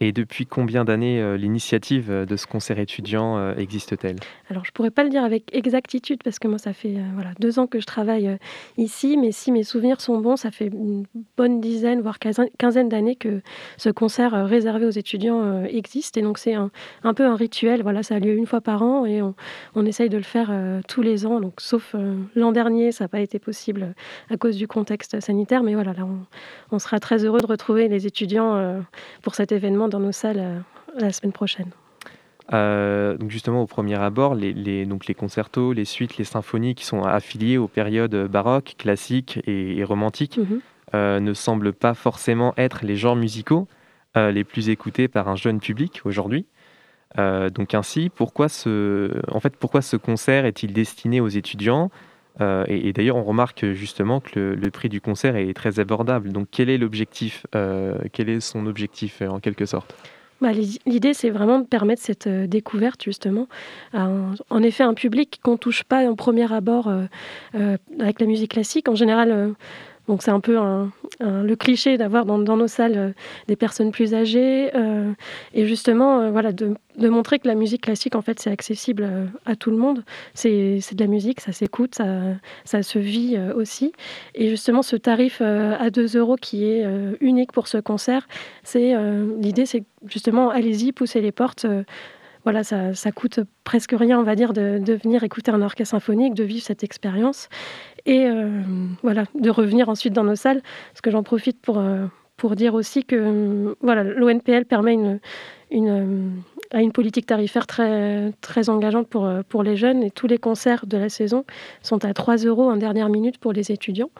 Et 0.02 0.12
depuis 0.12 0.46
combien 0.46 0.86
d'années 0.86 1.20
euh, 1.20 1.36
l'initiative 1.36 2.10
euh, 2.10 2.24
de 2.24 2.34
ce 2.36 2.46
concert 2.46 2.78
étudiant 2.78 3.36
euh, 3.36 3.54
existe-t-elle? 3.56 4.16
Alors 4.48 4.64
je 4.64 4.72
pourrais 4.72 4.90
pas 4.90 5.04
le 5.04 5.10
dire 5.10 5.22
avec 5.22 5.54
exactitude 5.54 6.22
parce 6.24 6.38
que 6.38 6.48
moi 6.48 6.56
ça 6.56 6.72
fait 6.72 6.96
voilà, 7.14 7.32
deux 7.38 7.58
ans 7.58 7.66
que 7.66 7.80
je 7.80 7.84
travaille 7.84 8.38
ici, 8.78 9.18
mais 9.18 9.30
si 9.30 9.52
mes 9.52 9.62
souvenirs 9.62 10.00
sont 10.00 10.18
bons, 10.18 10.36
ça 10.36 10.50
fait 10.50 10.68
une 10.68 11.04
bonne 11.36 11.60
dizaine, 11.60 12.00
voire 12.00 12.18
quinzaine, 12.18 12.88
d'années 12.88 13.14
que 13.14 13.42
ce 13.76 13.90
concert 13.90 14.46
réservé 14.46 14.86
aux 14.86 14.90
étudiants 14.90 15.64
existe. 15.64 16.16
Et 16.16 16.22
donc 16.22 16.38
c'est 16.38 16.54
un, 16.54 16.70
peu 17.14 17.26
un 17.26 17.36
rituel. 17.36 17.82
Voilà, 17.82 18.02
ça 18.02 18.16
a 18.16 18.18
lieu 18.18 18.34
une 18.34 18.46
fois 18.46 18.60
par 18.60 18.82
an 18.82 19.04
et 19.04 19.20
on, 19.22 19.86
essaye 19.86 20.08
de 20.08 20.16
le 20.16 20.22
faire 20.22 20.52
tous 20.88 21.02
les 21.02 21.26
ans. 21.26 21.40
Donc 21.40 21.60
sauf 21.60 21.94
l'an 22.34 22.52
dernier, 22.52 22.90
ça 22.90 23.04
n'a 23.04 23.08
pas 23.08 23.20
été 23.20 23.38
possible 23.38 23.94
à 24.30 24.36
cause 24.36 24.56
du 24.56 24.66
contexte 24.66 25.20
sanitaire. 25.20 25.62
Mais 25.62 25.74
voilà, 25.74 25.92
là 25.92 26.04
on, 26.04 26.74
on 26.74 26.78
sera 26.78 26.98
très 26.98 27.24
heureux 27.24 27.40
de 27.40 27.46
retrouver 27.46 27.88
les 27.88 28.06
étudiants 28.06 28.82
pour 29.22 29.34
cet 29.34 29.52
événement 29.52 29.89
dans 29.90 30.00
nos 30.00 30.12
salles 30.12 30.38
euh, 30.40 30.58
la 30.98 31.12
semaine 31.12 31.32
prochaine. 31.32 31.70
Euh, 32.52 33.16
donc 33.16 33.30
justement, 33.30 33.62
au 33.62 33.66
premier 33.66 33.94
abord, 33.94 34.34
les, 34.34 34.52
les- 34.52 34.84
donc 34.86 35.06
les 35.06 35.14
concertos, 35.14 35.72
les 35.72 35.84
suites, 35.84 36.16
les 36.16 36.24
symphonies 36.24 36.74
qui 36.74 36.84
sont 36.84 37.02
affiliées 37.04 37.58
aux 37.58 37.68
périodes 37.68 38.26
baroques, 38.26 38.74
classiques 38.78 39.38
et, 39.46 39.76
et 39.78 39.84
romantiques 39.84 40.38
Mhm. 40.38 40.60
euh, 40.94 41.20
ne 41.20 41.32
semblent 41.34 41.72
pas 41.72 41.94
forcément 41.94 42.52
être 42.56 42.84
les 42.84 42.96
genres 42.96 43.14
musicaux 43.14 43.68
euh, 44.16 44.32
les 44.32 44.42
plus 44.42 44.68
écoutés 44.70 45.06
par 45.06 45.28
un 45.28 45.36
jeune 45.36 45.60
public 45.60 46.00
aujourd'hui. 46.04 46.46
Donc 47.16 47.74
ainsi, 47.74 48.08
pourquoi 48.08 48.48
ce, 48.48 49.10
en 49.32 49.40
fait, 49.40 49.56
pourquoi 49.56 49.82
ce 49.82 49.96
concert 49.96 50.44
est-il 50.46 50.72
destiné 50.72 51.20
aux 51.20 51.26
étudiants? 51.28 51.90
Euh, 52.40 52.64
Et, 52.68 52.92
d'ailleurs, 52.92 53.16
on 53.16 53.24
remarque 53.24 53.72
justement 53.72 54.20
que 54.20 54.40
le, 54.40 54.70
prix 54.70 54.88
du 54.88 55.00
concert 55.00 55.36
est 55.36 55.52
très 55.54 55.80
abordable. 55.80 56.32
Donc 56.32 56.48
quel 56.50 56.70
est 56.70 56.78
l'objectif 56.78 57.46
euh, 57.54 57.94
Quel 58.12 58.28
est 58.28 58.40
son 58.40 58.66
objectif 58.66 59.20
euh, 59.22 59.28
en 59.28 59.40
quelque 59.40 59.66
sorte? 59.66 59.94
Bah, 60.40 60.52
l'i- 60.52 60.78
L'idée, 60.86 61.12
c'est 61.12 61.30
vraiment 61.30 61.58
de 61.58 61.66
permettre 61.66 62.02
cette 62.02 62.28
découverte, 62.28 63.02
justement, 63.04 63.46
un- 63.92 64.32
en 64.48 64.62
effet, 64.62 64.84
un 64.84 64.94
public 64.94 65.40
qu'on 65.42 65.56
touche 65.58 65.82
pas 65.84 66.08
en 66.08 66.14
premier 66.14 66.50
abord 66.52 66.90
avec 67.52 68.20
la 68.20 68.26
musique 68.26 68.52
classique. 68.52 68.88
En 68.88 68.94
général, 68.94 69.54
donc 70.08 70.22
c'est 70.22 70.30
un 70.30 70.40
peu 70.40 70.58
le 71.20 71.54
cliché 71.54 71.98
d'avoir 71.98 72.24
dans, 72.24 72.38
nos 72.38 72.66
salles 72.66 72.96
euh, 72.96 73.10
des 73.48 73.56
personnes 73.56 73.90
plus 73.92 74.14
âgées. 74.14 74.70
euh, 74.74 75.12
et 75.54 75.66
justement, 75.66 76.20
euh, 76.20 76.30
voilà, 76.30 76.52
de, 76.52 76.74
montrer 76.98 77.38
que 77.38 77.48
la 77.48 77.54
musique 77.54 77.82
classique, 77.82 78.14
en 78.14 78.22
fait, 78.22 78.40
c'est 78.40 78.50
accessible 78.50 79.08
à 79.46 79.56
tout 79.56 79.70
le 79.70 79.76
monde. 79.76 80.04
C'est 80.34 80.80
de 80.92 81.00
la 81.00 81.06
musique, 81.06 81.40
ça 81.40 81.52
s'écoute, 81.52 81.94
ça, 81.94 82.18
ça 82.64 82.82
se 82.82 82.98
vit 82.98 83.38
aussi. 83.56 83.92
Et 84.34 84.50
justement, 84.50 84.82
ce 84.82 84.96
tarif 84.96 85.40
à 85.40 85.88
2 85.88 86.18
euros 86.18 86.36
qui 86.36 86.66
est 86.66 86.84
unique 87.20 87.52
pour 87.52 87.68
ce 87.68 87.78
concert, 87.78 88.28
c'est 88.64 88.94
l'idée, 89.40 89.64
c'est 89.64 89.84
justement, 90.06 90.50
allez-y, 90.50 90.92
poussez 90.92 91.22
les 91.22 91.32
portes. 91.32 91.66
Euh, 92.40 92.42
voilà, 92.44 92.64
ça, 92.64 93.12
coûte 93.12 93.40
presque 93.64 93.94
rien, 93.96 94.18
on 94.18 94.22
va 94.22 94.34
dire, 94.34 94.52
de, 94.52 94.98
venir 95.02 95.22
écouter 95.24 95.50
un 95.50 95.62
orchestre 95.62 95.92
symphonique, 95.92 96.34
de 96.34 96.44
vivre 96.44 96.64
cette 96.64 96.84
expérience 96.84 97.48
et 98.06 98.26
euh, 98.26 98.62
voilà, 99.02 99.24
de 99.34 99.50
revenir 99.50 99.88
ensuite 99.88 100.12
dans 100.12 100.24
nos 100.24 100.36
salles. 100.36 100.62
Parce 100.92 101.00
que 101.00 101.10
j'en 101.10 101.22
profite 101.22 101.60
pour, 101.60 101.78
euh, 101.78 102.06
pour 102.36 102.56
dire 102.56 102.74
aussi 102.74 103.04
que 103.04 103.16
euh, 103.16 103.74
voilà, 103.82 104.04
l'ONPL 104.04 104.64
permet 104.64 104.94
une, 104.94 105.20
une, 105.70 105.88
euh, 105.88 106.30
a 106.72 106.82
une 106.82 106.92
politique 106.92 107.26
tarifaire 107.26 107.66
très, 107.66 108.32
très 108.40 108.68
engageante 108.68 109.08
pour, 109.08 109.26
euh, 109.26 109.42
pour 109.48 109.62
les 109.62 109.76
jeunes 109.76 110.02
et 110.02 110.10
tous 110.10 110.26
les 110.26 110.38
concerts 110.38 110.86
de 110.86 110.96
la 110.96 111.08
saison 111.08 111.44
sont 111.82 112.04
à 112.04 112.14
3 112.14 112.36
euros 112.38 112.70
en 112.70 112.76
dernière 112.76 113.08
minute 113.08 113.38
pour 113.38 113.52
les 113.52 113.72
étudiants. 113.72 114.10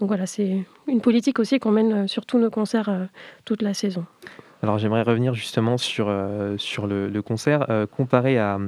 Donc 0.00 0.08
voilà, 0.08 0.26
c'est 0.26 0.64
une 0.86 1.00
politique 1.00 1.38
aussi 1.38 1.58
qu'on 1.58 1.70
mène 1.70 1.92
euh, 1.92 2.06
sur 2.06 2.26
tous 2.26 2.38
nos 2.38 2.50
concerts 2.50 2.88
euh, 2.88 3.04
toute 3.44 3.62
la 3.62 3.74
saison. 3.74 4.04
Alors 4.64 4.78
j'aimerais 4.78 5.02
revenir 5.02 5.34
justement 5.34 5.76
sur, 5.76 6.06
euh, 6.08 6.56
sur 6.56 6.86
le, 6.86 7.10
le 7.10 7.20
concert, 7.20 7.66
euh, 7.68 7.86
comparé 7.86 8.38
à, 8.38 8.58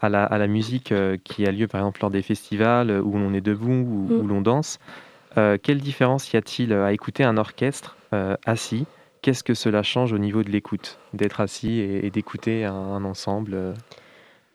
à, 0.00 0.08
la, 0.08 0.24
à 0.24 0.38
la 0.38 0.48
musique 0.48 0.90
euh, 0.90 1.18
qui 1.22 1.46
a 1.46 1.52
lieu 1.52 1.68
par 1.68 1.80
exemple 1.82 2.00
lors 2.02 2.10
des 2.10 2.22
festivals 2.22 2.90
où 3.00 3.12
l'on 3.16 3.32
est 3.32 3.40
debout, 3.40 3.70
où, 3.70 4.08
Mm. 4.10 4.20
où 4.20 4.26
l'on 4.26 4.40
danse. 4.40 4.78
Quelle 5.62 5.78
différence 5.78 6.32
y 6.32 6.36
a-t-il 6.36 6.72
à 6.72 6.92
écouter 6.92 7.22
un 7.22 7.36
orchestre 7.36 7.96
assis? 8.44 8.86
Qu'est-ce 9.22 9.44
que 9.44 9.54
cela 9.54 9.84
change 9.84 10.12
au 10.12 10.18
niveau 10.18 10.42
de 10.42 10.50
l'écoute, 10.50 10.98
d'être 11.14 11.40
assis 11.40 11.78
et, 11.78 12.04
et 12.04 12.10
d'écouter 12.10 12.64
un, 12.64 12.74
un 12.74 13.04
ensemble 13.04 13.74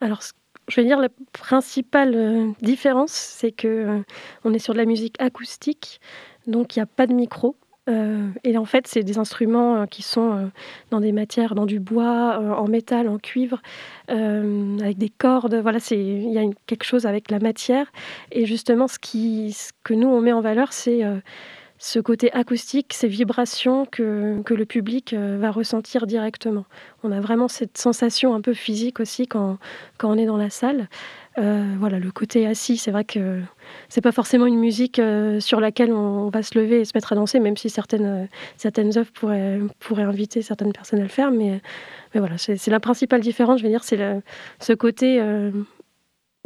Alors, 0.01 0.19
je 0.67 0.76
vais 0.82 0.86
dire 0.86 0.99
la 0.99 1.07
principale 1.32 2.53
différence, 2.61 3.13
c'est 3.13 3.53
que 3.53 4.03
on 4.43 4.53
est 4.53 4.59
sur 4.59 4.73
de 4.73 4.80
la 4.80 4.86
musique 4.86 5.15
acoustique, 5.21 6.01
donc 6.45 6.76
il 6.76 6.80
n'y 6.80 6.84
a 6.84 6.88
pas 6.88 7.07
de 7.07 7.13
micro. 7.13 7.55
Euh, 7.88 8.29
et 8.43 8.57
en 8.57 8.65
fait, 8.65 8.88
c'est 8.88 9.03
des 9.03 9.17
instruments 9.17 9.81
euh, 9.81 9.86
qui 9.86 10.01
sont 10.01 10.33
euh, 10.33 10.45
dans 10.89 10.99
des 10.99 11.11
matières, 11.11 11.55
dans 11.55 11.65
du 11.65 11.79
bois, 11.79 12.39
en 12.57 12.67
métal, 12.67 13.07
en 13.07 13.17
cuivre, 13.17 13.61
avec 14.07 14.97
des 14.97 15.09
cordes. 15.09 15.55
Voilà, 15.55 15.79
il 15.91 16.31
y 16.31 16.38
a 16.38 16.43
quelque 16.67 16.83
chose 16.83 17.05
avec 17.05 17.31
la 17.31 17.39
matière. 17.39 17.91
Et 18.31 18.45
justement, 18.45 18.88
ce, 18.88 18.99
qui, 18.99 19.51
ce 19.53 19.71
que 19.83 19.93
nous 19.93 20.07
on 20.07 20.21
met 20.21 20.33
en 20.33 20.41
valeur, 20.41 20.73
c'est 20.73 21.01
ce 21.77 21.99
côté 21.99 22.31
acoustique, 22.31 22.93
ces 22.93 23.07
vibrations 23.07 23.86
que, 23.86 24.41
que 24.43 24.53
le 24.53 24.65
public 24.65 25.13
va 25.13 25.51
ressentir 25.51 26.07
directement. 26.07 26.65
On 27.03 27.11
a 27.11 27.19
vraiment 27.19 27.47
cette 27.47 27.77
sensation 27.77 28.33
un 28.33 28.41
peu 28.41 28.53
physique 28.53 28.99
aussi 28.99 29.27
quand, 29.27 29.57
quand 29.97 30.11
on 30.11 30.17
est 30.17 30.25
dans 30.25 30.38
la 30.38 30.49
salle. 30.49 30.88
Euh, 31.38 31.75
voilà, 31.79 31.99
le 31.99 32.11
côté 32.11 32.47
assis, 32.47 32.77
c'est 32.77 32.91
vrai 32.91 33.03
que 33.03 33.41
c'est 33.89 33.99
pas 33.99 34.13
forcément 34.13 34.45
une 34.45 34.57
musique 34.57 34.99
euh, 34.99 35.41
sur 35.41 35.59
laquelle 35.59 35.91
on 35.91 36.29
va 36.29 36.41
se 36.43 36.57
lever 36.57 36.79
et 36.79 36.86
se 36.86 36.93
mettre 36.95 37.11
à 37.11 37.15
danser, 37.15 37.41
même 37.41 37.57
si 37.57 37.69
certaines, 37.69 38.05
euh, 38.05 38.25
certaines 38.55 38.97
œuvres 38.97 39.11
pourraient, 39.11 39.59
pourraient 39.79 40.03
inviter 40.03 40.41
certaines 40.41 40.71
personnes 40.71 40.99
à 40.99 41.03
le 41.03 41.09
faire. 41.09 41.31
Mais, 41.31 41.59
mais 42.13 42.21
voilà, 42.21 42.38
c'est 42.38 42.67
la 42.67 42.79
principale 42.79 43.19
différence, 43.19 43.59
je 43.59 43.63
veux 43.65 43.69
dire, 43.69 43.83
c'est 43.83 43.97
le- 43.97 44.21
ce 44.59 44.71
côté 44.71 45.21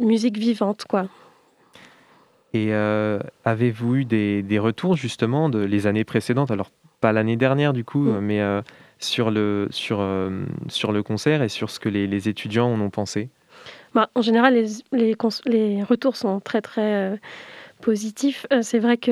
musique 0.00 0.36
vivante, 0.36 0.84
quoi. 0.88 1.06
Et 2.52 2.72
avez-vous 3.44 3.96
eu 3.96 4.04
des, 4.04 4.42
des 4.42 4.58
retours 4.58 4.96
justement 4.96 5.48
de 5.48 5.60
les 5.60 5.86
années 5.86 6.02
précédentes? 6.04 6.50
Alors 6.50 6.72
pas 7.00 7.12
l'année 7.12 7.36
dernière 7.36 7.72
du 7.72 7.84
coup, 7.84 8.02
mais 8.20 8.40
sur, 8.98 9.30
le, 9.30 9.68
sur, 9.70 10.04
sur 10.66 10.90
le 10.90 11.02
concert 11.04 11.42
et 11.44 11.48
sur 11.48 11.70
ce 11.70 11.78
que 11.78 11.88
les, 11.88 12.08
les 12.08 12.28
étudiants 12.28 12.66
en 12.66 12.80
ont 12.80 12.90
pensé? 12.90 13.28
Bah, 13.94 14.08
en 14.14 14.22
général, 14.22 14.54
les, 14.54 15.14
les, 15.46 15.82
retours 15.82 16.16
sont 16.16 16.38
très 16.40 16.62
très 16.62 16.94
euh, 16.94 17.16
positifs. 17.80 18.46
Euh, 18.52 18.60
c'est 18.62 18.78
vrai 18.78 18.96
que 18.96 19.10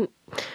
hum, 0.00 0.06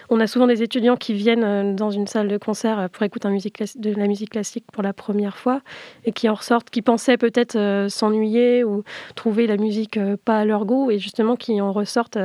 on 0.09 0.19
a 0.19 0.27
souvent 0.27 0.45
des 0.45 0.61
étudiants 0.61 0.95
qui 0.95 1.15
viennent 1.15 1.43
euh, 1.43 1.73
dans 1.73 1.89
une 1.89 2.05
salle 2.05 2.27
de 2.27 2.37
concert 2.37 2.87
pour 2.91 3.01
écouter 3.01 3.29
de 3.29 3.95
la 3.95 4.07
musique 4.07 4.29
classique 4.29 4.65
pour 4.71 4.83
la 4.83 4.93
première 4.93 5.37
fois 5.37 5.61
et 6.05 6.11
qui 6.11 6.29
en 6.29 6.35
ressortent, 6.35 6.69
qui 6.69 6.83
pensaient 6.83 7.17
peut-être 7.17 7.87
s'ennuyer 7.89 8.63
ou 8.63 8.83
trouver 9.15 9.47
la 9.47 9.57
musique 9.57 9.99
pas 10.23 10.39
à 10.41 10.45
leur 10.45 10.65
goût 10.65 10.91
et 10.91 10.99
justement 10.99 11.35
qui 11.35 11.59
en 11.59 11.71
ressortent 11.71 12.19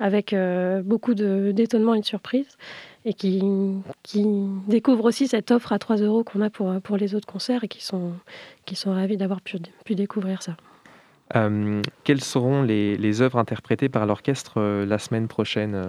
avec 0.00 0.34
beaucoup 0.84 1.14
d'étonnement 1.14 1.94
et 1.94 2.00
de 2.00 2.04
surprise 2.04 2.58
et 3.06 3.14
qui, 3.14 3.42
qui 4.02 4.26
découvrent 4.66 5.06
aussi 5.06 5.28
cette 5.28 5.50
offre 5.50 5.72
à 5.72 5.78
3 5.78 5.96
euros 5.96 6.24
qu'on 6.24 6.42
a 6.42 6.50
pour, 6.50 6.80
pour 6.82 6.98
les 6.98 7.14
autres 7.14 7.26
concerts 7.26 7.64
et 7.64 7.68
qui 7.68 7.82
sont, 7.82 8.12
qui 8.66 8.76
sont 8.76 8.92
ravis 8.92 9.16
d'avoir 9.16 9.40
pu, 9.40 9.58
pu 9.84 9.94
découvrir 9.94 10.42
ça. 10.42 10.56
Euh, 11.36 11.80
quelles 12.04 12.20
seront 12.20 12.62
les, 12.62 12.96
les 12.96 13.22
œuvres 13.22 13.38
interprétées 13.38 13.88
par 13.88 14.06
l'orchestre 14.06 14.54
euh, 14.58 14.86
la 14.86 14.98
semaine 14.98 15.26
prochaine 15.26 15.88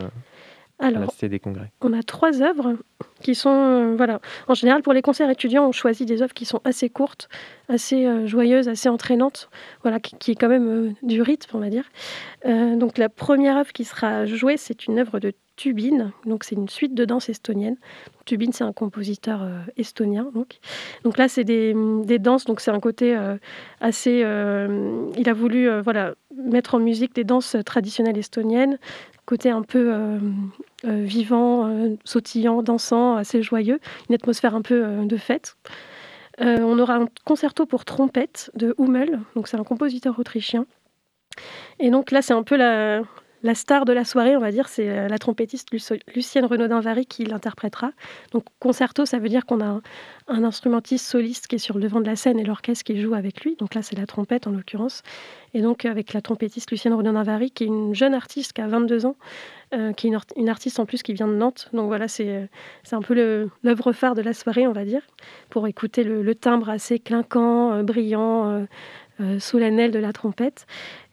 à 0.79 0.91
la 0.91 0.97
Alors, 0.97 1.11
Cité 1.11 1.29
des 1.29 1.39
Congrès 1.39 1.71
on 1.81 1.93
a 1.93 2.03
trois 2.03 2.41
œuvres 2.41 2.75
qui 3.21 3.35
sont, 3.35 3.49
euh, 3.49 3.95
voilà, 3.95 4.19
en 4.47 4.53
général 4.53 4.81
pour 4.81 4.93
les 4.93 5.01
concerts 5.01 5.29
étudiants, 5.29 5.67
on 5.67 5.71
choisit 5.71 6.07
des 6.07 6.21
œuvres 6.21 6.33
qui 6.33 6.45
sont 6.45 6.61
assez 6.63 6.89
courtes, 6.89 7.29
assez 7.69 8.05
euh, 8.05 8.27
joyeuses, 8.27 8.67
assez 8.67 8.89
entraînantes, 8.89 9.49
voilà, 9.83 9.99
qui, 9.99 10.15
qui 10.17 10.31
est 10.31 10.35
quand 10.35 10.49
même 10.49 10.67
euh, 10.67 10.91
du 11.01 11.21
rythme, 11.21 11.51
on 11.55 11.59
va 11.59 11.69
dire. 11.69 11.85
Donc 12.45 12.97
la 12.97 13.09
première 13.09 13.57
œuvre 13.57 13.71
qui 13.73 13.85
sera 13.85 14.25
jouée, 14.25 14.57
c'est 14.57 14.85
une 14.85 14.99
œuvre 14.99 15.19
de 15.19 15.33
Tubin, 15.55 16.11
donc 16.25 16.43
c'est 16.43 16.55
une 16.55 16.67
suite 16.67 16.93
de 16.93 17.05
danse 17.05 17.29
estonienne. 17.29 17.77
Tubin, 18.25 18.51
c'est 18.51 18.63
un 18.63 18.73
compositeur 18.73 19.41
euh, 19.41 19.59
estonien, 19.77 20.29
donc. 20.33 20.57
Donc 21.03 21.17
là, 21.17 21.29
c'est 21.29 21.45
des, 21.45 21.73
des 22.03 22.19
danses, 22.19 22.45
donc 22.45 22.59
c'est 22.59 22.71
un 22.71 22.79
côté 22.79 23.15
euh, 23.15 23.37
assez. 23.79 24.21
euh, 24.25 25.09
il 25.17 25.29
a 25.29 25.33
voulu, 25.33 25.69
voilà, 25.79 26.15
mettre 26.37 26.75
en 26.75 26.79
musique 26.79 27.13
des 27.15 27.23
danses 27.23 27.55
traditionnelles 27.65 28.17
estoniennes, 28.17 28.77
côté 29.25 29.49
un 29.49 29.63
peu 29.63 29.93
euh, 29.93 30.19
euh, 30.85 31.03
vivant, 31.03 31.67
euh, 31.67 31.95
sautillant, 32.03 32.61
dansant, 32.63 33.15
assez 33.15 33.41
joyeux, 33.41 33.79
une 34.09 34.15
atmosphère 34.15 34.55
un 34.55 34.61
peu 34.61 35.05
de 35.05 35.17
fête. 35.17 35.57
On 36.39 36.77
aura 36.79 36.95
un 36.95 37.07
concerto 37.23 37.65
pour 37.65 37.85
trompette 37.85 38.51
de 38.55 38.75
Hummel, 38.77 39.19
donc 39.35 39.47
c'est 39.47 39.57
un 39.57 39.63
compositeur 39.63 40.19
autrichien. 40.19 40.65
Et 41.79 41.89
donc 41.89 42.11
là, 42.11 42.21
c'est 42.21 42.33
un 42.33 42.43
peu 42.43 42.57
la, 42.57 43.01
la 43.45 43.53
star 43.53 43.85
de 43.85 43.93
la 43.93 44.03
soirée, 44.03 44.35
on 44.35 44.39
va 44.39 44.51
dire, 44.51 44.67
c'est 44.67 44.89
euh, 44.89 45.07
la 45.07 45.19
trompettiste 45.19 45.69
Lucienne 46.15 46.45
Renaudin-Vary 46.45 47.05
qui 47.05 47.25
l'interprétera. 47.25 47.91
Donc 48.31 48.45
concerto, 48.59 49.05
ça 49.05 49.19
veut 49.19 49.29
dire 49.29 49.45
qu'on 49.45 49.61
a 49.61 49.81
un, 50.27 50.43
instrumentiste 50.43 51.05
soliste 51.05 51.45
qui 51.45 51.55
est 51.55 51.59
sur 51.59 51.75
le 51.75 51.81
devant 51.81 52.01
de 52.01 52.07
la 52.07 52.15
scène 52.15 52.39
et 52.39 52.43
l'orchestre 52.43 52.83
qui 52.83 52.99
joue 52.99 53.13
avec 53.13 53.41
lui. 53.41 53.55
Donc 53.57 53.75
là, 53.75 53.83
c'est 53.83 53.95
la 53.95 54.07
trompette 54.07 54.47
en 54.47 54.49
l'occurrence. 54.49 55.03
Et 55.53 55.61
donc 55.61 55.85
avec 55.85 56.13
la 56.13 56.21
trompettiste 56.21 56.71
Lucienne 56.71 56.95
Renaudin-Vary, 56.95 57.51
qui 57.51 57.65
est 57.65 57.67
une 57.67 57.93
jeune 57.93 58.15
artiste 58.15 58.51
qui 58.51 58.61
a 58.61 58.67
22 58.67 59.05
ans, 59.05 59.15
euh, 59.75 59.93
qui 59.93 60.07
est 60.07 60.17
une, 60.35 60.49
artiste 60.49 60.79
en 60.79 60.87
plus 60.87 61.03
qui 61.03 61.13
vient 61.13 61.27
de 61.27 61.35
Nantes. 61.35 61.69
Donc 61.71 61.85
voilà, 61.85 62.07
c'est 62.07 62.29
euh, 62.29 62.45
un 62.93 63.01
peu 63.01 63.47
l'œuvre 63.61 63.93
phare 63.93 64.15
de 64.15 64.23
la 64.23 64.33
soirée, 64.33 64.65
on 64.65 64.73
va 64.73 64.85
dire, 64.85 65.01
pour 65.51 65.67
écouter 65.67 66.03
le, 66.03 66.33
timbre 66.33 66.69
assez 66.69 66.97
clinquant, 66.97 67.83
brillant, 67.83 68.65
solennel 69.39 69.91
de 69.91 69.99
la 69.99 70.11
trompette. 70.11 70.65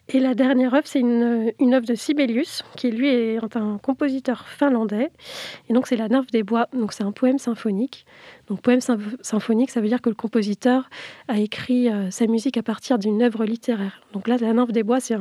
Et 0.09 0.19
la 0.19 0.35
dernière 0.35 0.73
œuvre, 0.73 0.85
c'est 0.85 0.99
une, 0.99 1.13
œuvre 1.73 1.85
de 1.85 1.95
Sibelius, 1.95 2.63
qui 2.75 2.91
lui 2.91 3.07
est 3.07 3.39
un 3.55 3.77
compositeur 3.81 4.45
finlandais. 4.49 5.09
Et 5.69 5.73
donc, 5.73 5.87
c'est 5.87 5.95
La 5.95 6.09
Nymphe 6.09 6.29
des 6.29 6.43
Bois. 6.43 6.67
Donc, 6.73 6.91
c'est 6.91 7.05
un 7.05 7.13
poème 7.13 7.37
symphonique. 7.39 8.05
Donc, 8.49 8.61
poème 8.61 8.81
symph- 8.81 9.15
symphonique, 9.21 9.71
ça 9.71 9.79
veut 9.79 9.87
dire 9.87 10.01
que 10.01 10.09
le 10.09 10.15
compositeur 10.15 10.89
a 11.29 11.39
écrit 11.39 11.89
euh, 11.89 12.11
sa 12.11 12.27
musique 12.27 12.57
à 12.57 12.63
partir 12.63 12.99
d'une 12.99 13.21
œuvre 13.23 13.45
littéraire. 13.45 14.01
Donc 14.11 14.27
là, 14.27 14.35
La 14.41 14.51
Nymphe 14.51 14.73
des 14.73 14.83
Bois, 14.83 14.99
c'est 14.99 15.15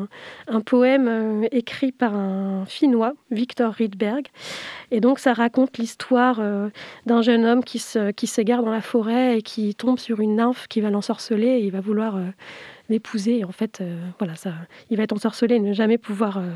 un, 0.48 0.60
poème 0.60 1.06
euh, 1.06 1.46
écrit 1.52 1.92
par 1.92 2.16
un 2.16 2.64
Finnois, 2.66 3.12
Victor 3.30 3.72
Rydberg. 3.72 4.26
Et 4.90 5.00
donc, 5.00 5.20
ça 5.20 5.32
raconte 5.32 5.78
l'histoire 5.78 6.38
euh, 6.40 6.70
d'un 7.06 7.22
jeune 7.22 7.44
homme 7.44 7.62
qui 7.62 7.78
se- 7.78 8.10
qui 8.10 8.26
s'égare 8.26 8.64
dans 8.64 8.72
la 8.72 8.80
forêt 8.82 9.38
et 9.38 9.42
qui 9.42 9.76
tombe 9.76 10.00
sur 10.00 10.18
une 10.18 10.34
nymphe 10.36 10.66
qui 10.66 10.80
va 10.80 10.90
l'ensorceler 10.90 11.46
et 11.46 11.64
il 11.64 11.70
va 11.70 11.80
vouloir 11.80 12.16
l'épouser. 12.88 13.38
Et 13.38 13.44
en 13.44 13.52
fait, 13.52 13.80
euh, 13.80 13.96
voilà, 14.18 14.34
ça, 14.34 14.52
il 14.90 14.96
va 14.96 15.02
être 15.02 15.12
ensorcelé 15.12 15.56
et 15.56 15.60
ne 15.60 15.72
jamais 15.72 15.98
pouvoir 15.98 16.38
euh, 16.38 16.50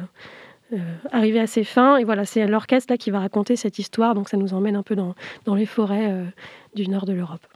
euh, 0.73 0.79
arriver 1.13 1.41
à 1.41 1.47
ses 1.47 1.65
fins. 1.65 1.97
Et 1.97 2.05
voilà, 2.05 2.25
c'est 2.25 2.47
l'orchestre 2.47 2.93
là 2.93 2.97
qui 2.97 3.11
va 3.11 3.21
raconter 3.21 3.57
cette 3.57 3.79
histoire. 3.79 4.15
Donc, 4.15 4.29
ça 4.29 4.37
nous 4.37 4.55
emmène 4.55 4.77
un 4.77 4.83
peu 4.83 4.97
dans, 4.97 5.15
dans 5.45 5.55
les 5.55 5.67
forêts 5.67 6.25
du 6.75 6.89
nord 6.89 7.07
de 7.07 7.13
l'Europe. 7.13 7.47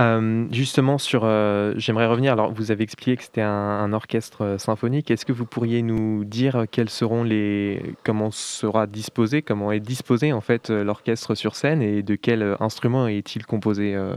Euh, 0.00 0.46
justement, 0.50 0.98
sur, 0.98 1.22
euh, 1.24 1.74
j'aimerais 1.76 2.06
revenir. 2.06 2.32
Alors, 2.32 2.52
vous 2.52 2.70
avez 2.70 2.82
expliqué 2.82 3.16
que 3.16 3.22
c'était 3.22 3.42
un, 3.42 3.50
un 3.50 3.92
orchestre 3.92 4.56
symphonique. 4.58 5.10
Est-ce 5.10 5.26
que 5.26 5.32
vous 5.32 5.44
pourriez 5.44 5.82
nous 5.82 6.24
dire 6.24 6.64
quels 6.70 6.88
seront 6.88 7.22
les, 7.24 7.94
comment 8.02 8.30
sera 8.30 8.86
disposé, 8.86 9.42
comment 9.42 9.70
est 9.70 9.80
disposé 9.80 10.32
en 10.32 10.40
fait 10.40 10.70
l'orchestre 10.70 11.34
sur 11.34 11.56
scène 11.56 11.82
et 11.82 12.02
de 12.02 12.14
quels 12.14 12.42
euh, 12.42 12.56
instruments 12.60 13.06
est-il 13.06 13.44
composé 13.46 13.94
euh? 13.94 14.16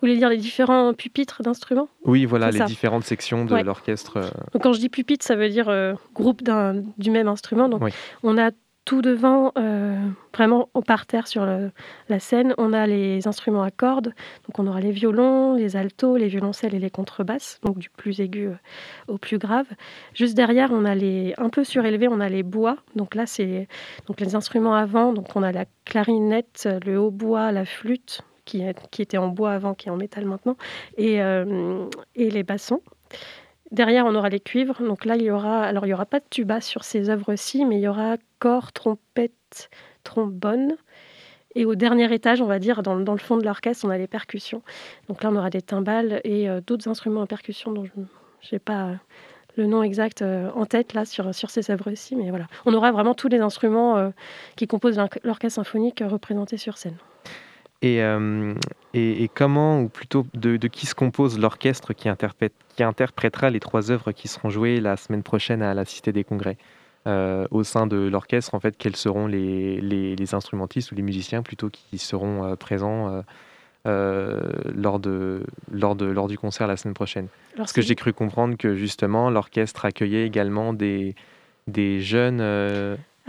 Vous 0.00 0.06
voulez 0.06 0.16
dire 0.16 0.30
les 0.30 0.38
différents 0.38 0.94
pupitres 0.94 1.42
d'instruments? 1.42 1.88
Oui, 2.06 2.24
voilà, 2.24 2.50
les 2.50 2.58
ça. 2.58 2.64
différentes 2.64 3.04
sections 3.04 3.44
de 3.44 3.52
Ouais. 3.52 3.62
l'orchestre. 3.62 4.16
euh, 4.16 4.30
Donc, 4.54 4.62
quand 4.62 4.72
je 4.72 4.80
dis 4.80 4.88
pupitre, 4.88 5.24
ça 5.26 5.36
veut 5.36 5.50
dire 5.50 5.68
euh, 5.68 5.92
groupe 6.14 6.42
d'un- 6.42 6.82
du 6.96 7.10
même 7.10 7.28
instrument. 7.28 7.68
Donc, 7.68 7.82
Oui. 7.84 7.90
on 8.22 8.38
a 8.38 8.50
tout 8.86 9.02
devant, 9.02 9.52
euh, 9.58 9.94
vraiment 10.34 10.70
au 10.72 10.80
parterre 10.80 11.26
sur 11.28 11.44
le- 11.44 11.70
la 12.08 12.18
scène, 12.18 12.54
on 12.56 12.72
a 12.72 12.86
les 12.86 13.28
instruments 13.28 13.62
à 13.62 13.70
cordes. 13.70 14.14
Donc, 14.48 14.58
on 14.58 14.66
aura 14.66 14.80
les 14.80 14.90
violons, 14.90 15.54
les 15.54 15.76
altos, 15.76 16.16
les 16.16 16.28
violoncelles 16.28 16.74
et 16.74 16.78
les 16.78 16.88
contrebasses, 16.90 17.60
donc 17.62 17.78
du 17.78 17.90
plus 17.90 18.20
aigu 18.20 18.46
euh, 18.48 18.54
au 19.06 19.18
plus 19.18 19.36
grave. 19.38 19.66
Juste 20.14 20.34
derrière, 20.34 20.70
on 20.72 20.86
a 20.86 20.94
les 20.94 21.34
un 21.36 21.50
peu 21.50 21.62
surélevés, 21.62 22.08
on 22.08 22.20
a 22.20 22.30
les 22.30 22.42
bois. 22.42 22.78
Donc 22.96 23.14
là, 23.14 23.26
c'est 23.26 23.68
donc 24.08 24.18
les 24.18 24.34
instruments 24.34 24.74
avant. 24.74 25.12
Donc, 25.12 25.36
on 25.36 25.42
a 25.42 25.52
la 25.52 25.66
clarinette, 25.84 26.66
le 26.86 26.98
hautbois, 26.98 27.52
la 27.52 27.66
flûte 27.66 28.22
qui, 28.90 29.02
était 29.02 29.18
en 29.18 29.28
bois 29.28 29.52
avant, 29.52 29.74
qui 29.74 29.88
est 29.88 29.90
en 29.90 29.96
métal 29.96 30.24
maintenant, 30.24 30.56
et, 30.96 31.22
euh, 31.22 31.86
et 32.14 32.30
les 32.30 32.42
bassons. 32.42 32.82
Derrière, 33.70 34.04
on 34.06 34.14
aura 34.14 34.28
les 34.28 34.40
cuivres. 34.40 34.82
Donc 34.82 35.04
là, 35.04 35.16
il 35.16 35.22
y 35.22 35.30
aura, 35.30 35.62
alors 35.62 35.86
il 35.86 35.90
y 35.90 35.94
aura 35.94 36.06
pas 36.06 36.18
de 36.18 36.24
tuba 36.28 36.60
sur 36.60 36.82
ces 36.82 37.08
œuvres-ci, 37.08 37.64
mais 37.64 37.76
il 37.76 37.82
y 37.82 37.88
aura 37.88 38.16
corps, 38.40 38.72
trompette, 38.72 39.70
trombone. 40.02 40.74
Et 41.54 41.64
au 41.64 41.74
dernier 41.74 42.12
étage, 42.12 42.40
on 42.40 42.46
va 42.46 42.58
dire, 42.58 42.82
dans, 42.82 42.94
le 42.94 43.18
fond 43.18 43.36
de 43.36 43.44
l'orchestre, 43.44 43.84
on 43.84 43.90
a 43.90 43.98
les 43.98 44.06
percussions. 44.06 44.62
Donc 45.08 45.22
là, 45.22 45.30
on 45.30 45.36
aura 45.36 45.50
des 45.50 45.62
timbales 45.62 46.20
et 46.24 46.48
euh, 46.48 46.60
d'autres 46.64 46.88
instruments 46.88 47.22
à 47.22 47.26
percussion 47.26 47.72
dont 47.72 47.84
je 47.84 47.90
n'ai 48.52 48.58
pas 48.58 48.86
euh, 48.86 48.94
le 49.56 49.66
nom 49.66 49.82
exact 49.82 50.22
en 50.22 50.64
tête 50.64 50.94
là 50.94 51.04
sur, 51.04 51.34
sur 51.34 51.50
ces 51.50 51.70
œuvres-ci. 51.70 52.16
Mais 52.16 52.30
voilà, 52.30 52.46
on 52.66 52.74
aura 52.74 52.92
vraiment 52.92 53.14
tous 53.14 53.28
les 53.28 53.40
instruments 53.40 54.12
qui 54.56 54.66
composent 54.68 54.96
l'orch- 54.96 55.18
l'orchestre 55.24 55.56
symphonique 55.56 56.02
représentés 56.06 56.56
sur 56.56 56.78
scène. 56.78 56.96
Et, 57.82 58.02
euh, 58.02 58.54
et, 58.92 59.22
et 59.24 59.28
comment, 59.28 59.80
ou 59.80 59.88
plutôt 59.88 60.26
de, 60.34 60.56
de 60.58 60.68
qui 60.68 60.86
se 60.86 60.94
compose 60.94 61.38
l'orchestre 61.38 61.94
qui, 61.94 62.08
interprète, 62.08 62.52
qui 62.76 62.82
interprétera 62.82 63.48
les 63.48 63.60
trois 63.60 63.90
œuvres 63.90 64.12
qui 64.12 64.28
seront 64.28 64.50
jouées 64.50 64.80
la 64.80 64.96
semaine 64.96 65.22
prochaine 65.22 65.62
à 65.62 65.72
la 65.72 65.84
Cité 65.84 66.12
des 66.12 66.24
Congrès? 66.24 66.58
Euh, 67.06 67.46
Au 67.50 67.64
sein 67.64 67.86
de 67.86 67.96
l'orchestre, 67.96 68.54
en 68.54 68.60
fait, 68.60 68.76
quels 68.76 68.96
seront 68.96 69.26
les, 69.26 69.80
les, 69.80 70.14
les 70.14 70.34
instrumentistes 70.34 70.92
ou 70.92 70.94
les 70.94 71.02
musiciens 71.02 71.42
plutôt 71.42 71.70
qui 71.70 71.96
seront 71.96 72.44
euh, 72.44 72.56
présents 72.56 73.22
lors, 73.86 75.00
de, 75.00 75.42
lors, 75.72 75.96
de, 75.96 76.04
lors 76.04 76.28
du 76.28 76.36
concert 76.36 76.66
la 76.66 76.76
semaine 76.76 76.92
prochaine? 76.92 77.28
Parce 77.56 77.72
que 77.72 77.80
j'ai 77.80 77.94
cru 77.94 78.12
comprendre 78.12 78.58
que 78.58 78.74
justement 78.74 79.30
l'orchestre 79.30 79.86
accueillait 79.86 80.26
également 80.26 80.74
des, 80.74 81.14
des 81.66 82.02
jeunes. 82.02 82.42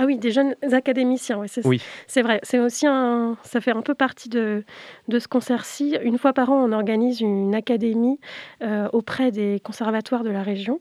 Ah 0.01 0.05
oui, 0.07 0.17
des 0.17 0.31
jeunes 0.31 0.55
académiciens, 0.71 1.37
ouais, 1.37 1.47
c'est 1.47 1.63
Oui. 1.67 1.79
c'est 2.07 2.23
vrai. 2.23 2.39
C'est 2.41 2.57
aussi 2.57 2.87
un, 2.87 3.37
ça 3.43 3.61
fait 3.61 3.69
un 3.69 3.83
peu 3.83 3.93
partie 3.93 4.29
de, 4.29 4.63
de 5.09 5.19
ce 5.19 5.27
concert-ci. 5.27 5.95
Une 6.01 6.17
fois 6.17 6.33
par 6.33 6.49
an, 6.49 6.67
on 6.67 6.71
organise 6.71 7.21
une 7.21 7.53
académie 7.53 8.19
euh, 8.63 8.89
auprès 8.93 9.29
des 9.29 9.59
conservatoires 9.63 10.23
de 10.23 10.31
la 10.31 10.41
région. 10.41 10.79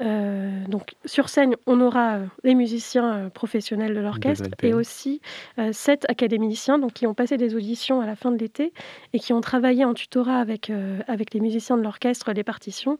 Euh, 0.00 0.64
donc 0.68 0.94
sur 1.04 1.28
scène, 1.28 1.56
on 1.66 1.80
aura 1.80 2.14
euh, 2.14 2.26
les 2.44 2.54
musiciens 2.54 3.14
euh, 3.14 3.30
professionnels 3.30 3.94
de 3.94 4.00
l'orchestre 4.00 4.48
et 4.62 4.72
aussi 4.72 5.20
euh, 5.58 5.72
sept 5.72 6.08
académiciens 6.08 6.78
donc, 6.78 6.92
qui 6.92 7.06
ont 7.06 7.14
passé 7.14 7.36
des 7.36 7.56
auditions 7.56 8.00
à 8.00 8.06
la 8.06 8.14
fin 8.14 8.30
de 8.30 8.38
l'été 8.38 8.72
et 9.12 9.18
qui 9.18 9.32
ont 9.32 9.40
travaillé 9.40 9.84
en 9.84 9.94
tutorat 9.94 10.38
avec, 10.38 10.70
euh, 10.70 11.00
avec 11.08 11.34
les 11.34 11.40
musiciens 11.40 11.76
de 11.76 11.82
l'orchestre, 11.82 12.32
les 12.32 12.44
partitions, 12.44 12.96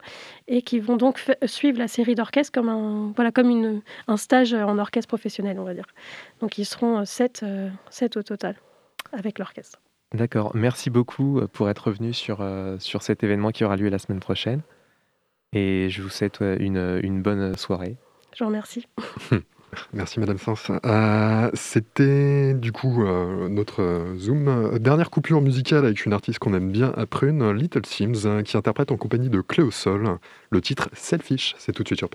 et 0.49 0.63
qui 0.63 0.81
vont 0.81 0.97
donc 0.97 1.25
suivre 1.47 1.79
la 1.79 1.89
série 1.89 2.17
d'orchestre 2.17 2.53
comme, 2.53 2.69
un, 2.69 3.13
voilà, 3.15 3.31
comme 3.31 3.51
une, 3.51 3.81
un 4.09 4.17
stage 4.17 4.53
en 4.53 4.79
orchestre 4.79 5.09
professionnel, 5.09 5.61
on 5.61 5.65
va 5.65 5.75
dire. 5.75 5.87
Donc 6.41 6.59
ils 6.59 6.65
seront 6.65 7.05
sept, 7.05 7.45
sept 7.91 8.17
au 8.17 8.23
total 8.23 8.57
avec 9.13 9.39
l'orchestre. 9.39 9.79
D'accord. 10.15 10.53
Merci 10.55 10.91
beaucoup 10.91 11.41
pour 11.53 11.69
être 11.69 11.89
revenu 11.89 12.13
sur, 12.13 12.45
sur 12.79 13.03
cet 13.03 13.23
événement 13.23 13.51
qui 13.51 13.65
aura 13.65 13.77
lieu 13.77 13.89
la 13.89 13.99
semaine 13.99 14.21
prochaine. 14.21 14.63
Et 15.53 15.89
je 15.89 16.03
vous 16.03 16.11
souhaite 16.11 16.43
euh, 16.43 16.57
une, 16.61 17.01
une 17.03 17.23
bonne 17.23 17.57
soirée. 17.57 17.97
Je 18.37 18.45
vous 18.45 18.49
remercie. 18.49 18.87
Merci 19.93 20.19
Madame 20.21 20.39
Sens. 20.39 20.71
Euh, 20.85 21.51
C'était 21.55 22.55
du 22.55 22.73
coup 22.73 23.05
euh, 23.05 23.49
notre 23.49 24.15
Zoom. 24.17 24.79
Dernière 24.79 25.11
coupure 25.11 25.41
musicale 25.41 25.85
avec 25.85 26.05
une 26.07 26.13
artiste 26.13 26.39
qu'on 26.39 26.55
aime 26.55 26.71
bien 26.71 26.93
à 26.97 27.07
Prune, 27.07 27.51
Little 27.53 27.85
Sims, 27.85 28.43
qui 28.45 28.57
interprète 28.57 28.93
en 28.93 28.97
compagnie 28.97 29.29
de 29.29 29.41
Cléo 29.41 29.71
Sol 29.71 30.19
le 30.51 30.61
titre 30.61 30.89
Selfish. 30.95 31.55
C'est 31.59 31.73
tout 31.73 31.83
de 31.83 31.89
suite 31.89 31.99
sur 31.99 32.09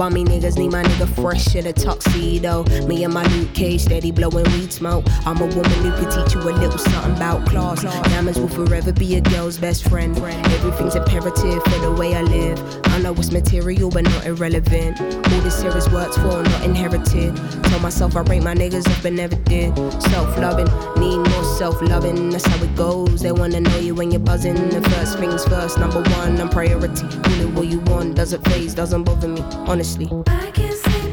bummy 0.00 0.24
niggas. 0.24 0.56
Need 0.56 0.72
my 0.72 0.82
nigga 0.82 1.06
fresh 1.14 1.54
in 1.54 1.66
a 1.66 1.74
tuxedo. 1.74 2.64
Me 2.86 3.04
and 3.04 3.12
my 3.12 3.22
Luke 3.34 3.52
Cage 3.52 3.82
steady 3.82 4.10
blowing 4.10 4.50
weed 4.52 4.72
smoke. 4.72 5.04
I'm 5.26 5.36
a 5.36 5.44
woman 5.44 5.78
who 5.84 5.90
can 5.92 6.10
teach 6.10 6.34
you 6.34 6.40
a 6.40 6.52
little 6.52 6.78
something 6.78 7.16
about 7.16 7.46
class. 7.46 7.82
Diamonds 7.82 8.40
will 8.40 8.48
forever 8.48 8.92
be 8.94 9.16
a 9.16 9.20
girl's 9.20 9.58
best 9.58 9.86
friend. 9.90 10.16
Everything's 10.16 10.94
imperative 10.94 11.62
for 11.64 11.78
the 11.80 11.92
way 11.92 12.14
I 12.14 12.22
live. 12.22 12.58
I 12.84 12.98
know 13.02 13.12
it's 13.12 13.30
material, 13.30 13.90
but 13.90 14.04
not 14.04 14.24
irrelevant. 14.24 14.98
All 15.02 15.40
this 15.42 15.60
here 15.60 15.76
is 15.76 15.88
worked 15.90 16.14
for, 16.14 16.42
not 16.42 16.64
inherited. 16.64 17.36
Told 17.64 17.82
myself 17.82 18.16
I 18.16 18.20
rate 18.22 18.42
my 18.42 18.54
niggas 18.54 18.88
up 18.90 19.04
and 19.04 19.16
never 19.16 19.36
did. 19.36 19.76
Self 20.04 20.34
loving, 20.38 20.70
need 20.98 21.18
more 21.30 21.44
self 21.58 21.82
loving. 21.82 22.30
That's 22.30 22.46
how 22.46 22.64
it 22.64 22.74
goes. 22.74 23.20
They 23.20 23.32
wanna 23.32 23.60
know 23.60 23.78
you 23.78 23.94
when 23.94 24.10
you're 24.10 24.20
buzzing. 24.20 24.54
The 24.70 24.80
first 24.88 25.18
things 25.18 25.44
first, 25.44 25.78
number 25.78 26.00
one, 26.16 26.40
I'm 26.40 26.48
priority. 26.48 27.06
Call 27.22 27.40
it 27.40 27.50
what 27.52 27.66
you 27.66 27.80
want, 27.80 28.16
doesn't 28.16 28.42
phase, 28.48 28.72
doesn't 28.72 29.04
bother 29.04 29.28
me, 29.28 29.42
honestly. 29.68 29.89
I 29.98 30.50
can't 30.52 30.76
sleep. 30.76 31.09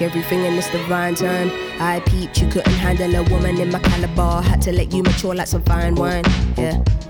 Rush 0.00 0.08
everything 0.08 0.44
in 0.44 0.56
this 0.56 0.70
divine 0.70 1.14
turn. 1.14 1.50
I 1.78 2.00
peeped, 2.00 2.40
you 2.40 2.48
couldn't 2.48 2.72
handle 2.72 3.14
a 3.14 3.22
woman 3.30 3.60
in 3.60 3.70
my 3.70 3.78
caliber. 3.80 4.40
Had 4.40 4.62
to 4.62 4.72
let 4.72 4.92
you 4.92 5.02
mature 5.02 5.34
like 5.34 5.46
some 5.46 5.62
fine 5.62 5.94
wine. 5.94 6.24
Yeah. 6.56 6.82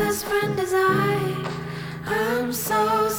best 0.00 0.24
friend 0.24 0.58
is 0.58 0.72
I. 0.74 1.14
I'm 2.06 2.54
so 2.54 3.10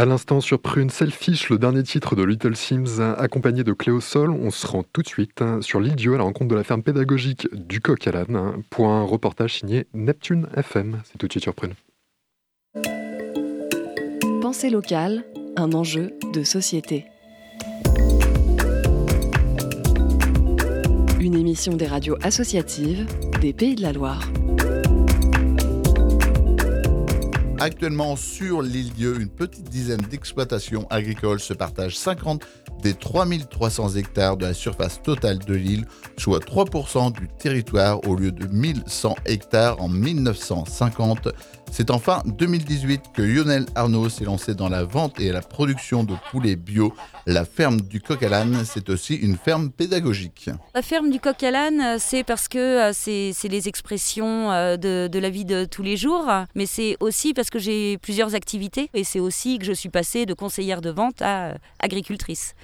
À 0.00 0.06
l'instant 0.06 0.40
sur 0.40 0.60
Prune 0.60 0.88
Selfish, 0.88 1.50
le 1.50 1.58
dernier 1.58 1.82
titre 1.82 2.16
de 2.16 2.22
Little 2.22 2.56
Sims, 2.56 3.02
accompagné 3.18 3.64
de 3.64 3.74
Cléo 3.74 4.00
Sol, 4.00 4.30
on 4.30 4.50
se 4.50 4.66
rend 4.66 4.82
tout 4.82 5.02
de 5.02 5.06
suite 5.06 5.42
hein, 5.42 5.60
sur 5.60 5.78
l'île 5.78 5.94
Dieu 5.94 6.14
à 6.14 6.16
la 6.16 6.22
rencontre 6.22 6.48
de 6.48 6.54
la 6.54 6.64
ferme 6.64 6.82
pédagogique 6.82 7.46
du 7.52 7.82
Coq 7.82 8.06
à 8.06 8.12
hein, 8.18 9.02
reportage 9.02 9.58
signé 9.58 9.86
Neptune 9.92 10.48
FM. 10.56 11.02
C'est 11.04 11.18
tout 11.18 11.26
de 11.26 11.32
suite 11.34 11.42
sur 11.42 11.54
Prune. 11.54 11.74
Pensée 14.40 14.70
locale, 14.70 15.22
un 15.58 15.70
enjeu 15.74 16.14
de 16.32 16.44
société. 16.44 17.04
Une 21.20 21.34
émission 21.34 21.74
des 21.74 21.86
radios 21.86 22.16
associatives 22.22 23.04
des 23.42 23.52
Pays 23.52 23.74
de 23.74 23.82
la 23.82 23.92
Loire. 23.92 24.30
Actuellement 27.62 28.16
sur 28.16 28.62
l'île 28.62 28.90
Dieu, 28.94 29.20
une 29.20 29.28
petite 29.28 29.68
dizaine 29.68 30.00
d'exploitations 30.00 30.86
agricoles 30.88 31.40
se 31.40 31.52
partagent 31.52 31.98
50 31.98 32.42
des 32.82 32.94
3300 32.94 33.96
hectares 33.96 34.38
de 34.38 34.46
la 34.46 34.54
surface 34.54 35.02
totale 35.02 35.40
de 35.40 35.52
l'île, 35.52 35.84
soit 36.16 36.42
3% 36.42 37.12
du 37.12 37.28
territoire 37.38 38.00
au 38.08 38.16
lieu 38.16 38.32
de 38.32 38.46
1100 38.46 39.14
hectares 39.26 39.78
en 39.82 39.90
1950. 39.90 41.28
C'est 41.72 41.90
en 41.90 41.98
fin 41.98 42.22
2018 42.26 43.12
que 43.14 43.22
Lionel 43.22 43.64
Arnaud 43.74 44.08
s'est 44.08 44.24
lancé 44.24 44.54
dans 44.54 44.68
la 44.68 44.82
vente 44.82 45.20
et 45.20 45.30
la 45.30 45.40
production 45.40 46.02
de 46.02 46.14
poulets 46.30 46.56
bio. 46.56 46.92
La 47.26 47.44
ferme 47.44 47.80
du 47.80 48.00
Coq 48.00 48.22
à 48.22 48.28
l'âne, 48.28 48.64
c'est 48.64 48.90
aussi 48.90 49.14
une 49.14 49.36
ferme 49.36 49.70
pédagogique. 49.70 50.50
La 50.74 50.82
ferme 50.82 51.10
du 51.10 51.20
coq 51.20 51.42
à 51.42 51.50
l'âne, 51.50 51.80
euh, 51.80 51.96
c'est 51.98 52.24
parce 52.24 52.48
que 52.48 52.58
euh, 52.58 52.92
c'est 52.92 53.48
les 53.48 53.68
expressions 53.68 54.50
euh, 54.50 54.76
de, 54.76 55.08
de 55.10 55.18
la 55.18 55.30
vie 55.30 55.44
de 55.44 55.64
tous 55.64 55.82
les 55.82 55.96
jours, 55.96 56.26
mais 56.54 56.66
c'est 56.66 56.96
aussi 57.00 57.34
parce 57.34 57.50
que 57.50 57.58
j'ai 57.58 57.98
plusieurs 57.98 58.34
activités 58.34 58.90
et 58.92 59.04
c'est 59.04 59.20
aussi 59.20 59.58
que 59.58 59.64
je 59.64 59.72
suis 59.72 59.88
passée 59.88 60.26
de 60.26 60.34
conseillère 60.34 60.80
de 60.80 60.90
vente 60.90 61.22
à 61.22 61.54
agricultrice. 61.78 62.54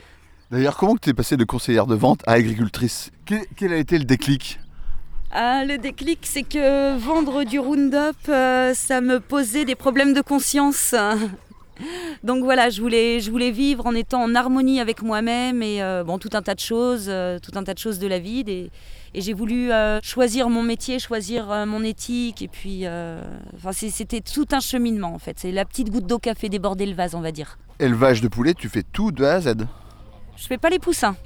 D'ailleurs, 0.50 0.76
comment 0.76 0.96
tu 0.96 1.10
es 1.10 1.14
passée 1.14 1.36
de 1.36 1.44
conseillère 1.44 1.86
de 1.86 1.94
vente 1.94 2.22
à 2.26 2.32
agricultrice? 2.32 3.10
Quel, 3.24 3.44
quel 3.56 3.72
a 3.72 3.76
été 3.76 3.98
le 3.98 4.04
déclic? 4.04 4.58
Ah, 5.32 5.64
le 5.64 5.76
déclic, 5.76 6.20
c'est 6.22 6.44
que 6.44 6.96
vendre 6.98 7.44
du 7.44 7.58
Roundup, 7.58 8.16
euh, 8.28 8.74
ça 8.74 9.00
me 9.00 9.20
posait 9.20 9.64
des 9.64 9.74
problèmes 9.74 10.12
de 10.12 10.20
conscience. 10.20 10.94
Donc 12.24 12.44
voilà, 12.44 12.70
je 12.70 12.80
voulais, 12.80 13.20
je 13.20 13.30
voulais 13.30 13.50
vivre 13.50 13.86
en 13.86 13.94
étant 13.94 14.22
en 14.22 14.34
harmonie 14.34 14.80
avec 14.80 15.02
moi-même 15.02 15.62
et 15.62 15.82
euh, 15.82 16.04
bon, 16.04 16.18
tout 16.18 16.30
un 16.32 16.42
tas 16.42 16.54
de 16.54 16.60
choses, 16.60 17.06
euh, 17.08 17.38
tout 17.38 17.52
un 17.56 17.64
tas 17.64 17.74
de 17.74 17.78
choses 17.78 17.98
de 17.98 18.06
la 18.06 18.18
vie. 18.18 18.44
Et, 18.46 18.70
et 19.14 19.20
j'ai 19.20 19.32
voulu 19.32 19.72
euh, 19.72 20.00
choisir 20.02 20.48
mon 20.48 20.62
métier, 20.62 20.98
choisir 20.98 21.46
mon 21.66 21.82
éthique. 21.82 22.42
Et 22.42 22.48
puis, 22.48 22.84
enfin, 23.56 23.72
c'était 23.72 24.20
tout 24.20 24.46
un 24.52 24.60
cheminement 24.60 25.14
en 25.14 25.18
fait. 25.18 25.38
C'est 25.38 25.52
la 25.52 25.64
petite 25.64 25.90
goutte 25.90 26.06
d'eau 26.06 26.18
qui 26.18 26.30
a 26.30 26.34
fait 26.34 26.48
déborder 26.48 26.86
le 26.86 26.94
vase, 26.94 27.14
on 27.14 27.20
va 27.20 27.32
dire. 27.32 27.58
Élevage 27.78 28.20
de 28.20 28.28
poulets, 28.28 28.54
tu 28.54 28.68
fais 28.68 28.82
tout 28.82 29.12
de 29.12 29.24
A 29.24 29.34
à 29.34 29.40
Z? 29.40 29.54
Je 30.36 30.46
fais 30.46 30.58
pas 30.58 30.70
les 30.70 30.78
poussins. 30.78 31.16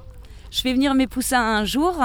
Je 0.50 0.60
fais 0.60 0.72
venir 0.72 0.94
mes 0.94 1.06
poussins 1.06 1.40
un 1.40 1.64
jour 1.64 2.00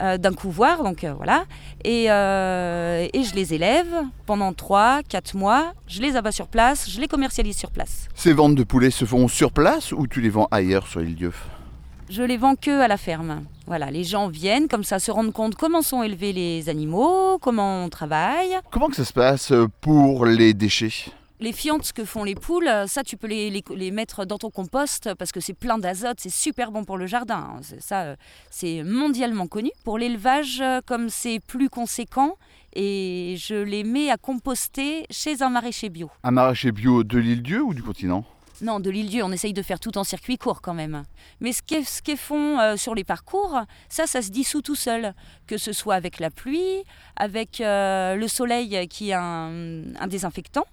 euh, 0.00 0.18
d'un 0.18 0.34
couvoir, 0.34 0.82
donc 0.82 1.04
euh, 1.04 1.14
voilà, 1.14 1.44
et, 1.84 2.10
euh, 2.10 3.06
et 3.12 3.22
je 3.22 3.34
les 3.34 3.54
élève 3.54 3.86
pendant 4.26 4.52
3-4 4.52 5.36
mois. 5.36 5.72
Je 5.86 6.02
les 6.02 6.16
abats 6.16 6.32
sur 6.32 6.48
place, 6.48 6.90
je 6.90 7.00
les 7.00 7.08
commercialise 7.08 7.56
sur 7.56 7.70
place. 7.70 8.08
Ces 8.14 8.34
ventes 8.34 8.54
de 8.54 8.62
poulets 8.64 8.90
se 8.90 9.04
font 9.04 9.26
sur 9.26 9.52
place 9.52 9.92
ou 9.92 10.06
tu 10.06 10.20
les 10.20 10.28
vends 10.28 10.48
ailleurs 10.50 10.86
sur 10.86 11.00
l'île 11.00 11.14
Dieu 11.14 11.32
Je 12.10 12.22
les 12.22 12.36
vends 12.36 12.56
que 12.56 12.80
à 12.80 12.88
la 12.88 12.98
ferme. 12.98 13.44
Voilà, 13.66 13.90
les 13.90 14.04
gens 14.04 14.28
viennent 14.28 14.68
comme 14.68 14.84
ça 14.84 14.98
se 14.98 15.10
rendent 15.10 15.32
compte 15.32 15.54
comment 15.54 15.82
sont 15.82 16.02
élevés 16.02 16.32
les 16.32 16.68
animaux, 16.68 17.38
comment 17.38 17.84
on 17.84 17.88
travaille. 17.88 18.58
Comment 18.70 18.88
que 18.88 18.96
ça 18.96 19.04
se 19.04 19.14
passe 19.14 19.52
pour 19.80 20.26
les 20.26 20.52
déchets? 20.52 21.10
Les 21.38 21.52
fientes 21.52 21.92
que 21.92 22.04
font 22.06 22.24
les 22.24 22.34
poules, 22.34 22.66
euh, 22.66 22.86
ça 22.86 23.02
tu 23.02 23.18
peux 23.18 23.26
les, 23.26 23.50
les- 23.50 23.62
les 23.74 23.90
mettre 23.90 24.24
dans 24.24 24.38
ton 24.38 24.50
compost 24.50 25.12
parce 25.18 25.32
que 25.32 25.40
c'est 25.40 25.52
plein 25.52 25.76
d'azote, 25.78 26.16
c'est 26.18 26.30
super 26.30 26.72
bon 26.72 26.84
pour 26.84 26.96
le 26.96 27.06
jardin. 27.06 27.58
hein. 27.58 27.60
Ça, 27.78 28.02
euh, 28.04 28.16
c'est 28.50 28.82
mondialement 28.82 29.46
connu. 29.46 29.70
Pour 29.84 29.98
l'élevage, 29.98 30.60
euh, 30.62 30.80
comme 30.86 31.10
c'est 31.10 31.40
plus 31.46 31.68
conséquent, 31.68 32.36
et 32.74 33.36
je 33.38 33.54
les 33.54 33.84
mets 33.84 34.10
à 34.10 34.16
composter 34.16 35.04
chez 35.10 35.42
un 35.42 35.50
maraîcher 35.50 35.90
bio. 35.90 36.10
Un 36.24 36.30
maraîcher 36.30 36.72
bio 36.72 37.04
de 37.04 37.18
l'île 37.18 37.42
Dieu 37.42 37.62
ou 37.62 37.74
du 37.74 37.82
continent? 37.82 38.24
Non, 38.62 38.80
de 38.80 38.88
l'île 38.88 39.10
Dieu, 39.10 39.22
on 39.22 39.32
essaye 39.32 39.52
de 39.52 39.60
faire 39.60 39.78
tout 39.78 39.98
en 39.98 40.04
circuit 40.04 40.38
court 40.38 40.62
quand 40.62 40.72
même. 40.72 41.02
Mais 41.40 41.52
ce 41.52 41.60
qu'ils 42.00 42.16
font 42.16 42.58
euh, 42.58 42.76
sur 42.78 42.94
les 42.94 43.04
parcours, 43.04 43.60
ça, 43.90 44.06
ça 44.06 44.22
se 44.22 44.30
dissout 44.30 44.62
tout 44.62 44.74
seul. 44.74 45.12
Que 45.46 45.58
ce 45.58 45.74
soit 45.74 45.94
avec 45.94 46.18
la 46.18 46.30
pluie, 46.30 46.82
avec 47.16 47.60
euh, 47.60 48.14
le 48.14 48.26
soleil 48.26 48.88
qui 48.88 49.10
est 49.10 49.14
un, 49.14 49.82
un 50.00 50.06
désinfectant, 50.06 50.64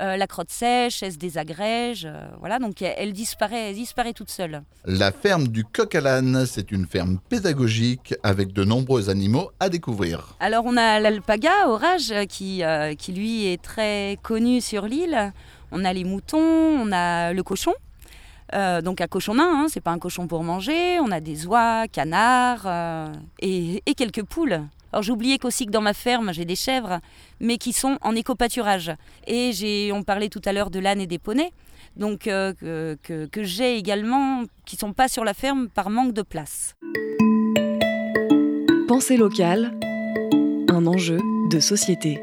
euh, 0.00 0.16
la 0.16 0.26
crotte 0.26 0.50
sèche, 0.50 1.02
elle 1.02 1.12
se 1.12 1.18
désagrège, 1.18 2.06
euh, 2.06 2.26
voilà, 2.40 2.58
donc 2.58 2.82
elle, 2.82 3.12
disparaît, 3.12 3.70
elle 3.70 3.74
disparaît 3.74 4.12
toute 4.12 4.30
seule. 4.30 4.62
La 4.84 5.12
ferme 5.12 5.48
du 5.48 5.64
coq 5.64 5.94
à 5.94 6.00
l'âne, 6.00 6.46
c'est 6.46 6.72
une 6.72 6.86
ferme 6.86 7.18
pédagogique 7.28 8.14
avec 8.22 8.52
de 8.52 8.64
nombreux 8.64 9.08
animaux 9.08 9.50
à 9.60 9.68
découvrir. 9.68 10.36
Alors 10.40 10.64
on 10.66 10.76
a 10.76 11.00
l'alpaga 11.00 11.68
orage 11.68 12.12
qui, 12.28 12.64
euh, 12.64 12.94
qui 12.94 13.12
lui 13.12 13.46
est 13.46 13.62
très 13.62 14.18
connu 14.22 14.60
sur 14.60 14.86
l'île. 14.86 15.32
On 15.70 15.84
a 15.84 15.92
les 15.92 16.04
moutons, 16.04 16.38
on 16.38 16.92
a 16.92 17.32
le 17.32 17.42
cochon. 17.42 17.74
Euh, 18.54 18.82
donc 18.82 19.00
un 19.00 19.06
cochon 19.06 19.34
nain, 19.34 19.64
hein, 19.64 19.66
c'est 19.68 19.80
pas 19.80 19.90
un 19.90 19.98
cochon 19.98 20.26
pour 20.26 20.42
manger. 20.44 21.00
On 21.00 21.10
a 21.10 21.20
des 21.20 21.46
oies, 21.46 21.86
canards 21.88 22.64
euh, 22.66 23.06
et, 23.40 23.82
et 23.86 23.94
quelques 23.94 24.22
poules. 24.22 24.60
Alors 24.94 25.02
j'ai 25.02 25.10
oublié 25.10 25.38
qu'aussi 25.38 25.66
que 25.66 25.72
dans 25.72 25.80
ma 25.80 25.92
ferme 25.92 26.32
j'ai 26.32 26.44
des 26.44 26.54
chèvres, 26.54 27.00
mais 27.40 27.58
qui 27.58 27.72
sont 27.72 27.98
en 28.00 28.14
éco-pâturage. 28.14 28.92
Et 29.26 29.90
on 29.92 30.04
parlait 30.04 30.28
tout 30.28 30.40
à 30.44 30.52
l'heure 30.52 30.70
de 30.70 30.78
l'âne 30.78 31.00
et 31.00 31.08
des 31.08 31.18
poneys, 31.18 31.50
donc 31.96 32.28
euh, 32.28 32.52
que, 33.02 33.42
j'ai 33.42 33.76
également, 33.76 34.44
qui 34.64 34.76
sont 34.76 34.92
pas 34.92 35.08
sur 35.08 35.24
la 35.24 35.34
ferme 35.34 35.68
par 35.68 35.90
manque 35.90 36.12
de 36.12 36.22
place. 36.22 36.76
Pensée 38.86 39.16
locale, 39.16 39.76
un 40.68 40.86
enjeu 40.86 41.18
de 41.50 41.58
société. 41.58 42.20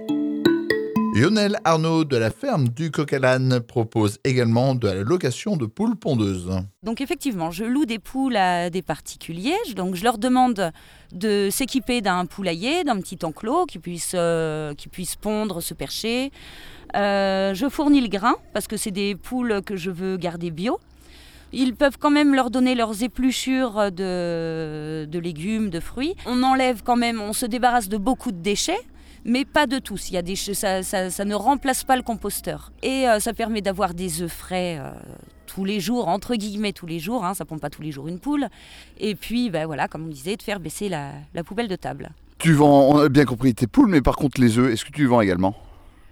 Lionel 1.13 1.57
Arnaud 1.65 2.05
de 2.05 2.15
la 2.15 2.31
ferme 2.31 2.69
du 2.69 2.89
coq 2.89 3.11
à 3.11 3.19
l'âne 3.19 3.59
propose 3.59 4.19
également 4.23 4.75
de 4.75 4.87
la 4.87 5.03
location 5.03 5.57
de 5.57 5.65
poules 5.65 5.97
pondeuses. 5.97 6.49
Donc 6.83 7.01
effectivement, 7.01 7.51
je 7.51 7.65
loue 7.65 7.85
des 7.85 7.99
poules 7.99 8.37
à 8.37 8.69
des 8.69 8.81
particuliers. 8.81 9.57
Donc 9.75 9.95
je 9.95 10.05
leur 10.05 10.17
demande 10.17 10.71
de 11.11 11.49
s'équiper 11.51 11.99
d'un 11.99 12.25
poulailler, 12.25 12.85
d'un 12.85 12.95
petit 13.01 13.19
enclos 13.23 13.65
qui 13.65 13.77
puisse, 13.77 14.13
euh, 14.15 14.73
qui 14.73 14.87
puisse 14.87 15.17
pondre, 15.17 15.61
se 15.61 15.73
percher. 15.73 16.31
Euh, 16.95 17.53
je 17.53 17.67
fournis 17.67 17.99
le 17.99 18.07
grain 18.07 18.35
parce 18.53 18.67
que 18.67 18.77
c'est 18.77 18.91
des 18.91 19.15
poules 19.15 19.61
que 19.65 19.75
je 19.75 19.91
veux 19.91 20.15
garder 20.15 20.49
bio. 20.49 20.79
Ils 21.51 21.75
peuvent 21.75 21.97
quand 21.99 22.11
même 22.11 22.33
leur 22.33 22.49
donner 22.49 22.73
leurs 22.73 23.03
épluchures 23.03 23.91
de, 23.91 25.05
de 25.05 25.19
légumes, 25.19 25.69
de 25.69 25.81
fruits. 25.81 26.15
On 26.25 26.41
enlève 26.43 26.81
quand 26.83 26.95
même, 26.95 27.19
on 27.19 27.33
se 27.33 27.45
débarrasse 27.45 27.89
de 27.89 27.97
beaucoup 27.97 28.31
de 28.31 28.41
déchets, 28.41 28.79
mais 29.25 29.45
pas 29.45 29.67
de 29.67 29.79
tous. 29.79 30.09
Il 30.09 30.13
y 30.13 30.17
a 30.17 30.21
des, 30.21 30.35
ça, 30.35 30.83
ça- 30.83 31.09
ça 31.09 31.25
ne 31.25 31.35
remplace 31.35 31.83
pas 31.83 31.95
le 31.95 32.01
composteur. 32.03 32.71
Et 32.83 33.07
euh, 33.07 33.19
ça 33.19 33.33
permet 33.33 33.61
d'avoir 33.61 33.93
des 33.93 34.21
œufs 34.21 34.31
frais 34.31 34.77
euh, 34.79 34.91
tous 35.47 35.65
les 35.65 35.79
jours, 35.79 36.07
entre 36.07 36.35
guillemets 36.35 36.73
tous 36.73 36.85
les 36.87 36.99
jours. 36.99 37.25
Hein, 37.25 37.33
ça 37.33 37.45
pompe 37.45 37.61
pas 37.61 37.69
tous 37.69 37.81
les 37.81 37.91
jours 37.91 38.07
une 38.07 38.19
poule. 38.19 38.47
Et 38.99 39.15
puis, 39.15 39.49
ben 39.49 39.65
voilà, 39.65 39.87
comme 39.87 40.05
on 40.05 40.09
disait, 40.09 40.35
de 40.37 40.41
faire 40.43 40.59
baisser 40.59 40.89
la, 40.89 41.11
la 41.33 41.43
poubelle 41.43 41.67
de 41.67 41.75
table. 41.75 42.09
Tu 42.37 42.53
vends, 42.53 42.89
on 42.89 42.97
a 42.97 43.09
bien 43.09 43.25
compris, 43.25 43.53
tes 43.53 43.67
poules, 43.67 43.87
mais 43.89 44.01
par 44.01 44.15
contre 44.15 44.41
les 44.41 44.57
œufs, 44.57 44.71
est-ce 44.73 44.83
que 44.85 44.91
tu 44.91 45.01
les 45.01 45.07
vends 45.07 45.21
également? 45.21 45.55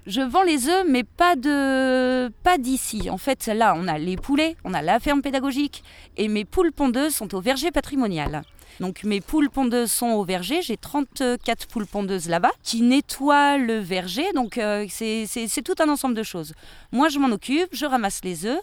Je 0.08 0.22
vends 0.22 0.44
les 0.44 0.68
œufs, 0.68 0.86
mais 0.90 1.04
pas 1.04 1.36
de 1.36 2.30
pas 2.44 2.58
d'ici. 2.58 3.10
En 3.10 3.18
fait, 3.18 3.46
là, 3.48 3.76
on 3.78 3.88
a 3.88 3.98
les 4.00 4.16
poulets, 4.16 4.56
on 4.64 4.74
a 4.74 4.82
la 4.82 5.00
ferme 5.00 5.22
pédagogique, 5.22 5.84
et 6.18 6.28
mes 6.28 6.46
poules 6.46 6.72
pondeuses 6.72 7.14
sont 7.16 7.34
au 7.36 7.42
verger 7.42 7.70
patrimonial. 7.72 8.42
Donc 8.80 9.04
mes 9.04 9.20
poules 9.22 9.50
pondeuses 9.50 9.92
sont 9.92 10.08
au 10.12 10.24
verger. 10.24 10.62
J'ai 10.62 10.78
34 10.78 11.68
poules 11.68 11.86
pondeuses 11.86 12.30
là-bas 12.30 12.52
qui 12.64 12.82
nettoient 12.82 13.58
le 13.58 13.78
verger. 13.80 14.26
Donc 14.34 14.58
euh, 14.58 14.86
c'est 14.90 15.62
tout 15.64 15.76
un 15.80 15.90
ensemble 15.90 16.16
de 16.16 16.24
choses. 16.24 16.54
Moi, 16.92 17.10
je 17.10 17.20
m'en 17.20 17.28
occupe, 17.30 17.70
je 17.74 17.86
ramasse 17.86 18.22
les 18.24 18.46
œufs, 18.46 18.60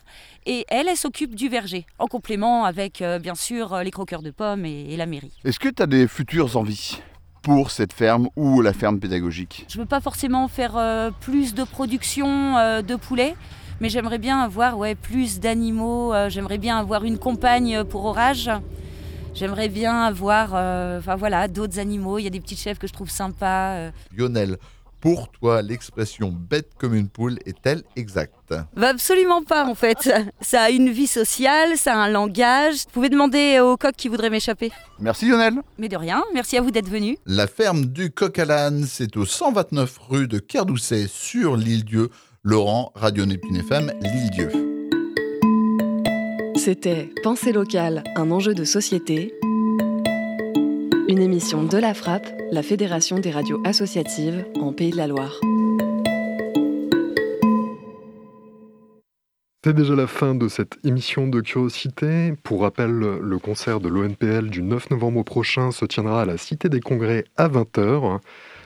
et 0.46 0.64
elle, 0.68 0.88
elle 0.88 0.96
s'occupe 0.96 1.34
du 1.34 1.48
verger, 1.48 1.86
en 1.98 2.06
complément 2.06 2.64
avec 2.64 3.02
euh, 3.02 3.18
bien 3.18 3.34
sûr 3.34 3.74
euh, 3.74 3.82
les 3.82 3.90
croqueurs 3.90 4.22
de 4.22 4.30
pommes 4.30 4.64
et, 4.64 4.86
et 4.92 4.96
la 4.96 5.06
mairie. 5.06 5.32
Est-ce 5.44 5.58
que 5.58 5.68
tu 5.68 5.82
as 5.82 5.86
des 5.86 6.08
futures 6.08 6.56
envies 6.56 6.98
pour 7.42 7.70
cette 7.70 7.92
ferme 7.92 8.28
ou 8.36 8.62
la 8.62 8.72
ferme 8.72 8.98
pédagogique? 8.98 9.66
Je 9.68 9.78
veux 9.78 9.86
pas 9.86 10.00
forcément 10.00 10.48
faire 10.48 10.76
euh, 10.76 11.10
plus 11.20 11.54
de 11.54 11.62
production 11.64 12.56
euh, 12.56 12.82
de 12.82 12.96
poulets, 12.96 13.34
mais 13.80 13.88
j'aimerais 13.90 14.18
bien 14.18 14.40
avoir 14.40 14.78
ouais, 14.78 14.94
plus 14.94 15.40
d'animaux. 15.40 16.14
euh, 16.14 16.30
j'aimerais 16.30 16.58
bien 16.58 16.78
avoir 16.78 17.04
une 17.04 17.18
compagne 17.18 17.84
pour 17.84 18.06
orage. 18.06 18.50
J'aimerais 19.36 19.68
bien 19.68 20.02
avoir 20.02 20.50
euh, 20.54 20.98
enfin, 20.98 21.14
voilà, 21.16 21.46
d'autres 21.46 21.78
animaux. 21.78 22.18
Il 22.18 22.24
y 22.24 22.26
a 22.26 22.30
des 22.30 22.40
petites 22.40 22.58
chèvres 22.60 22.78
que 22.78 22.86
je 22.86 22.92
trouve 22.92 23.10
sympas. 23.10 23.74
euh. 23.76 23.90
Lionel, 24.16 24.56
pour 25.00 25.28
toi, 25.30 25.60
l'expression 25.60 26.32
bête 26.32 26.70
comme 26.78 26.94
une 26.94 27.08
poule 27.08 27.38
est-elle 27.44 27.82
exacte? 27.96 28.32
Bah, 28.74 28.88
absolument 28.88 29.42
pas 29.42 29.66
en 29.66 29.74
fait. 29.74 30.10
Ça 30.40 30.62
a 30.62 30.70
une 30.70 30.90
vie 30.90 31.06
sociale, 31.06 31.76
ça 31.76 31.92
a 31.94 31.96
un 31.98 32.08
langage. 32.08 32.76
Vous 32.86 32.92
pouvez 32.92 33.08
demander 33.10 33.60
au 33.60 33.76
coq 33.76 33.92
qui 33.94 34.08
voudrait 34.08 34.30
m'échapper. 34.30 34.72
Merci 34.98 35.28
Lionel. 35.28 35.54
Mais 35.78 35.88
de 35.88 35.96
rien, 35.96 36.24
merci 36.32 36.56
à 36.56 36.62
vous 36.62 36.70
d'être 36.70 36.88
venu. 36.88 37.18
La 37.26 37.46
ferme 37.46 37.86
du 37.86 38.10
coq 38.10 38.38
à 38.38 38.46
l'âne, 38.46 38.84
c'est 38.88 39.16
au 39.18 39.26
129 39.26 39.98
rue 40.08 40.28
de 40.28 40.38
Kerdoucet 40.38 41.06
sur 41.08 41.56
l'île 41.56 41.84
Dieu. 41.84 42.08
Laurent, 42.42 42.92
Radio 42.94 43.26
Néptune 43.26 43.56
FM, 43.56 43.92
l'île 44.00 44.30
Dieu. 44.30 44.65
C'était 46.66 47.10
Pensée 47.22 47.52
locale, 47.52 48.02
un 48.16 48.32
enjeu 48.32 48.52
de 48.52 48.64
société. 48.64 49.32
Une 51.06 51.20
émission 51.20 51.62
de 51.62 51.78
la 51.78 51.94
Frappe, 51.94 52.26
la 52.50 52.64
Fédération 52.64 53.20
des 53.20 53.30
radios 53.30 53.62
associatives 53.64 54.44
en 54.56 54.72
Pays 54.72 54.90
de 54.90 54.96
la 54.96 55.06
Loire. 55.06 55.38
C'est 59.64 59.74
déjà 59.74 59.94
la 59.94 60.08
fin 60.08 60.34
de 60.34 60.48
cette 60.48 60.78
émission 60.82 61.28
de 61.28 61.40
Curiosité. 61.40 62.34
Pour 62.42 62.62
rappel, 62.62 62.90
le 62.90 63.38
concert 63.38 63.78
de 63.78 63.88
l'ONPL 63.88 64.50
du 64.50 64.62
9 64.62 64.90
novembre 64.90 65.22
prochain 65.22 65.70
se 65.70 65.84
tiendra 65.84 66.22
à 66.22 66.24
la 66.24 66.36
Cité 66.36 66.68
des 66.68 66.80
Congrès 66.80 67.26
à 67.36 67.48
20h. 67.48 68.18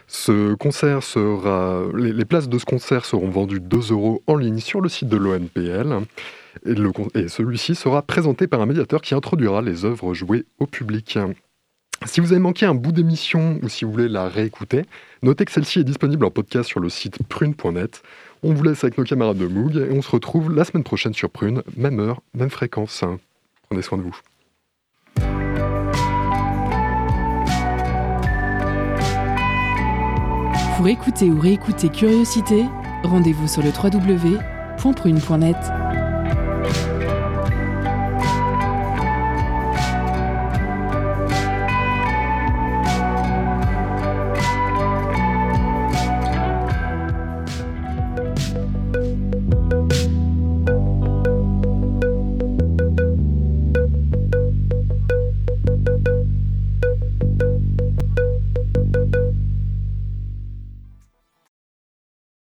Ce 0.07 0.55
concert 0.55 1.03
sera, 1.03 1.83
les, 1.95 2.15
les 2.15 2.25
places 2.25 2.49
de 2.49 2.57
ce 2.57 2.65
concert 2.65 3.05
seront 3.05 3.29
vendues 3.29 3.61
2 3.61 3.93
euros 3.93 4.23
en 4.27 4.37
ligne 4.37 4.61
sur 4.61 4.81
le 4.81 4.89
site 4.89 5.11
de 5.11 5.19
l'ONPL. 5.19 6.07
Et, 6.67 7.29
celui-ci 7.29 7.75
sera 7.75 8.03
présenté 8.03 8.47
par 8.47 8.61
un 8.61 8.67
médiateur 8.67 9.01
qui 9.01 9.15
introduira 9.15 9.63
les 9.63 9.85
œuvres 9.85 10.15
jouées 10.15 10.45
au 10.59 10.67
public. 10.67 11.19
Si 12.07 12.21
vous 12.21 12.33
avez 12.33 12.41
manqué 12.41 12.65
un 12.65 12.75
bout 12.75 12.93
d'émission 12.93 13.59
ou 13.63 13.69
si 13.69 13.85
vous 13.85 13.93
voulez 13.93 14.09
la 14.09 14.29
réécouter, 14.29 14.87
notez 15.23 15.45
que 15.45 15.53
celle-ci 15.53 15.81
est 15.81 15.85
disponible 15.85 16.25
en 16.25 16.31
podcast 16.31 16.69
sur 16.69 16.81
le 16.81 16.89
site 16.89 17.19
prune.net. 17.29 18.03
On 18.43 18.55
vous 18.55 18.63
laisse 18.63 18.83
avec 18.85 18.97
nos 18.97 19.05
camarades 19.05 19.37
de 19.37 19.47
Moog 19.47 19.77
et 19.77 19.93
on 19.93 20.01
se 20.01 20.11
retrouve 20.11 20.51
la 20.55 20.65
semaine 20.65 20.85
prochaine 20.85 21.13
sur 21.13 21.29
Prune, 21.29 21.63
même 21.77 22.01
heure, 22.01 22.23
même 22.33 22.49
fréquence. 22.49 23.05
Prenez 23.69 23.83
soin 23.83 23.99
de 23.99 24.03
vous. 24.03 24.17
Pour 30.79 30.89
écouter 30.89 31.27
ou 31.27 31.39
réécouter 31.39 31.91
Curiosité, 31.91 32.65
rendez-vous 33.03 33.47
sur 33.47 33.63
le 33.63 33.69
www.prune.net. 33.69 35.57